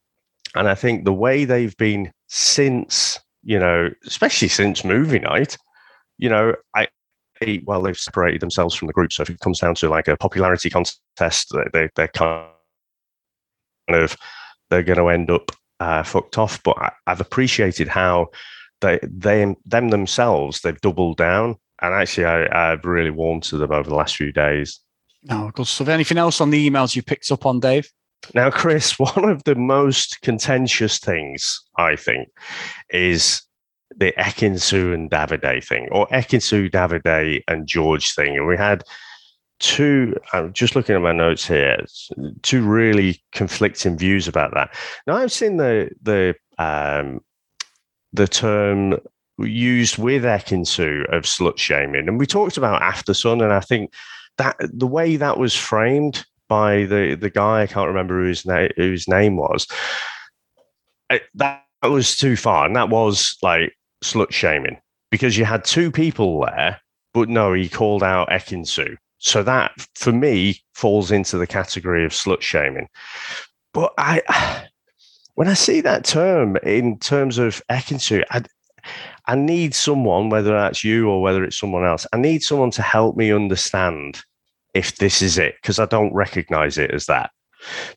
And 0.55 0.69
I 0.69 0.75
think 0.75 1.05
the 1.05 1.13
way 1.13 1.45
they've 1.45 1.77
been 1.77 2.13
since, 2.29 3.21
you 3.43 3.59
know, 3.59 3.91
especially 4.07 4.49
since 4.49 4.85
movie 4.85 5.19
night, 5.19 5.57
you 6.19 6.29
know, 6.29 6.55
I, 6.75 6.89
well, 7.65 7.83
they've 7.83 7.99
separated 7.99 8.41
themselves 8.41 8.75
from 8.75 8.87
the 8.87 8.93
group. 8.93 9.13
So 9.13 9.23
if 9.23 9.31
it 9.31 9.41
comes 9.41 9.61
down 9.61 9.75
to 9.77 9.89
like 9.89 10.09
a 10.09 10.17
popularity 10.17 10.71
contest, 10.71 11.55
they, 11.73 11.89
they're 11.95 12.09
kind 12.09 12.49
of 13.89 14.17
they're 14.71 14.83
going 14.83 14.99
to 14.99 15.09
end 15.09 15.31
up 15.31 15.53
uh, 15.81 16.03
fucked 16.03 16.39
off. 16.39 16.63
But 16.63 16.79
I, 16.79 16.93
have 17.07 17.21
appreciated 17.21 17.89
how 17.89 18.29
they 18.81 18.99
they 19.03 19.55
them 19.65 19.91
themselves 19.91 20.61
they've 20.61 20.81
doubled 20.81 21.19
down, 21.19 21.57
and 21.83 21.95
actually 21.95 22.25
I, 22.25 22.73
I've 22.73 22.85
really 22.85 23.11
warmed 23.11 23.45
to 23.45 23.59
them 23.59 23.73
over 23.73 23.89
the 23.89 23.97
last 23.97 24.17
few 24.17 24.33
days. 24.33 24.81
No, 25.23 25.51
good 25.53 25.67
stuff. 25.67 25.89
Anything 25.89 26.19
else 26.19 26.41
on 26.41 26.51
the 26.51 26.71
emails 26.71 26.95
you 26.95 27.03
picked 27.03 27.31
up 27.31 27.47
on, 27.47 27.61
Dave? 27.61 27.91
Now, 28.35 28.51
Chris, 28.51 28.99
one 28.99 29.29
of 29.29 29.45
the 29.45 29.55
most 29.55 30.21
contentious 30.23 30.99
things, 30.99 31.61
I 31.79 31.97
think, 31.97 32.29
is 32.91 33.43
the 33.97 34.13
Ekin-Su 34.19 34.93
and 34.93 35.11
Davide 35.11 35.65
thing, 35.65 35.89
or 35.91 36.07
Ekin-Su, 36.09 36.69
Davide, 36.71 37.43
and 37.49 37.67
George 37.67 38.15
thing. 38.15 38.37
And 38.37 38.47
we 38.47 38.57
had 38.57 38.83
two, 39.59 40.17
I'm 40.33 40.53
just 40.53 40.77
looking 40.77 40.97
at 40.97 41.03
my 41.03 41.13
notes 41.13 41.47
here, 41.47 41.79
two 42.43 42.63
really 42.63 43.23
conflicting 43.33 43.97
views 43.97 44.29
about 44.29 44.53
that. 44.55 44.75
Now, 45.07 45.17
I've 45.17 45.33
seen 45.33 45.57
the, 45.57 45.91
the, 46.03 46.35
um, 46.59 47.21
the 48.13 48.29
term 48.29 48.99
used 49.39 49.99
with 49.99 50.25
Ekin-Su 50.25 51.07
of 51.11 51.23
slut 51.23 51.59
shaming, 51.59 52.09
and 52.09 52.19
we 52.19 52.27
talked 52.27 52.57
about 52.57 52.83
Aftersun, 52.83 53.43
and 53.43 53.53
I 53.53 53.61
think 53.61 53.93
that 54.39 54.57
the 54.61 54.87
way 54.87 55.17
that 55.17 55.39
was 55.39 55.55
framed 55.55 56.27
by 56.49 56.85
the 56.85 57.17
the 57.21 57.31
guy 57.31 57.63
I 57.63 57.67
can't 57.67 57.89
remember 57.89 58.23
whose 58.23 58.47
name 58.47 58.71
whose 58.77 59.09
name 59.09 59.37
was, 59.37 59.67
it, 61.11 61.23
that 61.35 61.63
was 61.83 62.17
too 62.17 62.37
far, 62.37 62.67
and 62.67 62.77
that 62.77 62.89
was 62.89 63.37
like 63.43 63.77
slut 64.05 64.33
shaming 64.33 64.79
because 65.11 65.37
you 65.37 65.45
had 65.45 65.65
two 65.65 65.91
people 65.91 66.45
there, 66.45 66.81
but 67.15 67.29
no, 67.29 67.53
he 67.53 67.69
called 67.69 68.03
out 68.03 68.29
Ekin-Su. 68.29 68.97
So 69.19 69.43
that 69.43 69.73
for 69.95 70.13
me 70.13 70.63
falls 70.75 71.11
into 71.11 71.39
the 71.39 71.47
category 71.47 72.05
of 72.05 72.13
slut 72.13 72.43
shaming. 72.43 72.89
But 73.73 73.93
I 73.99 74.67
when 75.35 75.49
I 75.49 75.55
see 75.55 75.81
that 75.83 76.05
term 76.05 76.57
in 76.59 76.99
terms 76.99 77.39
of 77.39 77.63
Ekin-Su, 77.71 78.23
I, 78.31 78.43
I 79.27 79.35
need 79.35 79.75
someone, 79.75 80.31
whether 80.31 80.53
that's 80.53 80.83
you 80.83 81.09
or 81.09 81.21
whether 81.21 81.45
it's 81.45 81.59
someone 81.59 81.85
else, 81.85 82.07
I 82.13 82.17
need 82.17 82.43
someone 82.43 82.71
to 82.73 82.83
help 82.83 83.17
me 83.17 83.33
understand 83.33 84.23
if 84.77 84.97
this 84.97 85.23
is 85.23 85.39
it, 85.39 85.57
because 85.61 85.79
I 85.79 85.87
don't 85.87 86.15
recognize 86.15 86.79
it 86.79 86.91
as 86.91 87.07
that. 87.07 87.31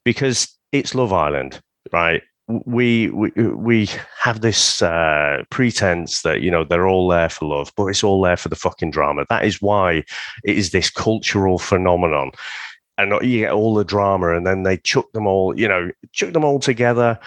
Because 0.03 0.47
it's 0.71 0.95
Love 0.95 1.13
Island, 1.13 1.61
right? 1.91 2.21
We 2.65 3.09
we 3.11 3.30
we 3.36 3.89
have 4.19 4.41
this 4.41 4.82
uh, 4.82 5.43
pretense 5.51 6.23
that 6.23 6.41
you 6.41 6.49
know 6.49 6.63
they're 6.63 6.88
all 6.88 7.07
there 7.07 7.30
for 7.30 7.45
love, 7.45 7.71
but 7.77 7.86
it's 7.88 8.03
all 8.03 8.21
there 8.23 8.38
for 8.38 8.49
the 8.49 8.55
fucking 8.55 8.89
drama. 8.89 9.25
That 9.30 9.45
is 9.45 9.61
why 9.61 10.03
it 10.43 10.57
is 10.57 10.71
this 10.71 10.89
cultural 10.89 11.59
phenomenon 11.59 12.32
and 12.99 13.13
you 13.21 13.39
get 13.39 13.53
all 13.53 13.73
the 13.73 13.86
drama, 13.86 14.36
and 14.36 14.45
then 14.45 14.63
they 14.63 14.75
chuck 14.77 15.09
them 15.13 15.25
all, 15.25 15.57
you 15.57 15.67
know, 15.67 15.89
chuck 16.11 16.34
them 16.34 16.43
all 16.43 16.59
together, 16.59 17.17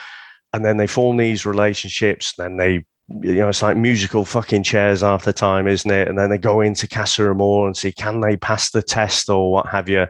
and 0.53 0.64
then 0.64 0.76
they 0.76 0.86
form 0.86 1.16
these 1.16 1.46
relationships. 1.46 2.34
Then 2.36 2.59
they, 2.59 2.84
you 3.23 3.35
know, 3.35 3.49
it's 3.49 3.63
like 3.63 3.77
musical 3.77 4.25
fucking 4.25 4.63
chairs 4.63 5.03
after 5.03 5.33
time, 5.33 5.67
isn't 5.67 5.91
it? 5.91 6.09
And 6.09 6.19
then 6.19 6.31
they 6.31 6.39
go 6.39 6.61
into 6.61 6.89
Casa 6.89 7.29
Amor 7.29 7.67
and 7.67 7.77
see 7.77 7.93
can 7.93 8.21
they 8.21 8.37
pass 8.37 8.71
the 8.71 8.83
test 8.83 9.29
or 9.29 9.53
what 9.53 9.67
have 9.69 9.89
you, 9.89 10.07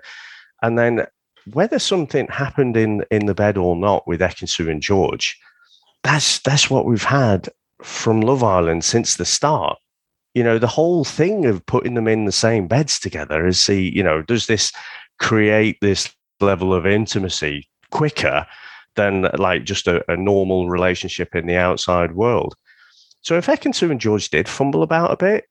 and 0.63 0.79
then 0.79 1.07
whether 1.53 1.79
something 1.79 2.29
happened 2.29 2.77
in 2.77 3.05
in 3.11 3.27
the 3.27 3.35
bed 3.35 3.57
or 3.57 3.77
not 3.77 4.07
with 4.07 4.21
Ekin-Su 4.21 4.71
and 4.71 4.83
George, 4.83 5.39
that's 6.03 6.39
that's 6.41 6.71
what 6.71 6.87
we've 6.87 7.05
had 7.05 7.49
from 7.83 8.21
Love 8.21 8.45
Island 8.45 8.85
since 8.85 9.17
the 9.17 9.25
start. 9.25 9.79
You 10.35 10.45
know, 10.45 10.59
the 10.59 10.67
whole 10.67 11.05
thing 11.05 11.47
of 11.47 11.65
putting 11.67 11.95
them 11.95 12.09
in 12.09 12.25
the 12.25 12.33
same 12.33 12.67
beds 12.67 12.99
together 12.99 13.47
is 13.47 13.61
see, 13.61 13.91
you 13.95 14.03
know, 14.03 14.23
does 14.23 14.47
this 14.47 14.73
create 15.19 15.79
this 15.81 16.11
level 16.41 16.75
of 16.75 16.87
intimacy 16.87 17.69
quicker 17.91 18.47
than 18.97 19.29
like 19.39 19.65
just 19.65 19.87
a, 19.87 20.05
a 20.11 20.17
normal 20.17 20.69
relationship 20.69 21.35
in 21.35 21.47
the 21.47 21.57
outside 21.57 22.15
world. 22.15 22.55
So 23.23 23.37
if 23.37 23.47
Ekin-Su 23.47 23.91
and 23.91 24.01
George 24.01 24.31
did 24.31 24.49
fumble 24.49 24.83
about 24.83 25.13
a 25.13 25.17
bit, 25.17 25.45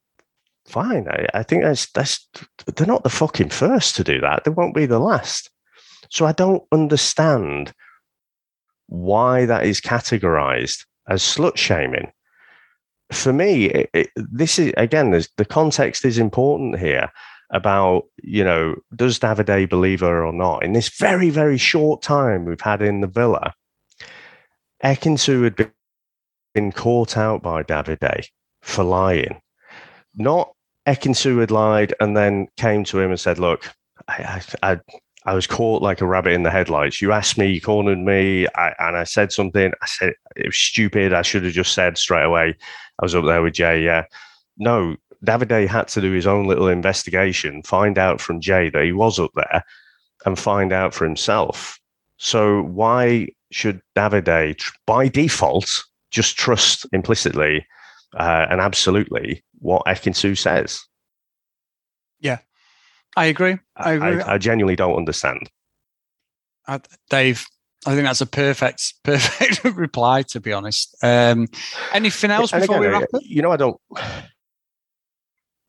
fine. 0.66 1.08
I, 1.08 1.26
I, 1.34 1.44
think 1.44 1.64
that's 1.64 1.90
that's 1.92 2.28
they're 2.76 2.88
not 2.88 3.04
the 3.04 3.10
fucking 3.10 3.50
first 3.50 3.96
to 3.96 4.04
do 4.04 4.20
that. 4.22 4.44
They 4.44 4.52
won't 4.52 4.76
be 4.76 4.86
the 4.86 5.00
last. 5.00 5.50
So 6.10 6.26
I 6.26 6.34
don't 6.34 6.64
understand 6.72 7.74
why 8.88 9.46
that 9.46 9.66
is 9.66 9.80
categorized 9.80 10.86
as 11.10 11.24
slut 11.24 11.58
shaming. 11.58 12.12
For 13.12 13.34
me, 13.34 13.66
it, 13.66 13.90
it, 13.94 14.10
this 14.16 14.60
is 14.60 14.74
again, 14.78 15.12
the 15.12 15.46
context 15.46 16.06
is 16.06 16.18
important 16.18 16.78
here 16.78 17.10
about, 17.54 18.04
you 18.24 18.44
know, 18.44 18.76
does 18.96 19.20
Davide 19.20 19.70
believe 19.70 20.00
her 20.02 20.26
or 20.26 20.34
not? 20.34 20.64
In 20.64 20.74
this 20.74 20.90
very, 20.98 21.30
very 21.30 21.58
short 21.58 22.02
time 22.02 22.46
we've 22.46 22.62
had 22.62 22.82
in 22.82 23.02
the 23.02 23.08
villa, 23.08 23.54
Ekin-Su 24.84 25.44
had 25.44 25.56
been 26.54 26.72
caught 26.72 27.18
out 27.18 27.42
by 27.42 27.64
Davide 27.64 28.28
for 28.62 28.84
lying. 28.84 29.42
Not 30.16 30.54
Ekin-Su 30.88 31.38
had 31.38 31.52
lied 31.52 31.94
and 32.00 32.16
then 32.18 32.48
came 32.58 32.84
to 32.86 33.00
him 33.00 33.12
and 33.12 33.20
said, 33.20 33.40
Look, 33.40 33.72
I, 34.08 34.42
I, 34.64 34.80
I 35.26 35.34
was 35.34 35.48
caught 35.48 35.82
like 35.82 36.02
a 36.02 36.08
rabbit 36.08 36.34
in 36.34 36.44
the 36.44 36.50
headlights. 36.50 37.02
You 37.02 37.12
asked 37.12 37.38
me, 37.38 37.52
you 37.52 37.62
cornered 37.62 38.00
me, 38.00 38.48
I, 38.56 38.74
and 38.80 38.98
I 38.98 39.04
said 39.04 39.32
something. 39.32 39.72
I 39.82 39.86
said 39.86 40.14
it 40.36 40.48
was 40.48 40.58
stupid. 40.58 41.14
I 41.14 41.22
should 41.22 41.44
have 41.44 41.54
just 41.54 41.74
said 41.74 41.98
straight 41.98 42.26
away. 42.26 42.56
I 43.00 43.06
was 43.06 43.16
up 43.16 43.26
there 43.26 43.42
with 43.42 43.54
Jay. 43.54 43.84
Yeah. 43.84 44.06
No, 44.58 44.96
Davide 45.24 45.68
had 45.68 45.88
to 45.90 46.02
do 46.02 46.12
his 46.12 46.26
own 46.26 46.48
little 46.48 46.68
investigation, 46.68 47.62
find 47.64 47.98
out 47.98 48.20
from 48.20 48.42
Jay 48.42 48.70
that 48.72 48.84
he 48.84 48.92
was 48.92 49.20
up 49.20 49.32
there, 49.36 49.64
and 50.26 50.38
find 50.38 50.74
out 50.74 50.94
for 50.94 51.06
himself. 51.06 51.80
So 52.18 52.64
why 52.64 53.28
should 53.52 53.82
Davide, 53.96 54.64
by 54.88 55.08
default, 55.08 55.84
just 56.12 56.38
trust 56.38 56.86
implicitly 56.94 57.66
uh, 58.18 58.46
and 58.50 58.62
absolutely 58.62 59.44
what 59.60 59.86
Ekin-Su 59.86 60.36
says? 60.36 60.82
Yeah, 62.20 62.40
I 63.16 63.26
agree. 63.26 63.58
I 63.76 63.94
agree. 63.94 64.22
I, 64.22 64.34
I 64.34 64.38
genuinely 64.38 64.76
don't 64.76 64.96
understand. 64.96 65.50
Uh, 66.68 66.80
Dave, 67.10 67.46
I 67.86 67.96
think 67.96 68.06
that's 68.06 68.22
a 68.22 68.26
perfect, 68.26 68.94
perfect 69.04 69.64
reply. 69.64 70.24
To 70.24 70.40
be 70.40 70.54
honest, 70.54 70.96
um, 71.02 71.48
anything 71.94 72.32
else 72.32 72.52
before 72.52 72.78
again, 72.78 72.80
we 72.80 72.88
wrap 72.88 73.04
up? 73.14 73.22
You 73.24 73.42
know, 73.42 73.52
I 73.52 73.58
don't. 73.58 73.80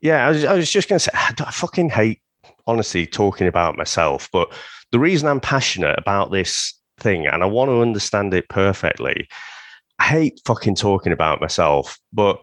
Yeah, 0.01 0.27
I 0.27 0.31
was, 0.31 0.45
I 0.45 0.55
was 0.55 0.71
just 0.71 0.89
going 0.89 0.99
to 0.99 1.05
say, 1.05 1.11
I 1.15 1.51
fucking 1.53 1.91
hate, 1.91 2.21
honestly, 2.67 3.07
talking 3.07 3.47
about 3.47 3.77
myself. 3.77 4.29
But 4.33 4.53
the 4.91 4.99
reason 4.99 5.29
I'm 5.29 5.41
passionate 5.41 5.97
about 5.97 6.33
this 6.33 6.75
thing 6.99 7.27
and 7.27 7.43
I 7.43 7.47
want 7.47 7.69
to 7.69 7.81
understand 7.81 8.35
it 8.35 8.49
perfectly, 8.49 9.29
I 10.03 10.05
hate 10.05 10.41
fucking 10.45 10.75
talking 10.75 11.13
about 11.13 11.41
myself. 11.41 11.97
But 12.13 12.43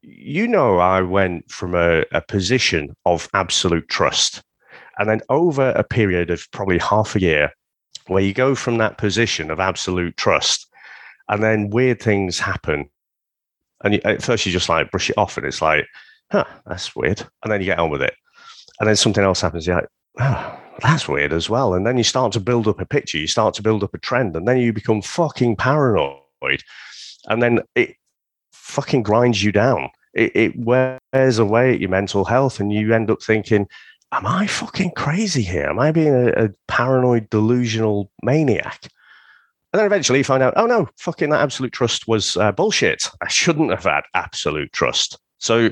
you 0.00 0.48
know, 0.48 0.78
I 0.78 1.02
went 1.02 1.50
from 1.50 1.74
a, 1.74 2.04
a 2.12 2.22
position 2.22 2.96
of 3.04 3.28
absolute 3.34 3.86
trust. 3.90 4.42
And 4.98 5.06
then 5.06 5.20
over 5.28 5.70
a 5.72 5.84
period 5.84 6.30
of 6.30 6.50
probably 6.52 6.78
half 6.78 7.14
a 7.14 7.20
year, 7.20 7.50
where 8.06 8.22
you 8.22 8.32
go 8.32 8.54
from 8.54 8.78
that 8.78 8.96
position 8.96 9.50
of 9.50 9.60
absolute 9.60 10.16
trust, 10.16 10.68
and 11.28 11.42
then 11.42 11.68
weird 11.68 12.00
things 12.00 12.38
happen. 12.38 12.88
And 13.84 13.94
you, 13.94 14.00
at 14.06 14.22
first, 14.22 14.46
you 14.46 14.52
just 14.52 14.70
like 14.70 14.90
brush 14.90 15.10
it 15.10 15.18
off, 15.18 15.36
and 15.36 15.44
it's 15.44 15.60
like, 15.60 15.84
huh, 16.32 16.46
that's 16.64 16.96
weird. 16.96 17.20
And 17.42 17.52
then 17.52 17.60
you 17.60 17.66
get 17.66 17.78
on 17.78 17.90
with 17.90 18.00
it. 18.00 18.14
And 18.80 18.88
then 18.88 18.96
something 18.96 19.22
else 19.22 19.42
happens. 19.42 19.66
You're 19.66 19.76
like, 19.76 19.88
oh, 20.20 20.58
that's 20.80 21.08
weird 21.08 21.34
as 21.34 21.50
well. 21.50 21.74
And 21.74 21.86
then 21.86 21.98
you 21.98 22.04
start 22.04 22.32
to 22.32 22.40
build 22.40 22.66
up 22.66 22.80
a 22.80 22.86
picture, 22.86 23.18
you 23.18 23.26
start 23.26 23.52
to 23.54 23.62
build 23.62 23.84
up 23.84 23.92
a 23.92 23.98
trend, 23.98 24.34
and 24.34 24.48
then 24.48 24.56
you 24.56 24.72
become 24.72 25.02
fucking 25.02 25.56
paranoid. 25.56 26.20
And 27.28 27.42
then 27.42 27.60
it 27.74 27.96
fucking 28.52 29.02
grinds 29.02 29.42
you 29.42 29.52
down. 29.52 29.90
It, 30.14 30.34
it 30.34 30.58
wears 30.58 31.38
away 31.38 31.74
at 31.74 31.80
your 31.80 31.90
mental 31.90 32.24
health, 32.24 32.60
and 32.60 32.72
you 32.72 32.94
end 32.94 33.10
up 33.10 33.22
thinking, 33.22 33.66
Am 34.12 34.26
I 34.26 34.46
fucking 34.46 34.92
crazy 34.96 35.42
here? 35.42 35.66
Am 35.66 35.80
I 35.80 35.90
being 35.90 36.14
a, 36.14 36.28
a 36.44 36.48
paranoid, 36.68 37.28
delusional 37.28 38.10
maniac? 38.22 38.88
And 39.72 39.80
then 39.80 39.86
eventually 39.86 40.18
you 40.18 40.24
find 40.24 40.42
out, 40.42 40.54
oh 40.56 40.66
no, 40.66 40.88
fucking 40.96 41.30
that 41.30 41.42
absolute 41.42 41.72
trust 41.72 42.06
was 42.06 42.36
uh, 42.36 42.52
bullshit. 42.52 43.10
I 43.20 43.28
shouldn't 43.28 43.70
have 43.70 43.84
had 43.84 44.04
absolute 44.14 44.72
trust. 44.72 45.18
So 45.38 45.70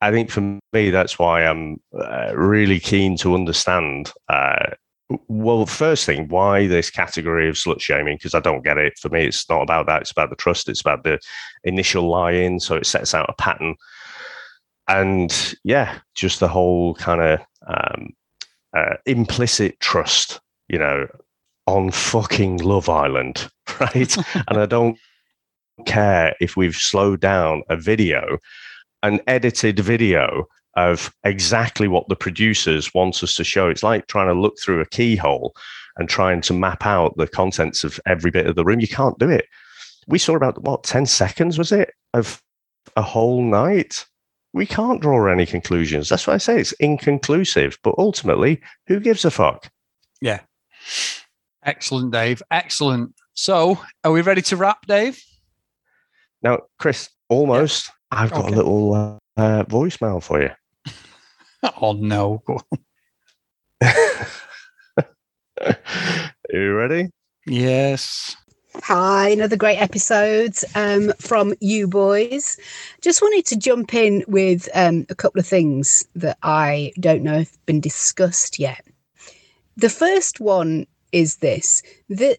I 0.00 0.10
think 0.10 0.30
for 0.30 0.40
me, 0.72 0.90
that's 0.90 1.18
why 1.18 1.44
I'm 1.44 1.80
uh, 1.96 2.34
really 2.34 2.80
keen 2.80 3.16
to 3.18 3.34
understand. 3.34 4.10
Uh, 4.28 4.70
well, 5.28 5.66
first 5.66 6.04
thing, 6.04 6.28
why 6.28 6.66
this 6.66 6.90
category 6.90 7.48
of 7.48 7.54
slut 7.54 7.80
shaming? 7.80 8.16
Because 8.16 8.34
I 8.34 8.40
don't 8.40 8.64
get 8.64 8.78
it. 8.78 8.98
For 8.98 9.08
me, 9.08 9.26
it's 9.26 9.48
not 9.48 9.62
about 9.62 9.86
that. 9.86 10.02
It's 10.02 10.10
about 10.10 10.30
the 10.30 10.36
trust. 10.36 10.68
It's 10.68 10.80
about 10.80 11.04
the 11.04 11.18
initial 11.64 12.08
lie-in. 12.08 12.60
So 12.60 12.76
it 12.76 12.86
sets 12.86 13.14
out 13.14 13.30
a 13.30 13.34
pattern, 13.34 13.76
and 14.88 15.54
yeah, 15.64 15.98
just 16.14 16.40
the 16.40 16.48
whole 16.48 16.94
kind 16.94 17.20
of 17.20 17.40
um, 17.66 18.08
uh, 18.76 18.96
implicit 19.06 19.78
trust. 19.80 20.40
You 20.68 20.78
know, 20.78 21.06
on 21.66 21.92
fucking 21.92 22.58
Love 22.58 22.88
Island, 22.88 23.48
right? 23.80 24.16
and 24.48 24.58
I 24.58 24.66
don't 24.66 24.98
care 25.84 26.34
if 26.40 26.56
we've 26.56 26.74
slowed 26.74 27.20
down 27.20 27.62
a 27.68 27.76
video 27.76 28.38
an 29.02 29.20
edited 29.26 29.78
video 29.78 30.46
of 30.76 31.12
exactly 31.24 31.88
what 31.88 32.08
the 32.08 32.16
producers 32.16 32.92
want 32.94 33.22
us 33.22 33.34
to 33.34 33.44
show. 33.44 33.68
It's 33.68 33.82
like 33.82 34.06
trying 34.06 34.28
to 34.28 34.38
look 34.40 34.56
through 34.62 34.80
a 34.80 34.86
keyhole 34.86 35.54
and 35.96 36.08
trying 36.08 36.42
to 36.42 36.52
map 36.52 36.84
out 36.84 37.16
the 37.16 37.26
contents 37.26 37.82
of 37.82 37.98
every 38.06 38.30
bit 38.30 38.46
of 38.46 38.54
the 38.54 38.64
room. 38.64 38.80
You 38.80 38.88
can't 38.88 39.18
do 39.18 39.30
it. 39.30 39.46
We 40.06 40.18
saw 40.18 40.36
about 40.36 40.62
what 40.62 40.84
10 40.84 41.06
seconds 41.06 41.58
was 41.58 41.72
it 41.72 41.92
of 42.12 42.42
a 42.96 43.02
whole 43.02 43.42
night. 43.42 44.04
We 44.52 44.66
can't 44.66 45.00
draw 45.00 45.26
any 45.26 45.46
conclusions. 45.46 46.08
That's 46.08 46.26
why 46.26 46.34
I 46.34 46.38
say 46.38 46.60
it's 46.60 46.72
inconclusive. 46.72 47.78
But 47.82 47.94
ultimately, 47.98 48.60
who 48.86 49.00
gives 49.00 49.24
a 49.24 49.30
fuck? 49.30 49.70
Yeah. 50.20 50.40
Excellent, 51.64 52.12
Dave. 52.12 52.42
Excellent. 52.50 53.14
So, 53.34 53.78
are 54.04 54.12
we 54.12 54.22
ready 54.22 54.42
to 54.42 54.56
wrap, 54.56 54.86
Dave? 54.86 55.22
Now, 56.42 56.60
Chris, 56.78 57.10
almost. 57.28 57.90
I've 58.10 58.30
got 58.30 58.44
okay. 58.44 58.54
a 58.54 58.56
little 58.56 58.94
uh, 59.36 59.64
voicemail 59.64 60.22
for 60.22 60.40
you. 60.40 60.50
oh 61.80 61.92
no! 61.92 62.42
Are 63.80 64.04
you 66.52 66.74
ready? 66.74 67.10
Yes. 67.46 68.36
Hi, 68.82 69.30
another 69.30 69.56
great 69.56 69.78
episode 69.78 70.54
um, 70.74 71.12
from 71.18 71.54
you 71.60 71.88
boys. 71.88 72.58
Just 73.00 73.22
wanted 73.22 73.46
to 73.46 73.56
jump 73.56 73.94
in 73.94 74.22
with 74.28 74.68
um, 74.74 75.06
a 75.08 75.14
couple 75.14 75.40
of 75.40 75.46
things 75.46 76.06
that 76.14 76.36
I 76.42 76.92
don't 77.00 77.22
know 77.22 77.38
have 77.38 77.66
been 77.66 77.80
discussed 77.80 78.58
yet. 78.58 78.84
The 79.76 79.88
first 79.88 80.40
one 80.40 80.86
is 81.12 81.36
this 81.36 81.82
that 82.10 82.38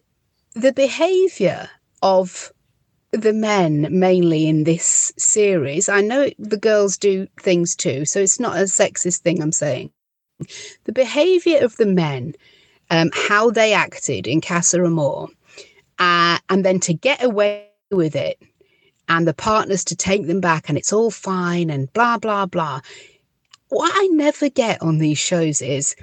the 0.54 0.72
behaviour 0.72 1.68
of 2.02 2.52
the 3.12 3.32
men 3.32 3.86
mainly 3.90 4.46
in 4.46 4.64
this 4.64 5.12
series, 5.16 5.88
I 5.88 6.00
know 6.00 6.30
the 6.38 6.58
girls 6.58 6.98
do 6.98 7.26
things 7.40 7.74
too, 7.74 8.04
so 8.04 8.20
it's 8.20 8.40
not 8.40 8.56
a 8.56 8.64
sexist 8.64 9.20
thing 9.20 9.42
I'm 9.42 9.52
saying. 9.52 9.90
The 10.84 10.92
behaviour 10.92 11.64
of 11.64 11.76
the 11.76 11.86
men, 11.86 12.34
um, 12.90 13.10
how 13.12 13.50
they 13.50 13.72
acted 13.72 14.26
in 14.26 14.40
Casa 14.40 14.84
Amor, 14.84 15.28
uh, 15.98 16.38
and 16.48 16.64
then 16.64 16.80
to 16.80 16.94
get 16.94 17.22
away 17.22 17.66
with 17.90 18.14
it 18.14 18.38
and 19.08 19.26
the 19.26 19.34
partners 19.34 19.84
to 19.84 19.96
take 19.96 20.26
them 20.26 20.40
back 20.40 20.68
and 20.68 20.76
it's 20.76 20.92
all 20.92 21.10
fine 21.10 21.70
and 21.70 21.92
blah 21.92 22.18
blah 22.18 22.46
blah. 22.46 22.80
What 23.70 23.90
i 23.94 24.06
never 24.08 24.48
get 24.48 24.80
on 24.82 24.98
these 24.98 25.18
shows 25.18 25.60
is 25.62 25.96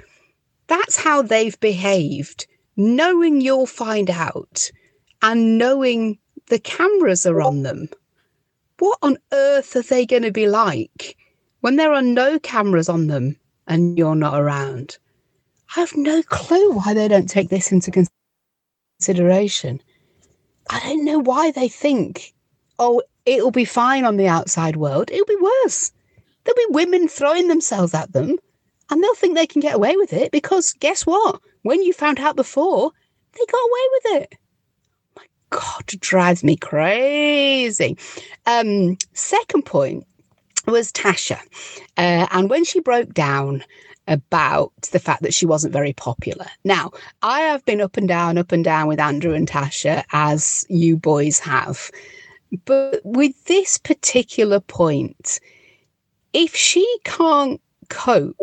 that's 0.66 0.96
how 0.96 1.22
they've 1.22 1.58
behaved. 1.60 2.46
Knowing 2.76 3.40
you'll 3.40 3.66
find 3.66 4.10
out 4.10 4.70
and 5.22 5.56
knowing 5.56 6.18
the 6.48 6.58
cameras 6.58 7.26
are 7.26 7.40
on 7.40 7.62
them 7.62 7.88
what 8.78 8.98
on 9.02 9.16
earth 9.32 9.74
are 9.76 9.82
they 9.82 10.04
going 10.06 10.22
to 10.22 10.32
be 10.32 10.46
like 10.48 11.16
when 11.60 11.76
there 11.76 11.92
are 11.92 12.02
no 12.02 12.38
cameras 12.38 12.88
on 12.88 13.06
them 13.06 13.36
and 13.66 13.98
you're 13.98 14.14
not 14.14 14.40
around 14.40 14.98
i 15.76 15.80
have 15.80 15.96
no 15.96 16.22
clue 16.24 16.72
why 16.72 16.94
they 16.94 17.08
don't 17.08 17.28
take 17.28 17.48
this 17.48 17.72
into 17.72 17.90
consideration 19.00 19.80
I 20.68 20.80
don't 20.80 21.04
know 21.04 21.20
why 21.20 21.50
they 21.52 21.68
think, 21.68 22.34
oh, 22.78 23.02
it'll 23.24 23.52
be 23.52 23.64
fine 23.64 24.04
on 24.04 24.16
the 24.16 24.28
outside 24.28 24.76
world. 24.76 25.10
It'll 25.10 25.26
be 25.26 25.36
worse. 25.36 25.92
There'll 26.44 26.68
be 26.68 26.74
women 26.74 27.08
throwing 27.08 27.48
themselves 27.48 27.94
at 27.94 28.12
them 28.12 28.36
and 28.90 29.02
they'll 29.02 29.14
think 29.14 29.34
they 29.34 29.46
can 29.46 29.60
get 29.60 29.74
away 29.74 29.96
with 29.96 30.12
it 30.12 30.32
because 30.32 30.72
guess 30.74 31.06
what? 31.06 31.40
When 31.62 31.82
you 31.82 31.92
found 31.92 32.18
out 32.18 32.36
before, 32.36 32.90
they 33.32 33.44
got 33.46 33.58
away 33.58 33.80
with 33.92 34.22
it. 34.22 34.38
God, 35.50 35.86
drives 36.00 36.42
me 36.42 36.56
crazy. 36.56 37.96
Um, 38.46 38.96
second 39.12 39.64
point 39.64 40.06
was 40.66 40.92
Tasha. 40.92 41.38
Uh, 41.96 42.26
and 42.30 42.50
when 42.50 42.64
she 42.64 42.80
broke 42.80 43.14
down 43.14 43.64
about 44.08 44.72
the 44.92 44.98
fact 44.98 45.22
that 45.22 45.34
she 45.34 45.46
wasn't 45.46 45.72
very 45.72 45.92
popular. 45.92 46.46
Now, 46.64 46.92
I 47.22 47.40
have 47.40 47.64
been 47.64 47.80
up 47.80 47.96
and 47.96 48.06
down, 48.06 48.38
up 48.38 48.52
and 48.52 48.64
down 48.64 48.86
with 48.86 49.00
Andrew 49.00 49.34
and 49.34 49.48
Tasha, 49.48 50.04
as 50.12 50.64
you 50.68 50.96
boys 50.96 51.38
have. 51.40 51.90
But 52.64 53.00
with 53.04 53.44
this 53.44 53.78
particular 53.78 54.60
point, 54.60 55.40
if 56.32 56.54
she 56.54 56.86
can't 57.04 57.60
cope 57.88 58.36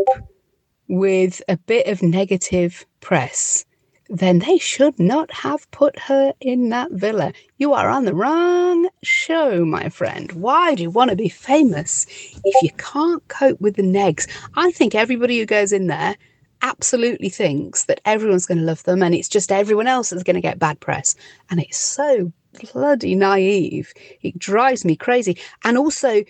with 0.89 1.41
a 1.47 1.57
bit 1.57 1.87
of 1.87 2.03
negative 2.03 2.85
press, 2.99 3.65
then 4.09 4.39
they 4.39 4.57
should 4.57 4.99
not 4.99 5.31
have 5.31 5.69
put 5.71 5.97
her 5.97 6.33
in 6.41 6.69
that 6.69 6.91
villa. 6.91 7.33
You 7.57 7.73
are 7.73 7.89
on 7.89 8.05
the 8.05 8.13
wrong 8.13 8.89
show, 9.01 9.63
my 9.65 9.89
friend. 9.89 10.31
Why 10.33 10.75
do 10.75 10.83
you 10.83 10.89
want 10.89 11.09
to 11.09 11.15
be 11.15 11.29
famous 11.29 12.05
if 12.43 12.61
you 12.61 12.69
can't 12.77 13.25
cope 13.27 13.61
with 13.61 13.75
the 13.75 13.83
negs? 13.83 14.27
I 14.55 14.71
think 14.71 14.93
everybody 14.93 15.39
who 15.39 15.45
goes 15.45 15.71
in 15.71 15.87
there 15.87 16.15
absolutely 16.61 17.29
thinks 17.29 17.85
that 17.85 18.01
everyone's 18.05 18.45
going 18.45 18.57
to 18.57 18.63
love 18.63 18.83
them 18.83 19.03
and 19.03 19.13
it's 19.13 19.29
just 19.29 19.51
everyone 19.51 19.87
else 19.87 20.09
that's 20.09 20.23
going 20.23 20.35
to 20.35 20.41
get 20.41 20.59
bad 20.59 20.79
press. 20.79 21.15
And 21.49 21.59
it's 21.59 21.77
so 21.77 22.31
bloody 22.71 23.15
naive. 23.15 23.93
It 24.21 24.37
drives 24.37 24.85
me 24.85 24.95
crazy. 24.95 25.37
And 25.63 25.77
also, 25.77 26.23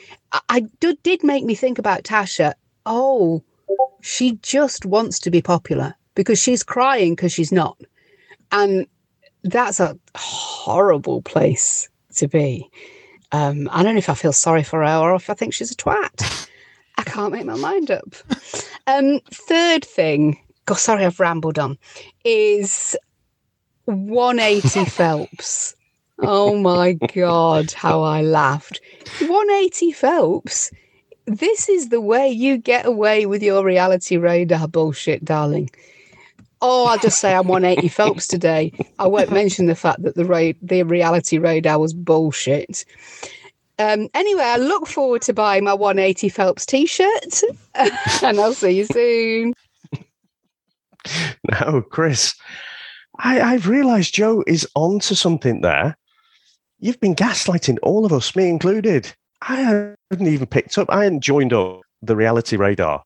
I, 0.49 0.61
did, 0.80 1.01
did 1.03 1.24
make 1.24 1.43
me 1.43 1.55
think 1.55 1.80
about 1.80 2.03
Tasha. 2.03 2.53
Oh, 2.86 3.43
she 4.01 4.38
just 4.41 4.86
wants 4.86 5.19
to 5.19 5.32
be 5.32 5.41
popular 5.41 5.95
because 6.16 6.39
she's 6.39 6.64
crying 6.64 7.16
because 7.16 7.32
she's 7.32 7.51
not. 7.51 7.78
And 8.51 8.88
that's 9.43 9.80
a 9.80 9.97
horrible 10.16 11.22
place 11.22 11.89
to 12.16 12.28
be. 12.28 12.70
Um, 13.32 13.68
I 13.72 13.84
don't 13.84 13.95
know 13.95 13.99
if 13.99 14.09
I 14.09 14.14
feel 14.14 14.34
sorry 14.34 14.64
for 14.64 14.86
her 14.86 14.97
or 14.97 15.16
if 15.16 15.30
I 15.30 15.34
think 15.34 15.53
she's 15.53 15.72
a 15.72 15.76
twat. 15.76 16.47
I 16.97 17.03
can't 17.03 17.34
make 17.34 17.45
my 17.45 17.55
mind 17.55 17.91
up. 17.91 18.16
Um, 18.86 19.20
third 19.32 19.84
thing, 19.84 20.38
God, 20.66 20.76
sorry 20.76 21.05
I've 21.05 21.20
rambled 21.20 21.57
on, 21.57 21.78
is 22.24 22.95
180 23.86 24.86
Phelps. 24.86 25.76
Oh 26.20 26.55
my 26.57 26.93
God, 27.14 27.72
how 27.72 28.01
I 28.01 28.22
laughed. 28.22 28.82
180 29.20 29.91
Phelps. 29.93 30.72
This 31.26 31.70
is 31.70 31.89
the 31.89 32.01
way 32.01 32.30
you 32.30 32.57
get 32.57 32.86
away 32.86 33.26
with 33.26 33.41
your 33.41 33.64
reality 33.64 34.18
radar 34.18 34.68
bullshit, 34.68 35.26
darling. 35.26 35.70
Oh, 36.66 36.86
I'll 36.86 36.97
just 36.97 37.20
say 37.20 37.36
I'm 37.36 37.49
180 37.49 37.89
Phelps 37.89 38.26
today. 38.26 38.72
I 38.97 39.05
won't 39.05 39.32
mention 39.41 39.66
the 39.66 39.76
fact 39.76 40.01
that 40.03 40.16
the 40.16 40.24
ra- 40.24 40.53
the 40.61 40.84
reality 40.84 41.38
radar 41.38 41.78
was 41.78 41.93
bullshit. 41.93 42.86
Um, 43.80 44.07
anyway, 44.14 44.43
I 44.43 44.55
look 44.55 44.88
forward 44.88 45.24
to 45.24 45.34
buying 45.34 45.66
my 45.66 45.74
180 45.74 46.30
Phelps 46.30 46.66
t-shirt, 46.66 47.41
and 47.76 48.39
I'll 48.39 48.53
see 48.53 48.72
you 48.72 48.86
soon. 48.86 49.53
Now, 51.49 51.82
Chris, 51.82 52.34
I, 53.20 53.41
I've 53.41 53.68
realised 53.68 54.16
Joe 54.16 54.41
is 54.47 54.66
onto 54.74 55.16
something 55.16 55.59
there. 55.61 55.97
You've 56.80 56.99
been 57.01 57.16
gaslighting 57.16 57.78
all 57.84 58.05
of 58.05 58.14
us, 58.14 58.38
me 58.38 58.47
included. 58.47 59.11
I 59.41 59.55
hadn't 59.57 60.28
even 60.28 60.47
picked 60.47 60.78
up. 60.78 60.89
I 60.89 61.03
hadn't 61.03 61.22
joined 61.22 61.51
up 61.51 61.82
the 62.01 62.16
reality 62.16 62.55
radar 62.55 63.03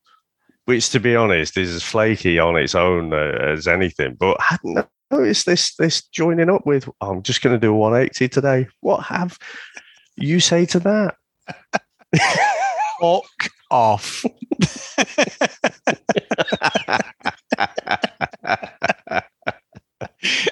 which 0.68 0.90
to 0.90 1.00
be 1.00 1.16
honest 1.16 1.58
is 1.58 1.74
as 1.74 1.82
flaky 1.82 2.38
on 2.40 2.58
its 2.58 2.76
own 2.76 3.14
uh, 3.14 3.38
as 3.40 3.68
anything. 3.68 4.16
But 4.20 4.36
I 4.42 4.44
hadn't 4.50 4.86
noticed 5.10 5.46
this 5.46 5.74
this 5.76 6.04
joining 6.10 6.50
up 6.50 6.66
with. 6.66 6.90
Oh, 7.00 7.12
I'm 7.12 7.24
just 7.24 7.42
going 7.42 7.56
to 7.56 7.60
do 7.60 7.74
a 7.74 7.78
180 7.78 8.28
today. 8.28 8.68
What 8.82 9.04
have 9.04 9.38
you 10.18 10.42
say 10.42 10.66
to 10.66 10.80
that? 10.80 11.16
Fuck 13.00 13.24
off. 13.72 14.26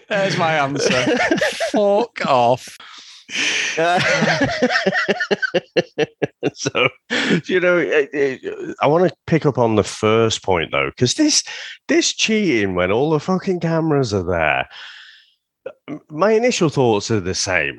There's 0.08 0.38
my 0.38 0.56
answer. 0.56 1.18
Fuck 1.72 2.26
off. 2.26 2.78
you 7.56 7.62
know, 7.62 7.78
eh, 7.78 8.08
eh, 8.12 8.38
I 8.82 8.88
want 8.88 9.10
to 9.10 9.16
pick 9.28 9.46
up 9.46 9.58
on 9.58 9.76
the 9.76 9.84
first 9.84 10.44
point 10.44 10.72
though, 10.74 10.90
because 10.90 11.14
this 11.14 11.42
this 11.88 12.14
cheating 12.14 12.76
when 12.76 12.92
all 12.92 13.12
the 13.12 13.20
fucking 13.20 13.62
cameras 13.62 14.14
are 14.14 14.24
there. 14.24 14.68
My 16.10 16.32
initial 16.32 16.68
thoughts 16.68 17.10
are 17.10 17.22
the 17.22 17.34
same. 17.34 17.78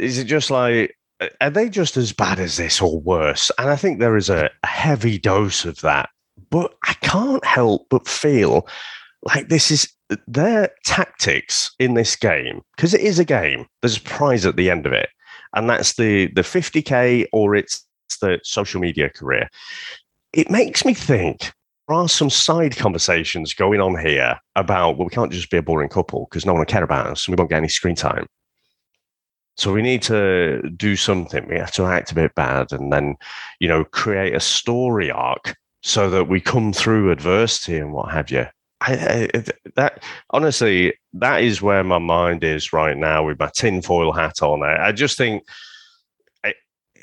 Is 0.00 0.18
it 0.18 0.24
just 0.24 0.50
like 0.50 0.96
are 1.42 1.50
they 1.50 1.68
just 1.68 1.98
as 1.98 2.14
bad 2.14 2.40
as 2.40 2.56
this 2.56 2.80
or 2.80 2.98
worse? 2.98 3.50
And 3.58 3.68
I 3.68 3.76
think 3.76 4.00
there 4.00 4.16
is 4.16 4.30
a, 4.30 4.50
a 4.62 4.66
heavy 4.66 5.18
dose 5.18 5.66
of 5.66 5.82
that. 5.82 6.08
But 6.50 6.74
I 6.84 6.94
can't 6.94 7.44
help 7.44 7.86
but 7.90 8.08
feel 8.08 8.66
like 9.22 9.50
this 9.50 9.70
is 9.70 9.92
their 10.26 10.70
tactics 10.86 11.70
in 11.78 11.94
this 11.94 12.16
game, 12.16 12.62
because 12.76 12.94
it 12.94 13.02
is 13.02 13.18
a 13.18 13.24
game, 13.24 13.66
there's 13.82 13.98
a 13.98 14.02
prize 14.02 14.46
at 14.46 14.56
the 14.56 14.70
end 14.70 14.86
of 14.86 14.94
it. 14.94 15.10
And 15.54 15.68
that's 15.68 15.96
the, 15.96 16.28
the 16.28 16.42
50K 16.42 17.26
or 17.32 17.54
it's 17.54 17.86
the 18.20 18.40
social 18.42 18.80
media 18.80 19.10
career. 19.10 19.48
It 20.32 20.50
makes 20.50 20.84
me 20.84 20.94
think 20.94 21.52
there 21.88 21.96
are 21.96 22.08
some 22.08 22.30
side 22.30 22.76
conversations 22.76 23.54
going 23.54 23.80
on 23.80 23.98
here 23.98 24.38
about, 24.56 24.96
well, 24.96 25.06
we 25.06 25.10
can't 25.10 25.32
just 25.32 25.50
be 25.50 25.56
a 25.56 25.62
boring 25.62 25.88
couple 25.88 26.26
because 26.28 26.44
no 26.44 26.52
one 26.52 26.60
will 26.60 26.66
care 26.66 26.84
about 26.84 27.06
us 27.06 27.26
and 27.26 27.36
we 27.36 27.40
won't 27.40 27.50
get 27.50 27.58
any 27.58 27.68
screen 27.68 27.94
time. 27.94 28.26
So 29.56 29.72
we 29.72 29.82
need 29.82 30.02
to 30.02 30.62
do 30.76 30.96
something. 30.96 31.48
We 31.48 31.56
have 31.56 31.72
to 31.72 31.86
act 31.86 32.12
a 32.12 32.14
bit 32.14 32.34
bad 32.34 32.72
and 32.72 32.92
then, 32.92 33.16
you 33.58 33.68
know, 33.68 33.84
create 33.84 34.34
a 34.34 34.40
story 34.40 35.10
arc 35.10 35.56
so 35.82 36.10
that 36.10 36.24
we 36.24 36.40
come 36.40 36.72
through 36.72 37.10
adversity 37.10 37.78
and 37.78 37.92
what 37.92 38.12
have 38.12 38.30
you. 38.30 38.46
I, 38.82 39.28
I, 39.32 39.44
that 39.76 40.02
honestly, 40.30 40.92
that 41.14 41.42
is 41.42 41.62
where 41.62 41.82
my 41.82 41.98
mind 41.98 42.44
is 42.44 42.72
right 42.72 42.96
now 42.96 43.24
with 43.24 43.38
my 43.38 43.50
tinfoil 43.54 44.12
hat 44.12 44.42
on. 44.42 44.62
I, 44.62 44.88
I 44.88 44.92
just 44.92 45.16
think 45.16 45.44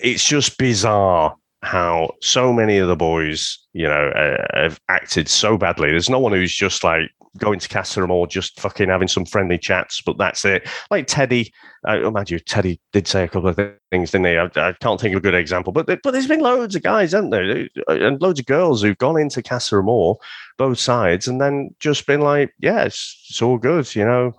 it's 0.01 0.27
just 0.27 0.57
bizarre 0.57 1.35
how 1.61 2.11
so 2.21 2.51
many 2.51 2.77
of 2.77 2.87
the 2.87 2.95
boys, 2.95 3.57
you 3.73 3.87
know, 3.87 4.09
uh, 4.09 4.61
have 4.61 4.79
acted 4.89 5.29
so 5.29 5.57
badly. 5.57 5.89
There's 5.89 6.09
no 6.09 6.19
one 6.19 6.33
who's 6.33 6.53
just 6.53 6.83
like 6.83 7.09
going 7.37 7.57
to 7.57 7.69
Casa 7.69 8.03
Amor 8.03 8.27
just 8.27 8.59
fucking 8.59 8.89
having 8.89 9.07
some 9.07 9.25
friendly 9.25 9.57
chats, 9.57 10.01
but 10.01 10.17
that's 10.17 10.45
it. 10.45 10.67
Like 10.91 11.07
Teddy, 11.07 11.51
I 11.85 11.97
uh, 11.97 12.07
imagine 12.07 12.39
Teddy 12.45 12.79
did 12.91 13.07
say 13.07 13.23
a 13.23 13.27
couple 13.27 13.49
of 13.49 13.55
things, 13.91 14.11
didn't 14.11 14.27
he? 14.27 14.37
I, 14.37 14.49
I 14.55 14.73
can't 14.73 14.99
think 14.99 15.15
of 15.15 15.19
a 15.19 15.21
good 15.21 15.33
example, 15.33 15.73
but 15.73 15.87
but 15.87 16.11
there's 16.11 16.27
been 16.27 16.41
loads 16.41 16.75
of 16.75 16.83
guys, 16.83 17.13
haven't 17.13 17.31
there, 17.31 17.67
and 17.87 18.21
loads 18.21 18.39
of 18.39 18.45
girls 18.45 18.81
who've 18.81 18.97
gone 18.97 19.19
into 19.19 19.41
Amor, 19.71 20.15
both 20.57 20.79
sides, 20.79 21.27
and 21.27 21.41
then 21.41 21.73
just 21.79 22.05
been 22.05 22.21
like, 22.21 22.53
yeah, 22.59 22.83
it's, 22.83 23.25
it's 23.29 23.41
all 23.41 23.57
good, 23.57 23.95
you 23.95 24.05
know, 24.05 24.33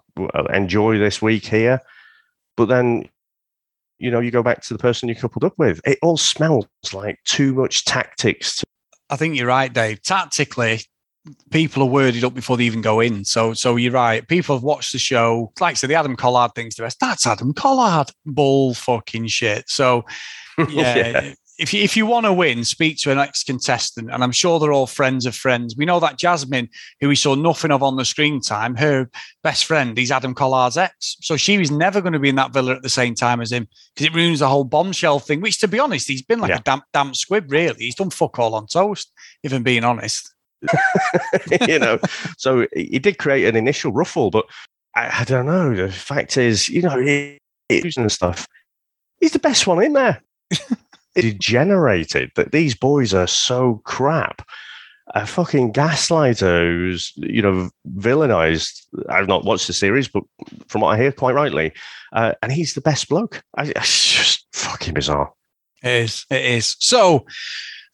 enjoy 0.52 0.98
this 0.98 1.20
week 1.20 1.46
here. 1.46 1.80
but 2.56 2.66
then 2.66 3.08
you 4.04 4.10
know 4.10 4.20
you 4.20 4.30
go 4.30 4.42
back 4.42 4.62
to 4.62 4.74
the 4.74 4.78
person 4.78 5.08
you 5.08 5.14
coupled 5.14 5.44
up 5.44 5.54
with. 5.58 5.80
It 5.86 5.98
all 6.02 6.18
smells 6.18 6.66
like 6.92 7.18
too 7.24 7.54
much 7.54 7.84
tactics. 7.84 8.58
To- 8.58 8.66
I 9.10 9.16
think 9.16 9.36
you're 9.36 9.46
right, 9.46 9.72
Dave. 9.72 10.02
Tactically, 10.02 10.80
people 11.50 11.82
are 11.82 11.88
worded 11.88 12.22
up 12.22 12.34
before 12.34 12.56
they 12.56 12.64
even 12.64 12.82
go 12.82 13.00
in. 13.00 13.24
So, 13.24 13.54
so 13.54 13.76
you're 13.76 13.92
right. 13.92 14.26
People 14.28 14.56
have 14.56 14.62
watched 14.62 14.92
the 14.92 14.98
show. 14.98 15.52
Like 15.58 15.76
so, 15.76 15.86
the 15.86 15.94
Adam 15.94 16.16
Collard 16.16 16.54
things. 16.54 16.74
The 16.74 16.82
rest. 16.82 17.00
That's 17.00 17.26
Adam 17.26 17.54
Collard. 17.54 18.10
Bull 18.26 18.74
fucking 18.74 19.28
shit. 19.28 19.68
So, 19.68 20.04
yeah. 20.58 20.66
yeah 20.68 21.34
if 21.58 21.72
you, 21.72 21.82
if 21.82 21.96
you 21.96 22.06
want 22.06 22.26
to 22.26 22.32
win, 22.32 22.64
speak 22.64 22.98
to 22.98 23.12
an 23.12 23.18
ex 23.18 23.44
contestant, 23.44 24.10
and 24.10 24.24
I'm 24.24 24.32
sure 24.32 24.58
they're 24.58 24.72
all 24.72 24.86
friends 24.86 25.24
of 25.26 25.36
friends. 25.36 25.76
We 25.76 25.84
know 25.84 26.00
that 26.00 26.18
Jasmine, 26.18 26.68
who 27.00 27.08
we 27.08 27.16
saw 27.16 27.34
nothing 27.34 27.70
of 27.70 27.82
on 27.82 27.96
the 27.96 28.04
screen 28.04 28.40
time, 28.40 28.74
her 28.76 29.08
best 29.42 29.64
friend 29.64 29.98
is 29.98 30.10
Adam 30.10 30.34
Collard's 30.34 30.76
ex, 30.76 31.16
so 31.20 31.36
she 31.36 31.58
was 31.58 31.70
never 31.70 32.00
going 32.00 32.12
to 32.12 32.18
be 32.18 32.28
in 32.28 32.36
that 32.36 32.52
villa 32.52 32.74
at 32.74 32.82
the 32.82 32.88
same 32.88 33.14
time 33.14 33.40
as 33.40 33.52
him 33.52 33.68
because 33.94 34.06
it 34.06 34.14
ruins 34.14 34.40
the 34.40 34.48
whole 34.48 34.64
bombshell 34.64 35.20
thing. 35.20 35.40
Which, 35.40 35.60
to 35.60 35.68
be 35.68 35.78
honest, 35.78 36.08
he's 36.08 36.22
been 36.22 36.40
like 36.40 36.50
yeah. 36.50 36.58
a 36.58 36.62
damp 36.62 36.84
damp 36.92 37.14
squib. 37.14 37.50
Really, 37.50 37.84
he's 37.84 37.94
done 37.94 38.10
fuck 38.10 38.38
all 38.38 38.54
on 38.54 38.66
toast. 38.66 39.12
If 39.42 39.52
I'm 39.52 39.62
being 39.62 39.84
honest, 39.84 40.32
you 41.68 41.78
know. 41.78 41.98
So 42.36 42.66
he 42.74 42.98
did 42.98 43.18
create 43.18 43.46
an 43.46 43.56
initial 43.56 43.92
ruffle, 43.92 44.30
but 44.30 44.46
I, 44.96 45.20
I 45.20 45.24
don't 45.24 45.46
know. 45.46 45.74
The 45.74 45.92
fact 45.92 46.36
is, 46.36 46.68
you 46.68 46.82
know, 46.82 46.98
he, 46.98 47.38
and 47.70 48.10
stuff. 48.10 48.46
He's 49.20 49.32
the 49.32 49.38
best 49.38 49.66
one 49.66 49.82
in 49.82 49.92
there 49.94 50.22
degenerated 51.14 52.30
that 52.36 52.52
these 52.52 52.74
boys 52.74 53.14
are 53.14 53.26
so 53.26 53.80
crap. 53.84 54.46
A 55.14 55.26
fucking 55.26 55.72
gaslighter 55.72 56.66
who's, 56.66 57.12
you 57.16 57.42
know, 57.42 57.70
villainized. 57.96 58.86
I've 59.10 59.28
not 59.28 59.44
watched 59.44 59.66
the 59.66 59.74
series, 59.74 60.08
but 60.08 60.24
from 60.66 60.80
what 60.80 60.94
I 60.94 60.96
hear, 60.96 61.12
quite 61.12 61.34
rightly. 61.34 61.72
Uh, 62.12 62.32
and 62.42 62.50
he's 62.50 62.72
the 62.72 62.80
best 62.80 63.08
bloke. 63.08 63.42
I, 63.56 63.64
it's 63.76 64.12
just 64.12 64.46
fucking 64.54 64.94
bizarre. 64.94 65.30
It 65.82 66.04
is. 66.04 66.26
It 66.30 66.44
is. 66.44 66.76
So, 66.78 67.26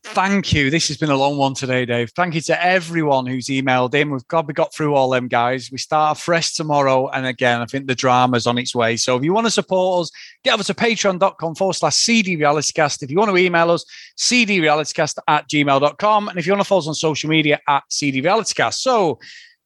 Thank 0.02 0.54
you. 0.54 0.70
This 0.70 0.88
has 0.88 0.96
been 0.96 1.10
a 1.10 1.16
long 1.16 1.36
one 1.36 1.52
today, 1.52 1.84
Dave. 1.84 2.10
Thank 2.16 2.34
you 2.34 2.40
to 2.42 2.64
everyone 2.64 3.26
who's 3.26 3.46
emailed 3.46 3.94
in. 3.94 4.10
We've 4.10 4.26
got 4.28 4.46
we 4.46 4.54
got 4.54 4.74
through 4.74 4.94
all 4.94 5.10
them 5.10 5.28
guys. 5.28 5.70
We 5.70 5.76
start 5.76 6.16
fresh 6.16 6.54
tomorrow, 6.54 7.08
and 7.08 7.26
again, 7.26 7.60
I 7.60 7.66
think 7.66 7.86
the 7.86 7.94
drama's 7.94 8.46
on 8.46 8.56
its 8.56 8.74
way. 8.74 8.96
So 8.96 9.16
if 9.16 9.22
you 9.22 9.34
want 9.34 9.46
to 9.46 9.50
support 9.50 10.02
us, 10.02 10.10
get 10.42 10.54
over 10.54 10.64
to 10.64 10.74
patreon.com 10.74 11.54
forward 11.54 11.74
slash 11.74 11.96
CD 11.96 12.36
Realitycast. 12.38 13.02
If 13.02 13.10
you 13.10 13.18
want 13.18 13.30
to 13.30 13.36
email 13.36 13.70
us, 13.70 13.84
cdrealitycast 14.16 15.18
at 15.28 15.48
gmail.com. 15.48 16.28
And 16.28 16.38
if 16.38 16.46
you 16.46 16.52
want 16.52 16.62
to 16.62 16.68
follow 16.68 16.80
us 16.80 16.88
on 16.88 16.94
social 16.94 17.28
media 17.28 17.60
at 17.68 17.82
CD 17.90 18.22
Realitycast. 18.22 18.74
So 18.74 19.18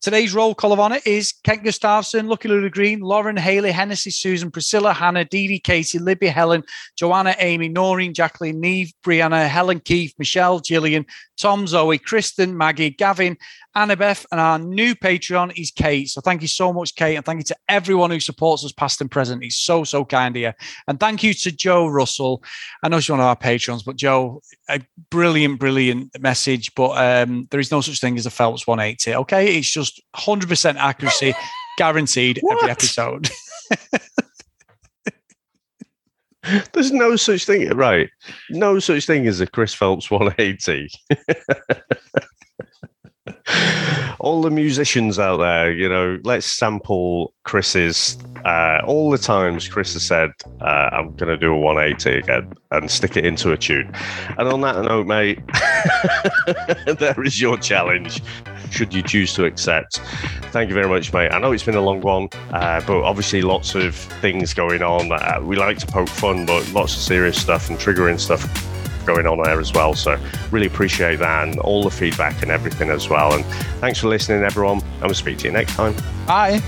Today's 0.05 0.35
roll 0.35 0.55
call 0.55 0.75
of 0.75 0.81
honour 0.81 0.99
is 1.07 1.33
Kent 1.45 1.65
Gustafson, 1.65 2.27
Lucky 2.27 2.47
Lulu 2.47 2.69
Green, 2.69 3.01
Lauren, 3.01 3.39
Haley, 3.39 3.71
Hennessy, 3.73 4.11
Susan, 4.11 4.51
Priscilla, 4.51 4.93
Hannah, 4.93 5.25
Dee 5.25 5.49
Dee, 5.49 5.59
Katie, 5.59 5.99
Libby, 5.99 6.27
Helen, 6.27 6.63
Joanna, 6.95 7.35
Amy, 7.39 7.71
Noreen, 7.71 8.13
Jacqueline, 8.13 8.61
Neve, 8.61 8.93
Brianna, 9.03 9.49
Helen, 9.49 9.81
Keith, 9.81 10.13
Michelle, 10.19 10.61
Gillian, 10.61 11.07
Tom, 11.39 11.67
Zoe, 11.67 11.97
Kristen, 11.97 12.55
Maggie, 12.55 12.91
Gavin, 12.91 13.39
Annabeth, 13.77 14.25
and 14.31 14.41
our 14.41 14.59
new 14.59 14.95
Patreon 14.95 15.53
is 15.59 15.71
Kate. 15.71 16.09
So 16.09 16.21
thank 16.21 16.43
you 16.43 16.49
so 16.49 16.73
much, 16.73 16.95
Kate, 16.95 17.17
and 17.17 17.25
thank 17.25 17.39
you 17.39 17.45
to 17.45 17.57
everyone 17.69 18.11
who 18.11 18.21
supports 18.21 18.65
us 18.65 18.73
past 18.73 19.01
and 19.01 19.11
present. 19.11 19.43
It's 19.43 19.57
so, 19.57 19.85
so 19.85 20.05
kind 20.05 20.37
of 20.37 20.43
you. 20.43 20.53
And 20.87 21.01
thank 21.01 21.23
you 21.23 21.35
to 21.35 21.51
Joe 21.51 21.87
Russell. 21.87 22.43
I 22.83 22.89
know 22.89 23.01
she's 23.01 23.11
one 23.11 23.21
of 23.21 23.27
our 23.27 23.37
patrons, 23.37 23.83
but 23.83 23.97
Joe, 23.97 24.43
a 24.69 24.81
brilliant, 25.11 25.59
brilliant 25.59 26.19
message. 26.21 26.75
But 26.75 26.91
um, 26.93 27.49
there 27.51 27.61
is 27.61 27.73
no 27.73 27.81
such 27.81 28.01
thing 28.01 28.17
as 28.17 28.27
a 28.27 28.31
Phelps 28.31 28.67
180. 28.67 29.15
Okay. 29.17 29.57
It's 29.57 29.71
just 29.71 30.01
100% 30.17 30.77
accuracy 30.77 31.35
guaranteed 31.79 32.41
every 32.51 32.71
episode. 32.71 33.29
There's 36.73 36.93
no 36.93 37.17
such 37.17 37.47
thing, 37.47 37.69
right? 37.71 38.11
No 38.51 38.79
such 38.79 39.07
thing 39.07 39.27
as 39.27 39.41
a 39.41 39.47
Chris 39.47 39.73
Phelps 39.73 40.11
180. 40.11 40.91
all 44.21 44.43
the 44.43 44.51
musicians 44.51 45.19
out 45.19 45.39
there, 45.39 45.73
you 45.73 45.89
know, 45.89 46.19
let's 46.25 46.47
sample 46.47 47.35
Chris's. 47.45 48.17
Uh, 48.45 48.81
all 48.87 49.11
the 49.11 49.19
times 49.19 49.69
Chris 49.69 49.95
has 49.95 50.03
said, 50.03 50.31
uh, 50.61 50.91
I'm 50.93 51.15
going 51.17 51.29
to 51.29 51.37
do 51.37 51.53
a 51.53 51.59
180 51.59 52.19
again 52.19 52.53
and 52.71 52.91
stick 52.91 53.17
it 53.17 53.25
into 53.25 53.53
a 53.53 53.57
tune. 53.57 53.91
And 54.39 54.49
on 54.49 54.61
that 54.63 54.83
note, 54.83 55.07
mate, 55.07 55.41
there 56.99 57.23
is 57.23 57.41
your 57.41 57.57
challenge, 57.57 58.23
should 58.71 58.93
you 58.93 59.03
choose 59.03 59.35
to 59.35 59.45
accept. 59.45 59.99
Thank 60.53 60.69
you 60.69 60.75
very 60.75 60.89
much, 60.89 61.13
mate. 61.13 61.33
I 61.33 61.39
know 61.39 61.53
it's 61.53 61.63
been 61.63 61.75
a 61.75 61.81
long 61.81 62.01
one, 62.01 62.29
uh, 62.53 62.83
but 62.87 63.03
obviously 63.03 63.43
lots 63.43 63.75
of 63.75 63.95
things 63.95 64.53
going 64.53 64.83
on. 64.83 65.11
Uh, 65.11 65.41
we 65.43 65.57
like 65.57 65.79
to 65.79 65.87
poke 65.87 66.09
fun, 66.09 66.45
but 66.47 66.71
lots 66.73 66.95
of 66.95 67.01
serious 67.01 67.41
stuff 67.41 67.71
and 67.71 67.79
triggering 67.79 68.21
stuff 68.21 68.43
going 69.05 69.27
on 69.27 69.43
there 69.43 69.61
as 69.61 69.73
well. 69.73 69.95
So 69.95 70.19
really 70.51 70.67
appreciate 70.67 71.19
that 71.19 71.49
and 71.49 71.59
all 71.61 71.85
the 71.85 71.91
feedback 71.91 72.43
and 72.43 72.51
everything 72.51 72.91
as 72.91 73.09
well. 73.09 73.35
And 73.35 73.45
thanks 73.81 73.99
for 73.99 74.09
listening, 74.09 74.43
everyone. 74.43 74.81
And 74.81 75.03
we'll 75.03 75.15
speak 75.15 75.39
to 75.39 75.47
you 75.47 75.53
next 75.53 75.75
time. 75.75 75.95
Bye. 76.27 76.63